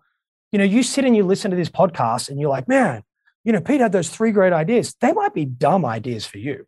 you 0.53 0.59
know, 0.59 0.65
you 0.65 0.83
sit 0.83 1.05
and 1.05 1.17
you 1.17 1.25
listen 1.25 1.51
to 1.51 1.57
this 1.57 1.71
podcast 1.71 2.29
and 2.29 2.41
you're 2.41 2.51
like, 2.51 2.69
man, 2.69 3.03
you 3.45 3.53
know, 3.53 3.61
Pete 3.61 3.81
had 3.81 3.93
those 3.93 4.11
three 4.11 4.33
great 4.33 4.53
ideas. 4.53 4.95
They 5.01 5.13
might 5.13 5.33
be 5.33 5.45
dumb 5.45 5.87
ideas 5.87 6.27
for 6.27 6.39
you 6.39 6.67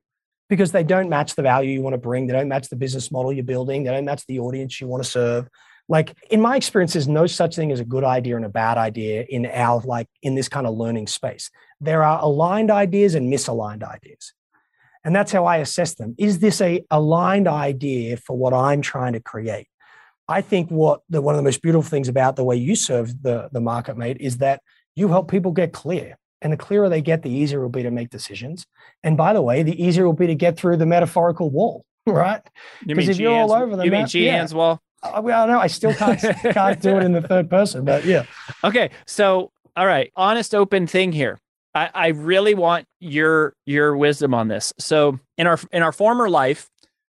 because 0.49 0.73
they 0.73 0.85
don't 0.85 1.11
match 1.11 1.35
the 1.35 1.43
value 1.43 1.71
you 1.71 1.83
want 1.83 1.95
to 1.95 1.99
bring. 1.99 2.27
They 2.27 2.33
don't 2.33 2.49
match 2.49 2.69
the 2.69 2.77
business 2.77 3.11
model 3.11 3.33
you're 3.33 3.45
building. 3.45 3.85
They 3.85 3.91
don't 3.91 4.07
match 4.07 4.25
the 4.27 4.39
audience 4.39 4.81
you 4.81 4.87
want 4.87 5.05
to 5.05 5.11
serve 5.11 5.49
like 5.89 6.15
in 6.31 6.41
my 6.41 6.57
experience 6.57 6.93
there's 6.93 7.09
no 7.09 7.27
such 7.27 7.57
thing 7.57 7.73
as 7.73 7.81
a 7.81 7.85
good 7.85 8.05
idea 8.05 8.37
and 8.37 8.45
a 8.45 8.51
bad 8.51 8.77
idea 8.77 9.25
in 9.29 9.47
our 9.47 9.81
like 9.81 10.09
in 10.23 10.35
this 10.35 10.49
kind 10.49 10.67
of 10.67 10.77
learning 10.77 11.07
space. 11.07 11.51
There 11.81 12.03
are 12.03 12.21
aligned 12.21 12.71
ideas 12.71 13.15
and 13.15 13.33
misaligned 13.33 13.83
ideas. 13.83 14.35
And 15.05 15.17
that's 15.17 15.33
how 15.33 15.47
i 15.47 15.59
assess 15.59 15.95
them. 15.95 16.15
Is 16.19 16.41
this 16.41 16.61
a 16.61 16.85
aligned 16.91 17.49
idea 17.49 18.17
for 18.19 18.37
what 18.37 18.53
i'm 18.53 18.83
trying 18.83 19.15
to 19.15 19.21
create? 19.21 19.69
I 20.29 20.43
think 20.43 20.71
what 20.71 21.01
the 21.09 21.23
one 21.23 21.35
of 21.35 21.39
the 21.39 21.45
most 21.45 21.63
beautiful 21.63 21.89
things 21.89 22.09
about 22.09 22.37
the 22.37 22.45
way 22.45 22.57
you 22.57 22.77
serve 22.77 23.23
the 23.23 23.49
the 23.51 23.61
market 23.61 23.97
mate 23.97 24.19
is 24.21 24.39
that 24.39 24.61
you 24.95 25.09
help 25.09 25.31
people 25.31 25.53
get 25.53 25.73
clear. 25.73 26.19
And 26.41 26.53
the 26.53 26.57
clearer 26.57 26.89
they 26.89 27.01
get 27.01 27.23
the 27.23 27.31
easier 27.31 27.61
it 27.61 27.63
will 27.63 27.69
be 27.71 27.83
to 27.83 27.91
make 27.91 28.11
decisions. 28.11 28.67
And 29.03 29.17
by 29.17 29.33
the 29.33 29.43
way 29.43 29.63
the 29.63 29.83
easier 29.83 30.05
it 30.05 30.09
will 30.09 30.13
be 30.13 30.27
to 30.27 30.35
get 30.35 30.59
through 30.59 30.77
the 30.77 30.87
metaphorical 30.87 31.51
wall 31.51 31.87
right? 32.07 32.43
Because 32.87 33.09
if 33.09 33.19
you're 33.19 33.33
all 33.33 33.53
over 33.53 33.77
the 33.77 33.85
you 33.85 33.91
mean 33.91 34.07
G 34.07 34.27
yeah, 34.27 34.47
wall 34.53 34.83
I, 35.03 35.21
well, 35.21 35.47
no, 35.47 35.59
I 35.59 35.67
still 35.67 35.95
can't 35.95 36.21
can't 36.53 36.81
do 36.81 36.97
it 36.97 37.03
in 37.03 37.13
the 37.13 37.23
third 37.23 37.49
person, 37.49 37.85
but 37.85 38.05
yeah. 38.05 38.25
Okay, 38.65 38.91
so 39.07 39.51
all 39.77 39.87
right, 39.87 40.13
honest, 40.17 40.55
open 40.55 40.87
thing 40.87 41.13
here. 41.13 41.39
I, 41.75 41.91
I 41.95 42.07
really 42.09 42.55
want 42.55 42.87
your 43.01 43.55
your 43.67 43.97
wisdom 43.97 44.35
on 44.35 44.49
this. 44.49 44.73
So 44.79 45.19
in 45.37 45.47
our 45.47 45.59
in 45.73 45.83
our 45.83 45.93
former 45.93 46.29
life, 46.29 46.69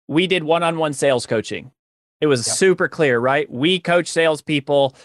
we 0.07 0.27
did 0.27 0.43
one-on-one 0.43 0.93
sales 0.93 1.25
coaching. 1.25 1.71
It 2.19 2.27
was 2.27 2.45
yep. 2.45 2.57
super 2.57 2.87
clear, 2.87 3.19
right? 3.19 3.49
We 3.49 3.79
coach 3.79 4.07
salespeople, 4.07 4.95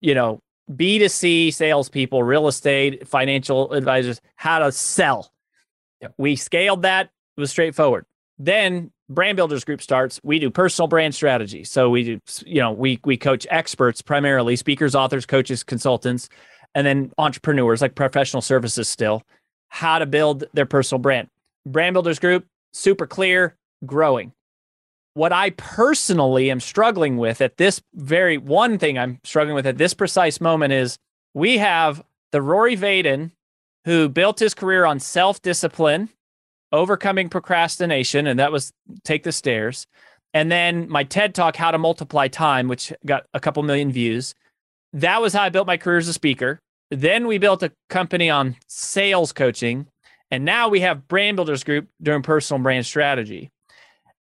you 0.00 0.14
know, 0.14 0.40
B2C 0.70 1.52
salespeople, 1.52 2.22
real 2.22 2.48
estate, 2.48 3.06
financial 3.06 3.72
advisors, 3.72 4.20
how 4.36 4.60
to 4.60 4.72
sell. 4.72 5.32
Yep. 6.00 6.14
We 6.16 6.36
scaled 6.36 6.82
that. 6.82 7.10
It 7.36 7.40
was 7.40 7.50
straightforward. 7.50 8.06
Then 8.38 8.90
brand 9.14 9.36
builders 9.36 9.64
group 9.64 9.82
starts 9.82 10.20
we 10.22 10.38
do 10.38 10.50
personal 10.50 10.88
brand 10.88 11.14
strategy. 11.14 11.64
So 11.64 11.90
we 11.90 12.04
do 12.04 12.20
you 12.44 12.60
know 12.60 12.72
we 12.72 13.00
we 13.04 13.16
coach 13.16 13.46
experts 13.50 14.02
primarily 14.02 14.56
speakers 14.56 14.94
authors 14.94 15.26
coaches 15.26 15.62
consultants 15.62 16.28
and 16.74 16.86
then 16.86 17.12
entrepreneurs 17.18 17.82
like 17.82 17.94
professional 17.94 18.42
services 18.42 18.88
still 18.88 19.22
how 19.68 19.98
to 19.98 20.06
build 20.06 20.44
their 20.52 20.66
personal 20.66 21.00
brand. 21.00 21.28
Brand 21.66 21.94
builders 21.94 22.18
group 22.18 22.46
super 22.72 23.06
clear 23.06 23.56
growing. 23.86 24.32
What 25.14 25.32
i 25.32 25.50
personally 25.50 26.50
am 26.50 26.60
struggling 26.60 27.16
with 27.18 27.40
at 27.40 27.58
this 27.58 27.82
very 27.94 28.38
one 28.38 28.78
thing 28.78 28.98
i'm 28.98 29.18
struggling 29.24 29.54
with 29.54 29.66
at 29.66 29.76
this 29.76 29.92
precise 29.92 30.40
moment 30.40 30.72
is 30.72 30.96
we 31.34 31.58
have 31.58 32.02
the 32.30 32.40
rory 32.40 32.76
vaden 32.76 33.30
who 33.84 34.08
built 34.08 34.38
his 34.38 34.54
career 34.54 34.86
on 34.86 34.98
self-discipline 34.98 36.08
overcoming 36.72 37.28
procrastination, 37.28 38.26
and 38.26 38.38
that 38.38 38.52
was 38.52 38.72
take 39.04 39.22
the 39.22 39.32
stairs. 39.32 39.86
And 40.34 40.50
then 40.50 40.88
my 40.88 41.04
TED 41.04 41.34
talk, 41.34 41.56
How 41.56 41.70
to 41.70 41.78
Multiply 41.78 42.28
Time, 42.28 42.68
which 42.68 42.92
got 43.04 43.26
a 43.34 43.40
couple 43.40 43.62
million 43.62 43.92
views. 43.92 44.34
That 44.94 45.20
was 45.20 45.32
how 45.32 45.42
I 45.42 45.48
built 45.50 45.66
my 45.66 45.76
career 45.76 45.98
as 45.98 46.08
a 46.08 46.12
speaker. 46.12 46.58
Then 46.90 47.26
we 47.26 47.38
built 47.38 47.62
a 47.62 47.72
company 47.88 48.30
on 48.30 48.56
sales 48.66 49.32
coaching. 49.32 49.86
And 50.30 50.44
now 50.44 50.68
we 50.68 50.80
have 50.80 51.08
Brand 51.08 51.36
Builders 51.36 51.64
Group 51.64 51.88
doing 52.00 52.22
personal 52.22 52.62
brand 52.62 52.86
strategy. 52.86 53.50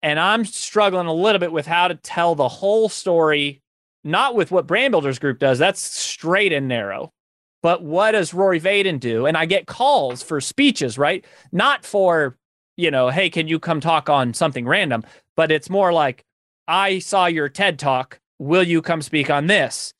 And 0.02 0.20
I'm 0.20 0.44
struggling 0.44 1.08
a 1.08 1.12
little 1.12 1.40
bit 1.40 1.50
with 1.50 1.66
how 1.66 1.88
to 1.88 1.96
tell 1.96 2.36
the 2.36 2.48
whole 2.48 2.88
story, 2.88 3.62
not 4.04 4.36
with 4.36 4.52
what 4.52 4.68
Brand 4.68 4.92
Builders 4.92 5.18
Group 5.18 5.40
does. 5.40 5.58
That's 5.58 5.80
straight 5.80 6.52
and 6.52 6.68
narrow. 6.68 7.10
But 7.68 7.82
what 7.82 8.12
does 8.12 8.32
Rory 8.32 8.58
Vaden 8.58 8.98
do? 8.98 9.26
And 9.26 9.36
I 9.36 9.44
get 9.44 9.66
calls 9.66 10.22
for 10.22 10.40
speeches, 10.40 10.96
right? 10.96 11.22
Not 11.52 11.84
for, 11.84 12.38
you 12.78 12.90
know, 12.90 13.10
hey, 13.10 13.28
can 13.28 13.46
you 13.46 13.58
come 13.58 13.78
talk 13.78 14.08
on 14.08 14.32
something 14.32 14.66
random? 14.66 15.04
But 15.36 15.52
it's 15.52 15.68
more 15.68 15.92
like, 15.92 16.24
I 16.66 16.98
saw 16.98 17.26
your 17.26 17.50
TED 17.50 17.78
talk. 17.78 18.20
Will 18.38 18.62
you 18.62 18.80
come 18.80 19.02
speak 19.02 19.28
on 19.28 19.48
this? 19.48 19.92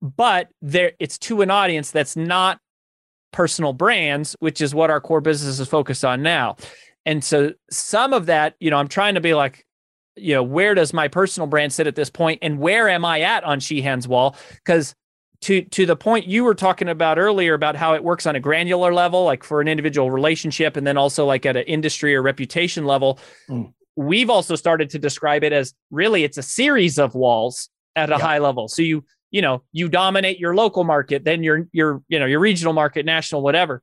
But 0.00 0.50
there 0.62 0.92
it's 1.00 1.18
to 1.18 1.42
an 1.42 1.50
audience 1.50 1.90
that's 1.90 2.14
not 2.14 2.60
personal 3.32 3.72
brands, 3.72 4.36
which 4.38 4.60
is 4.60 4.72
what 4.72 4.88
our 4.88 5.00
core 5.00 5.20
business 5.20 5.58
is 5.58 5.66
focused 5.66 6.04
on 6.04 6.22
now. 6.22 6.54
And 7.04 7.24
so 7.24 7.52
some 7.68 8.12
of 8.12 8.26
that, 8.26 8.54
you 8.60 8.70
know, 8.70 8.76
I'm 8.76 8.86
trying 8.86 9.16
to 9.16 9.20
be 9.20 9.34
like, 9.34 9.66
you 10.14 10.34
know, 10.34 10.44
where 10.44 10.76
does 10.76 10.92
my 10.92 11.08
personal 11.08 11.48
brand 11.48 11.72
sit 11.72 11.88
at 11.88 11.96
this 11.96 12.10
point 12.10 12.38
and 12.42 12.60
where 12.60 12.88
am 12.88 13.04
I 13.04 13.22
at 13.22 13.42
on 13.42 13.58
Sheahan's 13.58 14.06
wall? 14.06 14.36
Because 14.64 14.94
to 15.40 15.62
to 15.62 15.86
the 15.86 15.96
point 15.96 16.26
you 16.26 16.44
were 16.44 16.54
talking 16.54 16.88
about 16.88 17.18
earlier 17.18 17.54
about 17.54 17.76
how 17.76 17.94
it 17.94 18.02
works 18.02 18.26
on 18.26 18.34
a 18.36 18.40
granular 18.40 18.92
level 18.92 19.24
like 19.24 19.44
for 19.44 19.60
an 19.60 19.68
individual 19.68 20.10
relationship 20.10 20.76
and 20.76 20.86
then 20.86 20.96
also 20.96 21.24
like 21.24 21.46
at 21.46 21.56
an 21.56 21.64
industry 21.64 22.14
or 22.14 22.22
reputation 22.22 22.84
level 22.84 23.18
mm. 23.48 23.72
we've 23.96 24.30
also 24.30 24.56
started 24.56 24.90
to 24.90 24.98
describe 24.98 25.44
it 25.44 25.52
as 25.52 25.74
really 25.90 26.24
it's 26.24 26.38
a 26.38 26.42
series 26.42 26.98
of 26.98 27.14
walls 27.14 27.68
at 27.94 28.10
a 28.10 28.14
yeah. 28.14 28.18
high 28.18 28.38
level 28.38 28.68
so 28.68 28.82
you 28.82 29.04
you 29.30 29.40
know 29.40 29.62
you 29.72 29.88
dominate 29.88 30.38
your 30.38 30.54
local 30.54 30.84
market 30.84 31.24
then 31.24 31.42
your 31.42 31.68
your 31.72 32.02
you 32.08 32.18
know 32.18 32.26
your 32.26 32.40
regional 32.40 32.72
market 32.72 33.06
national 33.06 33.42
whatever 33.42 33.82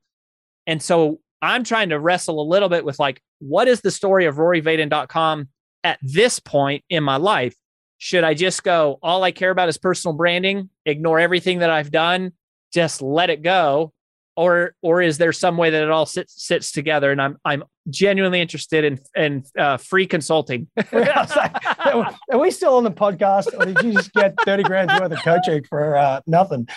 and 0.68 0.82
so 0.82 1.20
i'm 1.42 1.64
trying 1.64 1.90
to 1.90 2.00
wrestle 2.00 2.42
a 2.42 2.48
little 2.48 2.70
bit 2.70 2.84
with 2.84 3.00
like 3.00 3.22
what 3.40 3.68
is 3.68 3.82
the 3.82 3.92
story 3.92 4.26
of 4.26 4.36
roryvaden.com 4.36 5.48
at 5.86 6.00
this 6.02 6.40
point 6.40 6.84
in 6.90 7.04
my 7.04 7.16
life 7.16 7.56
should 7.98 8.24
I 8.24 8.34
just 8.34 8.64
go, 8.64 9.00
all 9.02 9.24
I 9.24 9.32
care 9.32 9.52
about 9.52 9.70
is 9.70 9.78
personal 9.78 10.16
branding, 10.16 10.70
ignore 10.86 11.20
everything 11.20 11.60
that 11.60 11.70
I've 11.70 11.92
done, 11.92 12.34
just 12.74 13.02
let 13.02 13.30
it 13.30 13.42
go? 13.42 13.94
Or 14.38 14.76
or 14.82 15.02
is 15.02 15.18
there 15.18 15.32
some 15.32 15.56
way 15.56 15.70
that 15.70 15.82
it 15.82 15.90
all 15.90 16.06
sits 16.06 16.46
sits 16.46 16.74
together? 16.74 17.10
And 17.10 17.22
I'm 17.22 17.38
I'm 17.46 17.64
genuinely 17.90 18.42
interested 18.42 18.84
in 18.84 19.00
in 19.16 19.44
uh, 19.58 19.78
free 19.78 20.06
consulting. 20.08 20.68
are 20.92 22.38
we 22.38 22.52
still 22.52 22.76
on 22.76 22.84
the 22.84 22.92
podcast, 22.92 23.58
or 23.58 23.66
did 23.66 23.82
you 23.82 23.94
just 23.94 24.12
get 24.12 24.36
thirty 24.44 24.64
grand 24.64 24.92
worth 24.92 25.14
of 25.14 25.20
coaching 25.20 25.64
for 25.70 25.96
uh, 25.96 26.20
nothing? 26.28 26.68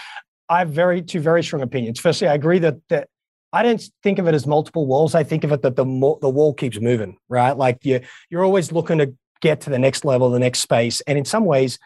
I 0.49 0.61
have 0.61 0.71
very 0.71 1.03
two 1.03 1.19
very 1.19 1.43
strong 1.43 1.63
opinions. 1.63 1.99
Firstly, 1.99 2.29
I 2.29 2.35
agree 2.35 2.61
that 2.61 2.77
that 2.91 3.09
I 3.53 3.63
don't 3.63 3.83
think 4.03 4.19
of 4.19 4.29
it 4.29 4.35
as 4.35 4.47
multiple 4.47 4.87
walls. 4.87 5.15
I 5.15 5.25
think 5.25 5.43
of 5.43 5.53
it 5.53 5.63
that 5.63 5.77
the 5.77 5.85
the 6.21 6.29
wall 6.29 6.55
keeps 6.55 6.81
moving, 6.81 7.17
right? 7.29 7.57
Like 7.57 7.85
you 7.85 8.01
you're 8.31 8.45
always 8.45 8.73
looking 8.73 8.99
to 8.99 9.15
get 9.41 9.63
to 9.63 9.71
the 9.71 9.79
next 9.79 10.05
level, 10.05 10.31
the 10.31 10.39
next 10.39 10.61
space. 10.61 11.01
And 11.03 11.19
in 11.19 11.25
some 11.25 11.45
ways, 11.45 11.79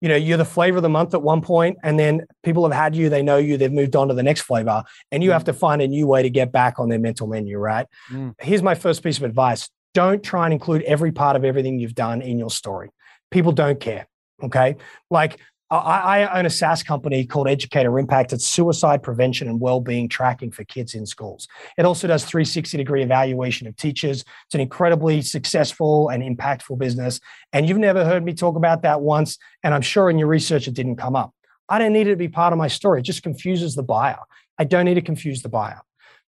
you 0.00 0.08
know, 0.08 0.16
you're 0.16 0.38
the 0.38 0.44
flavor 0.44 0.78
of 0.78 0.82
the 0.82 0.88
month 0.88 1.12
at 1.12 1.22
one 1.22 1.42
point, 1.42 1.76
and 1.82 1.98
then 1.98 2.26
people 2.42 2.64
have 2.64 2.72
had 2.72 2.96
you, 2.96 3.10
they 3.10 3.22
know 3.22 3.36
you, 3.36 3.58
they've 3.58 3.72
moved 3.72 3.94
on 3.94 4.08
to 4.08 4.14
the 4.14 4.22
next 4.22 4.42
flavor, 4.42 4.82
and 5.12 5.22
you 5.22 5.30
mm. 5.30 5.32
have 5.34 5.44
to 5.44 5.52
find 5.52 5.82
a 5.82 5.88
new 5.88 6.06
way 6.06 6.22
to 6.22 6.30
get 6.30 6.52
back 6.52 6.78
on 6.78 6.88
their 6.88 6.98
mental 6.98 7.26
menu, 7.26 7.58
right? 7.58 7.86
Mm. 8.10 8.34
Here's 8.40 8.62
my 8.62 8.74
first 8.74 9.02
piece 9.02 9.18
of 9.18 9.24
advice 9.24 9.68
don't 9.92 10.22
try 10.22 10.44
and 10.44 10.52
include 10.52 10.82
every 10.82 11.12
part 11.12 11.36
of 11.36 11.44
everything 11.44 11.78
you've 11.78 11.94
done 11.94 12.22
in 12.22 12.38
your 12.38 12.50
story. 12.50 12.90
People 13.30 13.52
don't 13.52 13.80
care. 13.80 14.06
Okay. 14.42 14.76
Like 15.10 15.38
I, 15.70 16.22
I, 16.24 16.38
own 16.38 16.46
a 16.46 16.50
SaaS 16.50 16.82
company 16.82 17.24
called 17.24 17.48
Educator 17.48 17.96
Impact. 17.98 18.32
It's 18.32 18.46
suicide 18.46 19.04
prevention 19.04 19.48
and 19.48 19.60
well-being 19.60 20.08
tracking 20.08 20.50
for 20.50 20.64
kids 20.64 20.94
in 20.94 21.06
schools. 21.06 21.46
It 21.78 21.84
also 21.84 22.08
does 22.08 22.24
360 22.24 22.76
degree 22.76 23.02
evaluation 23.02 23.68
of 23.68 23.76
teachers. 23.76 24.24
It's 24.46 24.54
an 24.54 24.60
incredibly 24.60 25.22
successful 25.22 26.08
and 26.08 26.24
impactful 26.24 26.78
business. 26.78 27.20
And 27.52 27.68
you've 27.68 27.78
never 27.78 28.04
heard 28.04 28.24
me 28.24 28.34
talk 28.34 28.56
about 28.56 28.82
that 28.82 29.00
once. 29.00 29.38
And 29.62 29.72
I'm 29.72 29.82
sure 29.82 30.10
in 30.10 30.18
your 30.18 30.28
research 30.28 30.66
it 30.66 30.74
didn't 30.74 30.96
come 30.96 31.14
up. 31.14 31.32
I 31.68 31.78
don't 31.78 31.92
need 31.92 32.08
it 32.08 32.10
to 32.10 32.16
be 32.16 32.28
part 32.28 32.52
of 32.52 32.58
my 32.58 32.68
story. 32.68 32.98
It 32.98 33.04
just 33.04 33.22
confuses 33.22 33.76
the 33.76 33.84
buyer. 33.84 34.18
I 34.58 34.64
don't 34.64 34.86
need 34.86 34.94
to 34.94 35.02
confuse 35.02 35.42
the 35.42 35.48
buyer 35.48 35.80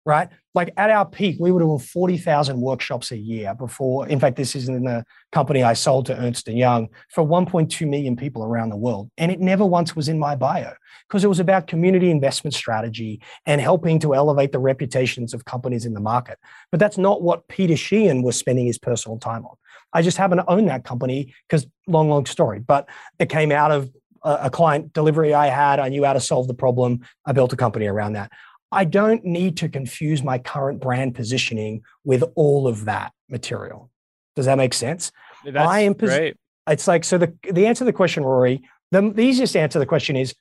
right? 0.09 0.31
Like 0.55 0.73
at 0.79 0.89
our 0.89 1.05
peak, 1.05 1.37
we 1.39 1.53
were 1.53 1.61
doing 1.61 1.79
40,000 1.79 2.59
workshops 2.59 3.13
a 3.13 3.17
year 3.19 3.55
before. 3.55 4.09
In 4.09 4.19
fact, 4.19 4.37
this 4.37 4.57
is 4.57 4.67
in 4.67 4.85
the 4.85 5.05
company 5.33 5.63
I 5.63 5.75
sold 5.75 6.07
to 6.07 6.17
Ernst 6.17 6.49
& 6.49 6.49
Young 6.49 6.89
for 7.11 7.23
1.2 7.23 7.87
million 7.87 8.17
people 8.17 8.43
around 8.43 8.71
the 8.71 8.77
world. 8.77 9.11
And 9.19 9.31
it 9.31 9.39
never 9.39 9.67
once 9.67 9.95
was 9.95 10.09
in 10.09 10.19
my 10.19 10.35
bio 10.35 10.73
because 11.07 11.25
it 11.25 11.29
was 11.29 11.41
about 11.41 11.67
community 11.67 12.11
investment 12.11 12.55
strategy 12.55 13.21
and 13.45 13.61
helping 13.61 13.99
to 13.99 14.15
elevate 14.15 14.53
the 14.53 14.59
reputations 14.59 15.35
of 15.35 15.45
companies 15.45 15.85
in 15.85 15.93
the 15.93 16.01
market. 16.01 16.39
But 16.71 16.81
that's 16.81 16.97
not 16.97 17.21
what 17.21 17.47
Peter 17.49 17.75
Sheahan 17.75 18.23
was 18.23 18.35
spending 18.35 18.65
his 18.65 18.79
personal 18.79 19.19
time 19.19 19.45
on. 19.45 19.57
I 19.93 20.01
just 20.01 20.17
happen 20.17 20.39
to 20.39 20.51
own 20.51 20.65
that 20.67 20.85
company 20.85 21.35
because 21.47 21.67
long, 21.87 22.09
long 22.09 22.25
story, 22.25 22.61
but 22.61 22.89
it 23.19 23.29
came 23.29 23.53
out 23.53 23.73
of 23.73 23.91
a 24.25 24.51
client 24.51 24.93
delivery 24.93 25.33
I 25.33 25.47
had. 25.47 25.79
I 25.79 25.89
knew 25.89 26.05
how 26.05 26.13
to 26.13 26.21
solve 26.21 26.49
the 26.49 26.55
problem. 26.55 27.01
I 27.25 27.33
built 27.33 27.53
a 27.53 27.57
company 27.57 27.87
around 27.87 28.15
that. 28.15 28.33
I 28.71 28.85
don't 28.85 29.25
need 29.25 29.57
to 29.59 29.69
confuse 29.69 30.23
my 30.23 30.39
current 30.39 30.81
brand 30.81 31.14
positioning 31.14 31.83
with 32.05 32.25
all 32.35 32.69
of 32.69 32.85
that 32.85 33.12
material. 33.29 33.91
Does 34.37 34.47
that 34.47 34.59
make 34.59 34.75
sense? 34.75 35.11
That's 35.45 35.69
I 35.69 35.81
am 35.81 35.95
pos- 35.95 36.11
great. 36.11 36.37
It's 36.69 36.87
like 36.87 37.05
so 37.05 37.19
the 37.19 37.33
the 37.51 37.66
answer 37.66 37.81
to 37.81 37.85
the 37.87 37.93
question, 37.93 38.25
Rory, 38.25 38.62
the, 38.91 39.11
the 39.11 39.23
easiest 39.23 39.57
answer 39.57 39.75
to 39.75 39.79
the 39.79 39.87
question 39.87 40.16
is 40.16 40.35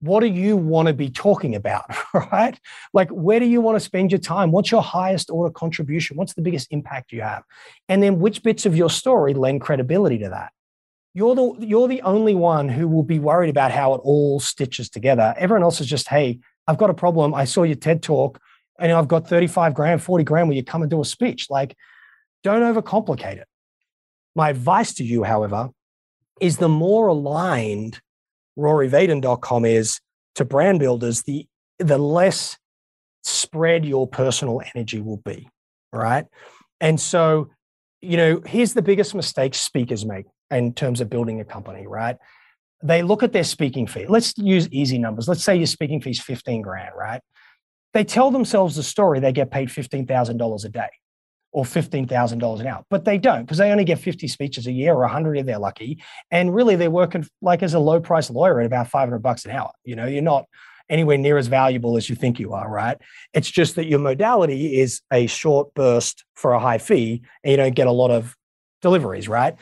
what 0.00 0.20
do 0.20 0.26
you 0.26 0.56
want 0.56 0.86
to 0.86 0.94
be 0.94 1.10
talking 1.10 1.54
about 1.54 1.84
right 2.32 2.58
like 2.92 3.08
where 3.10 3.40
do 3.40 3.46
you 3.46 3.60
want 3.60 3.74
to 3.76 3.80
spend 3.80 4.12
your 4.12 4.18
time 4.20 4.52
what's 4.52 4.70
your 4.70 4.82
highest 4.82 5.30
order 5.30 5.52
contribution 5.52 6.16
what's 6.16 6.34
the 6.34 6.42
biggest 6.42 6.68
impact 6.70 7.12
you 7.12 7.20
have 7.20 7.42
and 7.88 8.02
then 8.02 8.20
which 8.20 8.42
bits 8.42 8.66
of 8.66 8.76
your 8.76 8.90
story 8.90 9.34
lend 9.34 9.60
credibility 9.60 10.18
to 10.18 10.28
that 10.28 10.52
you're 11.14 11.34
the 11.34 11.66
you're 11.66 11.88
the 11.88 12.02
only 12.02 12.34
one 12.34 12.68
who 12.68 12.86
will 12.86 13.02
be 13.02 13.18
worried 13.18 13.50
about 13.50 13.72
how 13.72 13.94
it 13.94 14.00
all 14.04 14.38
stitches 14.38 14.88
together 14.88 15.34
everyone 15.36 15.62
else 15.62 15.80
is 15.80 15.86
just 15.86 16.08
hey 16.08 16.38
I've 16.68 16.78
got 16.78 16.90
a 16.90 16.94
problem. 16.94 17.34
I 17.34 17.44
saw 17.44 17.62
your 17.64 17.76
TED 17.76 18.02
talk 18.02 18.38
and 18.78 18.92
I've 18.92 19.08
got 19.08 19.26
35 19.26 19.74
grand, 19.74 20.02
40 20.02 20.22
grand 20.22 20.48
will 20.48 20.54
you 20.54 20.62
come 20.62 20.82
and 20.82 20.90
do 20.90 21.00
a 21.00 21.04
speech. 21.04 21.46
Like, 21.50 21.74
don't 22.44 22.62
overcomplicate 22.62 23.38
it. 23.38 23.48
My 24.36 24.50
advice 24.50 24.94
to 24.94 25.04
you, 25.04 25.24
however, 25.24 25.70
is 26.40 26.58
the 26.58 26.68
more 26.68 27.08
aligned 27.08 28.00
RoryVaden.com 28.58 29.64
is 29.64 30.00
to 30.34 30.44
brand 30.44 30.78
builders, 30.78 31.22
the, 31.22 31.46
the 31.78 31.98
less 31.98 32.58
spread 33.24 33.84
your 33.84 34.06
personal 34.06 34.62
energy 34.74 35.00
will 35.00 35.16
be. 35.16 35.48
Right. 35.92 36.26
And 36.80 37.00
so, 37.00 37.50
you 38.00 38.16
know, 38.16 38.42
here's 38.44 38.74
the 38.74 38.82
biggest 38.82 39.14
mistake 39.14 39.54
speakers 39.54 40.04
make 40.04 40.26
in 40.50 40.74
terms 40.74 41.00
of 41.00 41.08
building 41.08 41.40
a 41.40 41.44
company, 41.44 41.86
right? 41.86 42.16
They 42.82 43.02
look 43.02 43.22
at 43.22 43.32
their 43.32 43.44
speaking 43.44 43.86
fee. 43.86 44.06
Let's 44.08 44.34
use 44.36 44.68
easy 44.70 44.98
numbers. 44.98 45.28
Let's 45.28 45.42
say 45.42 45.56
your 45.56 45.66
speaking 45.66 46.00
fee 46.00 46.10
is 46.10 46.20
15 46.20 46.62
grand, 46.62 46.92
right? 46.96 47.20
They 47.94 48.04
tell 48.04 48.30
themselves 48.30 48.76
the 48.76 48.82
story 48.82 49.18
they 49.20 49.32
get 49.32 49.50
paid 49.50 49.68
$15,000 49.68 50.64
a 50.64 50.68
day 50.68 50.88
or 51.50 51.64
$15,000 51.64 52.60
an 52.60 52.66
hour, 52.66 52.84
but 52.90 53.04
they 53.04 53.18
don't 53.18 53.42
because 53.42 53.58
they 53.58 53.70
only 53.70 53.84
get 53.84 53.98
50 53.98 54.28
speeches 54.28 54.66
a 54.66 54.72
year 54.72 54.92
or 54.92 55.00
100 55.00 55.38
if 55.38 55.46
they're 55.46 55.58
lucky. 55.58 56.02
And 56.30 56.54
really 56.54 56.76
they're 56.76 56.90
working 56.90 57.26
like 57.40 57.62
as 57.62 57.74
a 57.74 57.78
low 57.78 58.00
price 58.00 58.30
lawyer 58.30 58.60
at 58.60 58.66
about 58.66 58.88
500 58.88 59.18
bucks 59.20 59.44
an 59.44 59.52
hour. 59.52 59.70
You 59.84 59.96
know, 59.96 60.06
you're 60.06 60.22
not 60.22 60.44
anywhere 60.90 61.18
near 61.18 61.38
as 61.38 61.48
valuable 61.48 61.96
as 61.96 62.08
you 62.08 62.16
think 62.16 62.38
you 62.38 62.52
are, 62.52 62.70
right? 62.70 62.98
It's 63.32 63.50
just 63.50 63.76
that 63.76 63.86
your 63.86 63.98
modality 63.98 64.78
is 64.78 65.00
a 65.12 65.26
short 65.26 65.74
burst 65.74 66.24
for 66.34 66.52
a 66.52 66.60
high 66.60 66.78
fee 66.78 67.22
and 67.42 67.50
you 67.50 67.56
don't 67.56 67.74
get 67.74 67.86
a 67.86 67.92
lot 67.92 68.10
of 68.10 68.36
deliveries, 68.82 69.28
right? 69.28 69.54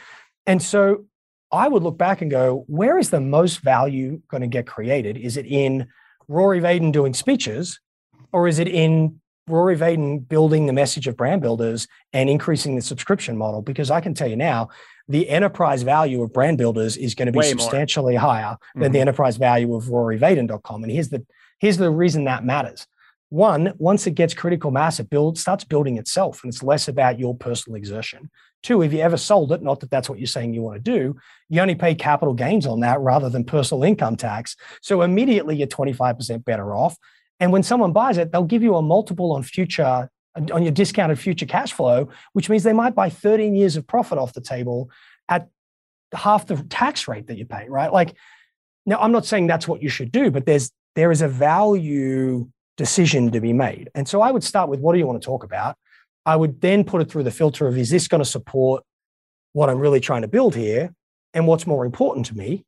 And 0.47 0.62
so 0.62 1.07
I 1.57 1.69
would 1.69 1.83
look 1.83 1.99
back 1.99 2.23
and 2.23 2.31
go, 2.31 2.65
where 2.69 2.99
is 2.99 3.11
the 3.11 3.21
most 3.21 3.61
value 3.61 4.21
going 4.29 4.43
to 4.43 4.47
get 4.47 4.67
created? 4.67 5.17
Is 5.17 5.37
it 5.37 5.47
in 5.47 5.89
Rory 6.29 6.61
Vaden 6.61 6.93
doing 6.93 7.15
speeches, 7.15 7.81
or 8.33 8.49
is 8.49 8.59
it 8.59 8.69
in 8.69 9.21
Rory 9.49 9.77
Vaden 9.77 10.29
building 10.29 10.67
the 10.67 10.73
message 10.73 11.07
of 11.07 11.17
brand 11.17 11.41
builders 11.41 11.87
and 12.13 12.29
increasing 12.29 12.77
the 12.77 12.83
subscription 12.83 13.37
model? 13.37 13.63
Because 13.63 13.91
I 13.91 14.01
can 14.01 14.13
tell 14.15 14.29
you 14.29 14.37
now, 14.37 14.69
the 15.09 15.29
enterprise 15.29 15.83
value 15.83 16.23
of 16.23 16.33
brand 16.33 16.59
builders 16.59 16.97
is 16.97 17.15
going 17.15 17.27
to 17.27 17.33
be 17.33 17.39
Way 17.39 17.51
substantially 17.51 18.15
more. 18.15 18.21
higher 18.21 18.57
than 18.75 18.85
mm-hmm. 18.85 18.93
the 18.93 19.01
enterprise 19.01 19.37
value 19.37 19.75
of 19.75 19.85
RoryVaden.com. 19.85 20.83
And 20.83 20.93
here's 20.93 21.11
the 21.11 21.25
here's 21.61 21.77
the 21.77 21.91
reason 21.91 22.25
that 22.25 22.45
matters. 22.45 22.87
One, 23.29 23.73
once 23.79 24.07
it 24.07 24.13
gets 24.13 24.35
critical 24.35 24.71
mass, 24.71 25.01
it 25.01 25.11
builds 25.11 25.41
starts 25.41 25.65
building 25.65 25.97
itself, 25.97 26.43
and 26.43 26.53
it's 26.53 26.63
less 26.63 26.89
about 26.89 27.19
your 27.19 27.37
personal 27.37 27.77
exertion. 27.77 28.31
Two, 28.67 28.83
if 28.83 28.93
you 28.93 28.99
ever 28.99 29.17
sold 29.17 29.53
it, 29.53 29.62
not 29.62 29.79
that 29.79 29.93
that's 29.93 30.11
what 30.11 30.19
you're 30.19 30.27
saying 30.27 30.53
you 30.53 30.61
want 30.61 30.85
to 30.85 30.99
do, 30.99 31.14
you 31.49 31.61
only 31.61 31.77
pay 31.77 31.95
capital 31.95 32.35
gains 32.35 32.67
on 32.67 32.81
that 32.81 32.99
rather 32.99 33.31
than 33.31 33.45
personal 33.45 33.85
income 33.85 34.17
tax. 34.17 34.57
So 34.83 35.03
immediately 35.03 35.55
you're 35.55 35.69
25% 35.69 36.45
better 36.45 36.75
off. 36.75 36.97
And 37.39 37.53
when 37.53 37.62
someone 37.62 37.93
buys 37.93 38.19
it, 38.19 38.33
they'll 38.33 38.43
give 38.43 38.64
you 38.64 38.75
a 38.75 38.83
multiple 38.83 39.31
on 39.31 39.45
future 39.45 40.11
on 40.35 40.64
your 40.64 40.73
discounted 40.73 41.17
future 41.17 41.47
cash 41.47 41.75
flow, 41.75 42.09
which 42.33 42.51
means 42.51 42.64
they 42.64 42.73
might 42.73 42.97
buy 42.97 43.09
13 43.09 43.55
years 43.55 43.77
of 43.77 43.87
profit 43.87 44.19
off 44.19 44.33
the 44.33 44.41
table 44.41 44.91
at 45.29 45.47
half 46.12 46.47
the 46.47 46.57
tax 46.64 47.07
rate 47.07 47.29
that 47.29 47.39
you 47.39 47.47
pay, 47.47 47.69
right? 47.69 47.93
Like 47.93 48.17
now 48.85 48.99
I'm 48.99 49.12
not 49.12 49.27
saying 49.27 49.47
that's 49.47 49.69
what 49.69 49.81
you 49.81 49.89
should 49.89 50.11
do, 50.11 50.33
but 50.33 50.45
there's 50.45 50.73
there 50.97 51.12
is 51.12 51.23
a 51.23 51.29
value 51.29 52.49
decision 52.77 53.31
to 53.31 53.41
be 53.41 53.53
made. 53.53 53.91
And 53.95 54.09
so 54.09 54.23
I 54.23 54.33
would 54.33 54.43
start 54.43 54.69
with 54.69 54.81
what 54.81 54.93
do 54.93 54.99
you 54.99 55.07
want 55.07 55.23
to 55.23 55.25
talk 55.25 55.45
about? 55.45 55.77
I 56.27 56.37
would 56.37 56.61
then 56.61 56.85
put 56.85 57.01
it 57.01 57.11
through 57.11 57.22
the 57.22 57.31
filter 57.31 57.66
of 57.66 57.79
is 57.79 57.91
this 57.91 58.09
going 58.09 58.22
to 58.22 58.29
support 58.29 58.83
what 59.53 59.70
I'm 59.70 59.79
really 59.79 60.01
trying 60.01 60.22
to 60.22 60.29
build 60.29 60.55
here 60.55 60.93
and 61.33 61.47
what's 61.47 61.66
more 61.66 61.87
important 61.87 62.27
to 62.27 62.37
me? 62.37 62.64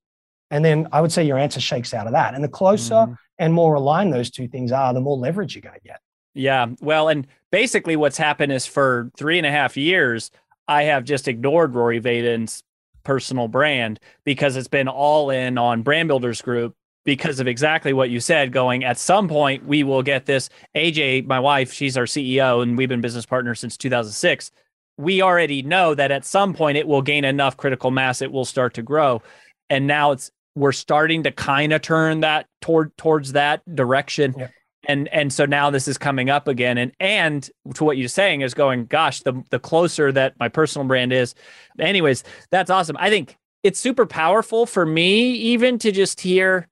And 0.50 0.64
then 0.64 0.88
I 0.92 1.00
would 1.00 1.12
say 1.12 1.24
your 1.24 1.36
answer 1.36 1.60
shakes 1.60 1.92
out 1.92 2.06
of 2.06 2.12
that. 2.12 2.34
And 2.34 2.42
the 2.42 2.48
closer 2.48 2.94
mm-hmm. 2.94 3.14
and 3.38 3.52
more 3.52 3.74
aligned 3.74 4.12
those 4.12 4.30
two 4.30 4.48
things 4.48 4.72
are, 4.72 4.94
the 4.94 5.00
more 5.00 5.16
leverage 5.16 5.54
you're 5.54 5.62
going 5.62 5.74
to 5.74 5.86
get. 5.86 6.00
Yeah. 6.34 6.66
Well, 6.80 7.08
and 7.08 7.26
basically 7.50 7.96
what's 7.96 8.16
happened 8.16 8.52
is 8.52 8.64
for 8.64 9.10
three 9.18 9.38
and 9.38 9.46
a 9.46 9.50
half 9.50 9.76
years, 9.76 10.30
I 10.68 10.84
have 10.84 11.04
just 11.04 11.28
ignored 11.28 11.74
Rory 11.74 11.98
Vaden's 11.98 12.62
personal 13.04 13.48
brand 13.48 13.98
because 14.24 14.56
it's 14.56 14.68
been 14.68 14.88
all 14.88 15.30
in 15.30 15.58
on 15.58 15.82
Brand 15.82 16.08
Builders 16.08 16.40
Group 16.40 16.74
because 17.08 17.40
of 17.40 17.48
exactly 17.48 17.94
what 17.94 18.10
you 18.10 18.20
said 18.20 18.52
going 18.52 18.84
at 18.84 18.98
some 18.98 19.28
point 19.28 19.64
we 19.64 19.82
will 19.82 20.02
get 20.02 20.26
this. 20.26 20.50
Aj 20.76 21.26
my 21.26 21.40
wife 21.40 21.72
she's 21.72 21.96
our 21.96 22.04
ceo 22.04 22.62
and 22.62 22.76
we've 22.76 22.90
been 22.90 23.00
business 23.00 23.24
partners 23.24 23.58
since 23.60 23.78
2006 23.78 24.50
we 24.98 25.22
already 25.22 25.62
know 25.62 25.94
that 25.94 26.10
at 26.10 26.26
some 26.26 26.52
point 26.52 26.76
it 26.76 26.86
will 26.86 27.00
gain 27.00 27.24
enough 27.24 27.56
critical 27.56 27.90
mass 27.90 28.20
it 28.20 28.30
will 28.30 28.44
start 28.44 28.74
to 28.74 28.82
grow. 28.82 29.22
And 29.70 29.86
now 29.86 30.12
it's 30.12 30.30
we're 30.54 30.72
starting 30.72 31.22
to 31.22 31.32
kind 31.32 31.72
of 31.72 31.80
turn 31.80 32.20
that 32.20 32.46
toward 32.60 32.94
towards 32.98 33.32
that 33.32 33.62
direction. 33.74 34.34
Yeah. 34.36 34.48
and 34.86 35.08
and 35.08 35.32
so 35.32 35.46
now 35.46 35.70
this 35.70 35.88
is 35.88 35.96
coming 35.96 36.28
up 36.28 36.46
again. 36.46 36.76
And 36.76 36.92
and 37.00 37.48
to 37.72 37.84
what 37.84 37.96
you're 37.96 38.08
saying 38.08 38.42
is 38.42 38.52
going 38.52 38.84
gosh 38.84 39.22
the 39.22 39.42
the 39.48 39.58
closer 39.58 40.12
that 40.12 40.34
my 40.38 40.50
personal 40.50 40.86
brand 40.86 41.14
is. 41.14 41.34
Anyways 41.80 42.22
that's 42.50 42.68
awesome. 42.68 42.98
I 43.00 43.08
think 43.08 43.38
it's 43.62 43.80
super 43.80 44.04
powerful 44.04 44.66
for 44.66 44.84
me 44.84 45.30
even 45.30 45.78
to 45.78 45.90
just 45.90 46.20
hear 46.20 46.68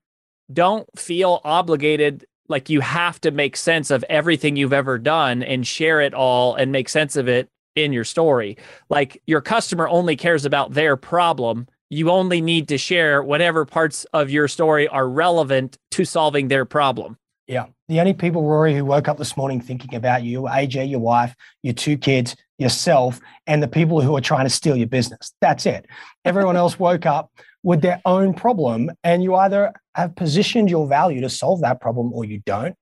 don't 0.51 0.87
feel 0.97 1.41
obligated 1.43 2.25
like 2.49 2.69
you 2.69 2.81
have 2.81 3.19
to 3.21 3.31
make 3.31 3.57
sense 3.57 3.91
of 3.91 4.05
everything 4.09 4.55
you've 4.55 4.73
ever 4.73 4.97
done 4.97 5.43
and 5.43 5.67
share 5.67 6.01
it 6.01 6.13
all 6.13 6.55
and 6.55 6.71
make 6.71 6.89
sense 6.89 7.15
of 7.15 7.27
it 7.27 7.49
in 7.75 7.93
your 7.93 8.03
story. 8.03 8.57
Like 8.89 9.21
your 9.27 9.41
customer 9.41 9.87
only 9.87 10.15
cares 10.15 10.45
about 10.45 10.73
their 10.73 10.95
problem. 10.95 11.67
You 11.89 12.09
only 12.09 12.41
need 12.41 12.67
to 12.69 12.77
share 12.77 13.21
whatever 13.21 13.65
parts 13.65 14.05
of 14.13 14.29
your 14.29 14.47
story 14.47 14.87
are 14.87 15.07
relevant 15.07 15.77
to 15.91 16.05
solving 16.05 16.47
their 16.47 16.65
problem. 16.65 17.17
Yeah. 17.47 17.67
The 17.87 18.01
only 18.01 18.13
people, 18.13 18.43
Rory, 18.43 18.75
who 18.75 18.83
woke 18.83 19.07
up 19.07 19.17
this 19.17 19.37
morning 19.37 19.61
thinking 19.61 19.95
about 19.95 20.23
you, 20.23 20.41
AJ, 20.43 20.89
your 20.89 20.99
wife, 20.99 21.33
your 21.63 21.73
two 21.73 21.97
kids, 21.97 22.35
yourself, 22.57 23.21
and 23.45 23.63
the 23.63 23.67
people 23.69 24.01
who 24.01 24.15
are 24.17 24.21
trying 24.21 24.45
to 24.45 24.49
steal 24.49 24.75
your 24.75 24.87
business. 24.87 25.31
That's 25.39 25.65
it. 25.65 25.85
Everyone 26.25 26.57
else 26.57 26.77
woke 26.77 27.05
up 27.05 27.31
with 27.63 27.81
their 27.81 28.01
own 28.03 28.33
problem, 28.33 28.91
and 29.03 29.23
you 29.23 29.35
either 29.35 29.71
have 29.97 30.15
positioned 30.15 30.69
your 30.69 30.87
value 30.87 31.21
to 31.21 31.29
solve 31.29 31.61
that 31.61 31.81
problem 31.81 32.13
or 32.13 32.23
you 32.23 32.39
don't. 32.45 32.75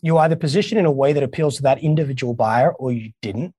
You 0.00 0.18
either 0.18 0.34
position 0.34 0.76
in 0.76 0.84
a 0.86 0.90
way 0.90 1.12
that 1.12 1.22
appeals 1.22 1.56
to 1.56 1.62
that 1.62 1.78
individual 1.78 2.34
buyer 2.34 2.72
or 2.72 2.90
you 2.92 3.12
didn't. 3.22 3.54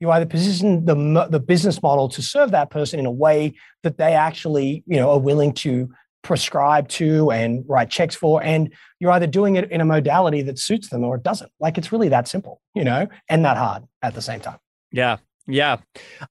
you 0.00 0.10
either 0.10 0.26
position 0.26 0.84
the, 0.86 1.28
the 1.30 1.38
business 1.38 1.82
model 1.82 2.08
to 2.08 2.22
serve 2.22 2.50
that 2.52 2.70
person 2.70 2.98
in 2.98 3.06
a 3.06 3.10
way 3.10 3.52
that 3.82 3.98
they 3.98 4.14
actually 4.14 4.82
you 4.86 4.96
know 4.96 5.10
are 5.10 5.18
willing 5.18 5.52
to 5.52 5.92
prescribe 6.22 6.88
to 6.88 7.30
and 7.30 7.64
write 7.68 7.90
checks 7.90 8.14
for 8.14 8.42
and 8.42 8.72
you're 8.98 9.10
either 9.10 9.26
doing 9.26 9.56
it 9.56 9.70
in 9.70 9.80
a 9.80 9.84
modality 9.84 10.40
that 10.40 10.58
suits 10.58 10.88
them 10.88 11.04
or 11.04 11.16
it 11.16 11.22
doesn't 11.22 11.50
like 11.60 11.76
it's 11.76 11.92
really 11.92 12.08
that 12.08 12.26
simple 12.26 12.60
you 12.74 12.84
know 12.84 13.06
and 13.28 13.44
that 13.44 13.56
hard 13.56 13.82
at 14.02 14.14
the 14.14 14.22
same 14.22 14.40
time 14.40 14.58
yeah 14.92 15.16
yeah 15.46 15.76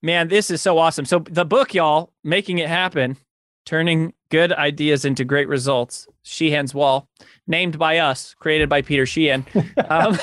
man 0.01 0.29
this 0.29 0.49
is 0.49 0.61
so 0.61 0.77
awesome 0.77 1.05
so 1.05 1.19
the 1.19 1.45
book 1.45 1.73
y'all 1.73 2.11
making 2.23 2.57
it 2.57 2.69
happen 2.69 3.17
turning 3.65 4.13
good 4.29 4.51
ideas 4.53 5.05
into 5.05 5.23
great 5.23 5.47
results. 5.47 6.07
Sheahan's 6.25 6.73
wall 6.73 7.07
named 7.47 7.77
by 7.77 7.97
us 7.97 8.35
created 8.39 8.69
by 8.69 8.81
peter 8.81 9.03
sheahan. 9.03 9.45
Um, 9.89 10.17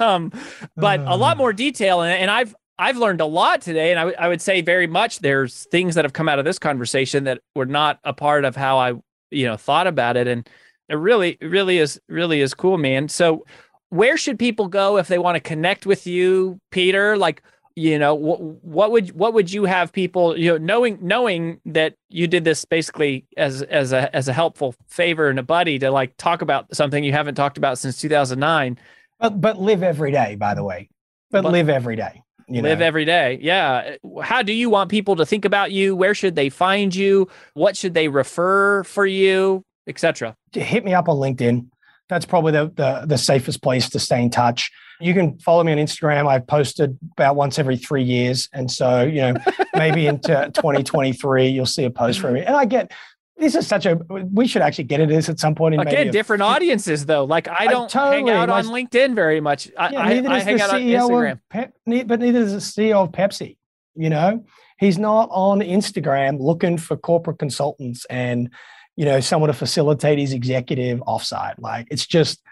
um, 0.00 0.32
but 0.76 1.00
a 1.00 1.16
lot 1.16 1.36
more 1.36 1.52
detail 1.52 2.02
and, 2.02 2.12
and 2.12 2.30
i've 2.30 2.54
I've 2.78 2.96
learned 2.96 3.20
a 3.20 3.26
lot 3.26 3.60
today, 3.60 3.90
and 3.90 4.00
I, 4.00 4.02
w- 4.02 4.16
I 4.18 4.26
would 4.26 4.40
say 4.40 4.60
very 4.60 4.88
much 4.88 5.20
there's 5.20 5.66
things 5.66 5.94
that 5.94 6.04
have 6.04 6.14
come 6.14 6.28
out 6.28 6.40
of 6.40 6.44
this 6.44 6.58
conversation 6.58 7.24
that 7.24 7.40
were 7.54 7.66
not 7.66 8.00
a 8.02 8.12
part 8.12 8.44
of 8.44 8.56
how 8.56 8.78
I 8.78 8.94
you 9.30 9.46
know 9.46 9.56
thought 9.56 9.86
about 9.86 10.16
it 10.16 10.26
and 10.26 10.48
it 10.88 10.96
really 10.96 11.38
really 11.40 11.78
is 11.78 12.00
really 12.08 12.40
is 12.40 12.54
cool 12.54 12.78
man. 12.78 13.08
So 13.08 13.44
where 13.90 14.16
should 14.16 14.38
people 14.38 14.68
go 14.68 14.96
if 14.96 15.06
they 15.06 15.18
want 15.18 15.36
to 15.36 15.40
connect 15.40 15.86
with 15.86 16.06
you 16.06 16.60
peter? 16.70 17.16
Like 17.16 17.42
you 17.74 17.98
know 17.98 18.14
what 18.14 18.40
what 18.40 18.90
would 18.90 19.12
what 19.12 19.34
would 19.34 19.52
you 19.52 19.64
have 19.64 19.92
people 19.92 20.36
you 20.38 20.50
know 20.50 20.58
knowing 20.58 20.98
knowing 21.00 21.60
that 21.64 21.94
you 22.08 22.26
did 22.26 22.44
this 22.44 22.64
basically 22.64 23.24
as 23.36 23.62
as 23.62 23.92
a 23.92 24.14
as 24.14 24.28
a 24.28 24.32
helpful 24.32 24.74
favor 24.88 25.28
and 25.28 25.38
a 25.38 25.42
buddy 25.42 25.78
to 25.78 25.90
like 25.90 26.16
talk 26.16 26.42
about 26.42 26.74
something 26.74 27.04
you 27.04 27.12
haven't 27.12 27.34
talked 27.34 27.58
about 27.58 27.78
since 27.78 28.00
2009 28.00 28.78
but 29.18 29.40
but 29.40 29.60
live 29.60 29.82
every 29.82 30.12
day 30.12 30.34
by 30.36 30.54
the 30.54 30.64
way. 30.64 30.88
But, 31.30 31.42
but 31.42 31.52
live 31.52 31.68
every 31.68 31.96
day 31.96 32.22
you 32.48 32.60
live 32.60 32.80
know? 32.80 32.84
every 32.84 33.04
day 33.04 33.38
yeah. 33.40 33.96
How 34.22 34.42
do 34.42 34.52
you 34.52 34.68
want 34.68 34.90
people 34.90 35.16
to 35.16 35.24
think 35.24 35.44
about 35.44 35.72
you? 35.72 35.96
Where 35.96 36.14
should 36.14 36.36
they 36.36 36.50
find 36.50 36.94
you? 36.94 37.28
What 37.54 37.76
should 37.76 37.94
they 37.94 38.08
refer 38.08 38.84
for 38.84 39.06
you? 39.06 39.64
Etc 39.86 40.36
hit 40.60 40.84
me 40.84 40.94
up 40.94 41.08
on 41.08 41.16
linkedin. 41.16 41.68
That's 42.08 42.26
probably 42.26 42.52
the, 42.52 42.72
the, 42.74 43.04
the 43.06 43.18
safest 43.18 43.62
place 43.62 43.88
to 43.90 43.98
stay 43.98 44.22
in 44.22 44.30
touch 44.30 44.70
you 45.02 45.14
can 45.14 45.38
follow 45.38 45.64
me 45.64 45.72
on 45.72 45.78
instagram. 45.78 46.28
I've 46.28 46.46
posted 46.46 46.98
about 47.12 47.36
once 47.36 47.58
every 47.58 47.76
three 47.76 48.02
years. 48.02 48.48
And 48.52 48.70
so 48.70 49.02
you 49.02 49.20
know 49.20 49.34
maybe 49.74 50.06
into 50.06 50.50
2023 50.54 51.48
you'll 51.48 51.66
see 51.66 51.84
a 51.84 51.90
post 51.90 52.20
from 52.20 52.34
me. 52.34 52.40
And 52.40 52.56
i 52.56 52.64
get 52.64 52.92
this 53.36 53.54
is 53.54 53.66
such 53.66 53.86
a 53.86 53.96
we 54.08 54.46
should 54.46 54.62
actually 54.62 54.84
get 54.84 55.00
into 55.00 55.14
this 55.14 55.28
at 55.28 55.40
some 55.40 55.54
point 55.54 55.74
in 55.74 55.80
again 55.80 56.10
different 56.10 56.42
audiences 56.42 57.06
though. 57.06 57.24
Like 57.24 57.48
i 57.48 57.66
don't 57.66 57.90
totally, 57.90 58.16
hang 58.16 58.30
out 58.30 58.48
on 58.48 58.66
linkedin 58.66 59.14
very 59.14 59.40
much. 59.40 59.70
I, 59.76 59.90
yeah, 59.90 60.00
I, 60.00 60.36
I 60.36 60.40
hang 60.40 60.60
out 60.60 60.70
CEO 60.70 61.04
on 61.04 61.10
instagram. 61.10 61.40
Pep, 61.50 61.74
but 62.06 62.20
neither 62.20 62.40
is 62.40 62.52
the 62.52 62.82
ceo 62.82 63.04
of 63.04 63.12
pepsi 63.12 63.56
you 63.94 64.10
know? 64.10 64.44
He's 64.78 64.98
not 64.98 65.28
on 65.30 65.60
instagram 65.60 66.40
looking 66.40 66.76
for 66.76 66.96
corporate 66.96 67.38
consultants 67.38 68.04
and 68.06 68.50
you 68.96 69.04
know 69.04 69.20
someone 69.20 69.48
to 69.48 69.54
facilitate 69.54 70.18
his 70.18 70.32
executive 70.32 71.00
offsite. 71.00 71.54
Like 71.58 71.86
it's 71.90 72.06
just 72.06 72.42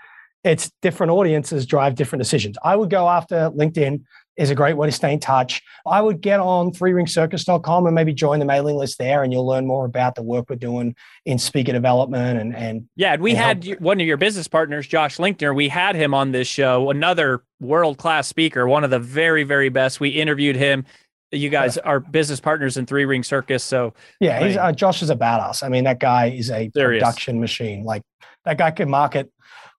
it's 0.45 0.71
different 0.83 1.11
audiences 1.11 1.67
drive 1.67 1.95
different 1.95 2.21
decisions 2.21 2.57
i 2.65 2.75
would 2.75 2.91
go 2.91 3.09
after 3.09 3.51
linkedin 3.51 4.03
is 4.41 4.49
a 4.49 4.55
great 4.55 4.75
way 4.75 4.89
to 4.89 4.93
stay 4.93 5.13
in 5.13 5.21
touch. 5.21 5.63
I 5.87 6.01
would 6.01 6.23
get 6.23 6.41
on 6.41 6.73
threeringcircus.com 6.73 7.87
and 7.87 7.95
maybe 7.95 8.15
join 8.15 8.39
the 8.39 8.47
mailing 8.47 8.77
list 8.77 8.97
there, 8.97 9.23
and 9.23 9.33
you'll 9.33 9.47
learn 9.47 9.67
more 9.67 9.85
about 9.85 10.15
the 10.15 10.23
work 10.23 10.49
we're 10.49 10.57
doing 10.57 10.97
in 11.27 11.39
speaker 11.39 11.73
development. 11.73 12.41
And, 12.41 12.57
and 12.57 12.89
yeah, 12.97 13.17
we 13.17 13.33
and 13.33 13.39
had 13.39 13.65
help. 13.65 13.81
one 13.81 14.01
of 14.01 14.07
your 14.07 14.17
business 14.17 14.49
partners, 14.49 14.87
Josh 14.87 15.19
Linkner. 15.19 15.55
We 15.55 15.69
had 15.69 15.95
him 15.95 16.15
on 16.15 16.33
this 16.33 16.49
show, 16.49 16.89
another 16.89 17.45
world 17.61 17.99
class 17.99 18.29
speaker, 18.29 18.67
one 18.67 18.83
of 18.83 18.89
the 18.89 18.99
very, 18.99 19.45
very 19.45 19.69
best. 19.69 20.01
We 20.01 20.09
interviewed 20.09 20.57
him. 20.57 20.87
You 21.33 21.51
guys 21.51 21.77
yeah. 21.77 21.83
are 21.89 22.01
business 22.01 22.41
partners 22.41 22.79
in 22.79 22.87
Three 22.87 23.05
Ring 23.05 23.23
Circus, 23.23 23.63
so 23.63 23.95
yeah, 24.19 24.45
he's, 24.45 24.57
uh, 24.57 24.73
Josh 24.73 25.01
is 25.01 25.11
a 25.11 25.17
badass. 25.17 25.63
I 25.63 25.69
mean, 25.69 25.85
that 25.85 26.01
guy 26.01 26.27
is 26.31 26.51
a 26.51 26.71
production 26.71 27.41
machine. 27.41 27.85
Like 27.85 28.03
that 28.47 28.59
guy 28.59 28.73
can 28.73 28.91
market 28.91 29.31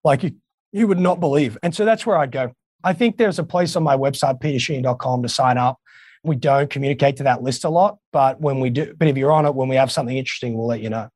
like 0.03 0.23
you 0.23 0.31
you 0.71 0.87
would 0.87 0.99
not 0.99 1.19
believe. 1.19 1.57
And 1.63 1.73
so 1.75 1.85
that's 1.85 2.05
where 2.05 2.17
I'd 2.17 2.31
go. 2.31 2.53
I 2.83 2.93
think 2.93 3.17
there's 3.17 3.39
a 3.39 3.43
place 3.43 3.75
on 3.75 3.83
my 3.83 3.95
website, 3.95 4.41
petersheahan.com, 4.41 5.23
to 5.23 5.29
sign 5.29 5.57
up. 5.57 5.79
We 6.23 6.35
don't 6.35 6.69
communicate 6.69 7.17
to 7.17 7.23
that 7.23 7.41
list 7.41 7.63
a 7.65 7.69
lot, 7.69 7.97
but 8.11 8.39
when 8.39 8.59
we 8.59 8.69
do, 8.69 8.93
but 8.97 9.07
if 9.07 9.17
you're 9.17 9.31
on 9.31 9.45
it, 9.45 9.55
when 9.55 9.67
we 9.67 9.75
have 9.75 9.91
something 9.91 10.15
interesting, 10.15 10.55
we'll 10.55 10.67
let 10.67 10.81
you 10.81 10.89
know. 10.89 11.09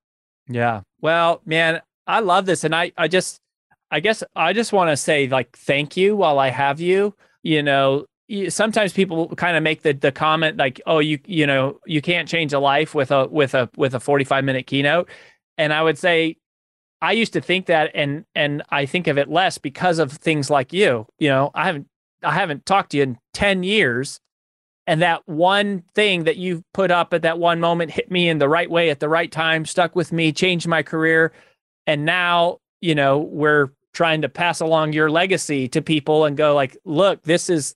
Yeah. 0.47 0.82
Well, 1.01 1.41
man, 1.45 1.82
I 2.08 2.20
love 2.20 2.45
this. 2.45 2.64
And 2.64 2.76
I, 2.76 2.91
I 2.97 3.08
just, 3.08 3.39
I 3.91 3.99
guess 3.99 4.24
I 4.36 4.53
just 4.53 4.74
want 4.74 4.89
to 4.89 4.97
say 4.97 5.28
like, 5.28 5.56
thank 5.58 5.95
you 5.95 6.16
while 6.16 6.39
I 6.39 6.49
have 6.49 6.80
you, 6.80 7.16
you 7.43 7.62
know, 7.62 8.06
sometimes 8.49 8.93
people 8.93 9.28
kind 9.36 9.56
of 9.56 9.64
make 9.64 9.84
the 9.84 9.93
the 9.93 10.12
comment 10.12 10.58
like 10.58 10.82
oh 10.88 10.99
you 10.99 11.20
you 11.26 11.45
know 11.45 11.80
you 11.86 12.01
can't 12.01 12.28
change 12.28 12.53
a 12.53 12.60
life 12.60 12.95
with 12.95 13.12
a 13.12 13.28
with 13.28 13.53
a 13.53 13.70
with 13.78 13.93
a 13.93 13.99
45 13.99 14.43
minute 14.43 14.66
keynote 14.66 15.10
and 15.58 15.72
i 15.72 15.82
would 15.82 15.97
say 15.97 16.36
I 17.06 17.12
used 17.12 17.34
to 17.34 17.41
think 17.41 17.68
that 17.68 17.91
and 17.93 18.26
and 18.34 18.64
I 18.70 18.88
think 18.88 19.06
of 19.06 19.20
it 19.20 19.30
less 19.30 19.60
because 19.60 19.99
of 19.99 20.12
things 20.12 20.49
like 20.49 20.74
you. 20.74 21.06
You 21.20 21.30
know, 21.30 21.51
I 21.53 21.68
haven't 21.68 21.88
I 22.24 22.34
haven't 22.34 22.66
talked 22.66 22.91
to 22.91 22.97
you 22.97 23.03
in 23.03 23.20
10 23.34 23.62
years 23.62 24.20
and 24.88 25.03
that 25.03 25.28
one 25.28 25.84
thing 25.93 26.24
that 26.24 26.38
you 26.38 26.64
put 26.74 26.89
up 26.89 27.14
at 27.14 27.22
that 27.22 27.38
one 27.38 27.60
moment 27.60 27.91
hit 27.91 28.10
me 28.10 28.28
in 28.28 28.39
the 28.39 28.49
right 28.49 28.70
way 28.70 28.89
at 28.89 28.99
the 28.99 29.10
right 29.10 29.32
time, 29.32 29.66
stuck 29.66 29.95
with 29.95 30.12
me, 30.12 30.32
changed 30.32 30.68
my 30.68 30.82
career. 30.82 31.32
And 31.86 32.06
now, 32.06 32.58
you 32.82 32.95
know, 32.95 33.20
we're 33.20 33.70
trying 33.93 34.24
to 34.24 34.30
pass 34.30 34.60
along 34.60 34.93
your 34.93 35.12
legacy 35.12 35.68
to 35.70 35.84
people 35.84 36.26
and 36.26 36.36
go 36.36 36.56
like, 36.56 36.76
look, 36.86 37.22
this 37.22 37.51
is 37.51 37.76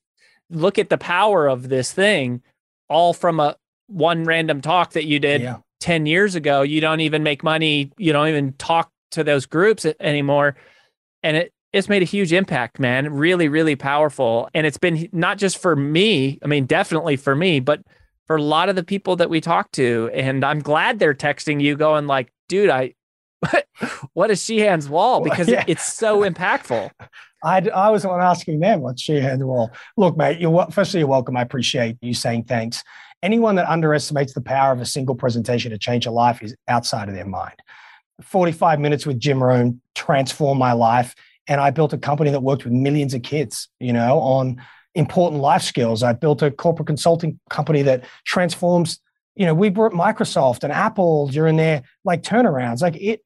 look 0.50 0.80
at 0.80 0.90
the 0.90 0.98
power 0.98 1.48
of 1.48 1.70
this 1.70 1.94
thing 1.94 2.42
all 2.90 3.14
from 3.14 3.40
a 3.40 3.56
one 3.86 4.24
random 4.24 4.62
talk 4.62 4.94
that 4.94 5.06
you 5.06 5.20
did 5.20 5.42
yeah. 5.42 5.58
10 5.82 6.08
years 6.08 6.34
ago. 6.34 6.64
You 6.64 6.82
don't 6.82 7.02
even 7.02 7.22
make 7.22 7.44
money, 7.44 7.92
you 7.98 8.12
don't 8.12 8.28
even 8.28 8.54
talk 8.54 8.92
to 9.12 9.24
those 9.24 9.45
groups 9.45 9.86
anymore. 9.99 10.55
And 11.24 11.38
it, 11.38 11.53
it's 11.72 11.89
made 11.89 12.01
a 12.01 12.05
huge 12.05 12.34
impact, 12.34 12.80
man. 12.80 13.14
Really, 13.14 13.47
really 13.47 13.76
powerful. 13.76 14.49
And 14.53 14.66
it's 14.66 14.78
been 14.78 15.07
not 15.12 15.38
just 15.38 15.57
for 15.57 15.76
me, 15.76 16.39
I 16.43 16.47
mean, 16.47 16.66
definitely 16.66 17.16
for 17.16 17.36
me, 17.36 17.60
but 17.60 17.82
for 18.26 18.36
a 18.36 18.41
lot 18.41 18.70
of 18.70 18.76
the 18.76 18.84
people 18.84 19.16
that 19.18 19.30
we 19.30 19.41
talk 19.41 19.72
to. 19.74 20.10
And 20.14 20.43
I'm 20.43 20.60
glad 20.60 20.99
they're 20.99 21.14
texting 21.14 21.62
you 21.62 21.76
going 21.76 22.07
like, 22.07 22.32
dude, 22.47 22.70
I, 22.70 22.93
what 24.14 24.32
is 24.32 24.41
Sheahan's 24.41 24.89
wall? 24.89 25.22
Because 25.22 25.47
yeah. 25.47 25.64
it's 25.68 25.93
so 25.93 26.22
impactful. 26.30 26.91
I, 27.43 27.60
I 27.70 27.89
was 27.89 28.01
the 28.01 28.10
one 28.10 28.22
asking 28.22 28.60
them 28.60 28.82
what's 28.82 29.01
Sheahan's 29.01 29.43
wall. 29.43 29.72
Look, 29.95 30.18
mate, 30.18 30.39
you're 30.39 30.68
firstly, 30.72 30.99
you're 30.99 31.07
welcome. 31.07 31.38
I 31.38 31.41
appreciate 31.41 31.97
you 32.01 32.14
saying 32.14 32.45
thanks. 32.45 32.84
Anyone 33.22 33.55
that 33.55 33.70
underestimates 33.70 34.34
the 34.34 34.41
power 34.41 34.72
of 34.72 34.82
a 34.82 34.86
single 34.86 35.16
presentation 35.16 35.72
to 35.72 35.78
change 35.78 36.05
a 36.05 36.12
life 36.12 36.41
is 36.41 36.55
outside 36.68 37.10
of 37.10 37.16
their 37.16 37.26
mind. 37.26 37.55
45 38.22 38.80
minutes 38.80 39.06
with 39.06 39.20
Jim 39.20 39.42
Rohn 39.42 39.82
transformed 39.96 40.60
my 40.60 40.74
life. 40.74 41.16
And 41.48 41.60
I 41.60 41.72
built 41.72 41.94
a 41.94 41.98
company 41.98 42.32
that 42.32 42.44
worked 42.44 42.64
with 42.64 42.74
millions 42.74 43.14
of 43.14 43.24
kids, 43.24 43.70
you 43.80 43.94
know, 43.94 44.20
on 44.20 44.62
important 44.96 45.42
life 45.42 45.64
skills. 45.64 46.04
I 46.04 46.14
built 46.14 46.42
a 46.42 46.52
corporate 46.52 46.88
consulting 46.88 47.40
company 47.50 47.82
that 47.84 48.06
transforms, 48.26 49.00
you 49.36 49.46
know, 49.46 49.54
we 49.54 49.70
brought 49.70 49.94
Microsoft 49.94 50.64
and 50.64 50.72
Apple 50.72 51.28
during 51.28 51.56
their 51.56 51.84
like 52.04 52.22
turnarounds. 52.22 52.82
Like 52.82 52.96
it, 52.98 53.22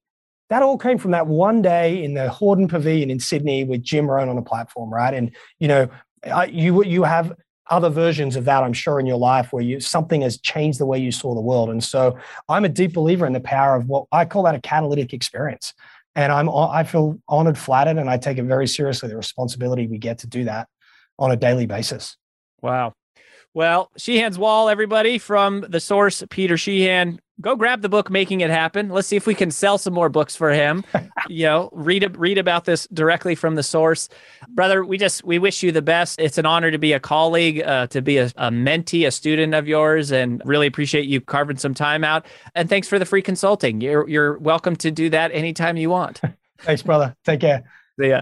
that 0.50 0.62
all 0.62 0.78
came 0.78 0.98
from 0.98 1.12
that 1.12 1.28
one 1.28 1.62
day 1.62 2.04
in 2.04 2.14
the 2.14 2.28
Hordern 2.28 2.70
Pavilion 2.70 3.10
in 3.10 3.20
Sydney 3.20 3.64
with 3.64 3.82
Jim 3.82 4.10
Rohn 4.10 4.30
on 4.30 4.38
a 4.38 4.42
platform, 4.42 4.94
right? 4.94 5.14
And 5.14 5.36
you 5.60 5.68
know, 5.68 5.90
I, 6.24 6.46
you 6.46 6.84
you 6.84 7.04
have 7.04 7.34
other 7.70 7.90
versions 7.90 8.36
of 8.36 8.46
that, 8.46 8.64
I'm 8.64 8.74
sure, 8.74 9.00
in 9.00 9.06
your 9.06 9.18
life 9.18 9.54
where 9.54 9.64
you 9.64 9.80
something 9.80 10.22
has 10.22 10.38
changed 10.40 10.80
the 10.80 10.86
way 10.86 11.00
you 11.00 11.12
saw 11.12 11.34
the 11.34 11.42
world. 11.42 11.70
And 11.70 11.84
so 11.84 12.18
I'm 12.50 12.66
a 12.66 12.70
deep 12.70 12.94
believer 12.94 13.26
in 13.26 13.34
the 13.34 13.40
power 13.40 13.76
of 13.76 13.88
what 13.88 14.06
I 14.12 14.26
call 14.26 14.44
that 14.44 14.56
a 14.56 14.62
catalytic 14.62 15.14
experience. 15.14 15.74
And 16.16 16.32
I'm 16.32 16.50
uh, 16.50 16.68
I 16.68 16.84
feel 16.84 17.20
honored, 17.28 17.58
flattered, 17.58 17.98
and 17.98 18.10
I 18.10 18.18
take 18.18 18.38
it 18.38 18.44
very 18.44 18.68
seriously 18.68 19.10
the 19.10 19.18
responsibility 19.18 19.88
we 19.88 19.98
get 19.98 20.20
to 20.20 20.28
do 20.28 20.44
that 20.46 20.68
on 21.18 21.32
a 21.32 21.36
daily 21.36 21.66
basis. 21.66 22.18
Wow. 22.62 22.94
Well, 23.54 23.92
Sheahan's 24.00 24.40
Wall, 24.40 24.68
everybody 24.68 25.20
from 25.20 25.62
the 25.62 25.80
source, 25.80 26.24
Peter 26.30 26.56
Sheahan. 26.56 27.20
Go 27.42 27.56
grab 27.56 27.82
the 27.82 27.90
book, 27.90 28.12
Making 28.12 28.42
It 28.42 28.52
Happen. 28.52 28.90
Let's 28.90 29.08
see 29.08 29.16
if 29.16 29.26
we 29.26 29.34
can 29.34 29.50
sell 29.50 29.80
some 29.80 29.94
more 29.94 30.08
books 30.08 30.36
for 30.36 30.52
him. 30.52 30.84
you 31.28 31.46
know, 31.46 31.70
read 31.74 32.16
read 32.16 32.38
about 32.38 32.66
this 32.66 32.88
directly 32.94 33.34
from 33.34 33.56
the 33.56 33.64
source, 33.64 34.08
brother. 34.50 34.86
We 34.86 35.00
just 35.00 35.24
we 35.24 35.40
wish 35.40 35.64
you 35.64 35.72
the 35.72 35.82
best. 35.82 36.20
It's 36.22 36.38
an 36.38 36.46
honor 36.46 36.70
to 36.70 36.78
be 36.78 36.94
a 36.94 37.00
colleague, 37.00 37.62
uh, 37.62 37.88
to 37.88 38.02
be 38.02 38.18
a, 38.20 38.26
a 38.38 38.52
mentee, 38.52 39.08
a 39.08 39.12
student 39.12 39.56
of 39.56 39.68
yours, 39.68 40.12
and 40.12 40.42
really 40.46 40.68
appreciate 40.68 41.08
you 41.08 41.22
carving 41.22 41.58
some 41.58 41.74
time 41.74 42.04
out. 42.04 42.28
And 42.54 42.70
thanks 42.70 42.88
for 42.88 43.00
the 43.00 43.06
free 43.06 43.24
consulting. 43.24 43.82
You're 43.82 44.08
you're 44.08 44.38
welcome 44.38 44.76
to 44.78 44.92
do 44.92 45.10
that 45.10 45.32
anytime 45.32 45.76
you 45.76 45.90
want. 45.90 46.22
thanks, 46.60 46.84
brother. 46.84 47.16
Take 47.26 47.40
care. 47.40 47.64
See 48.00 48.10
ya. 48.10 48.22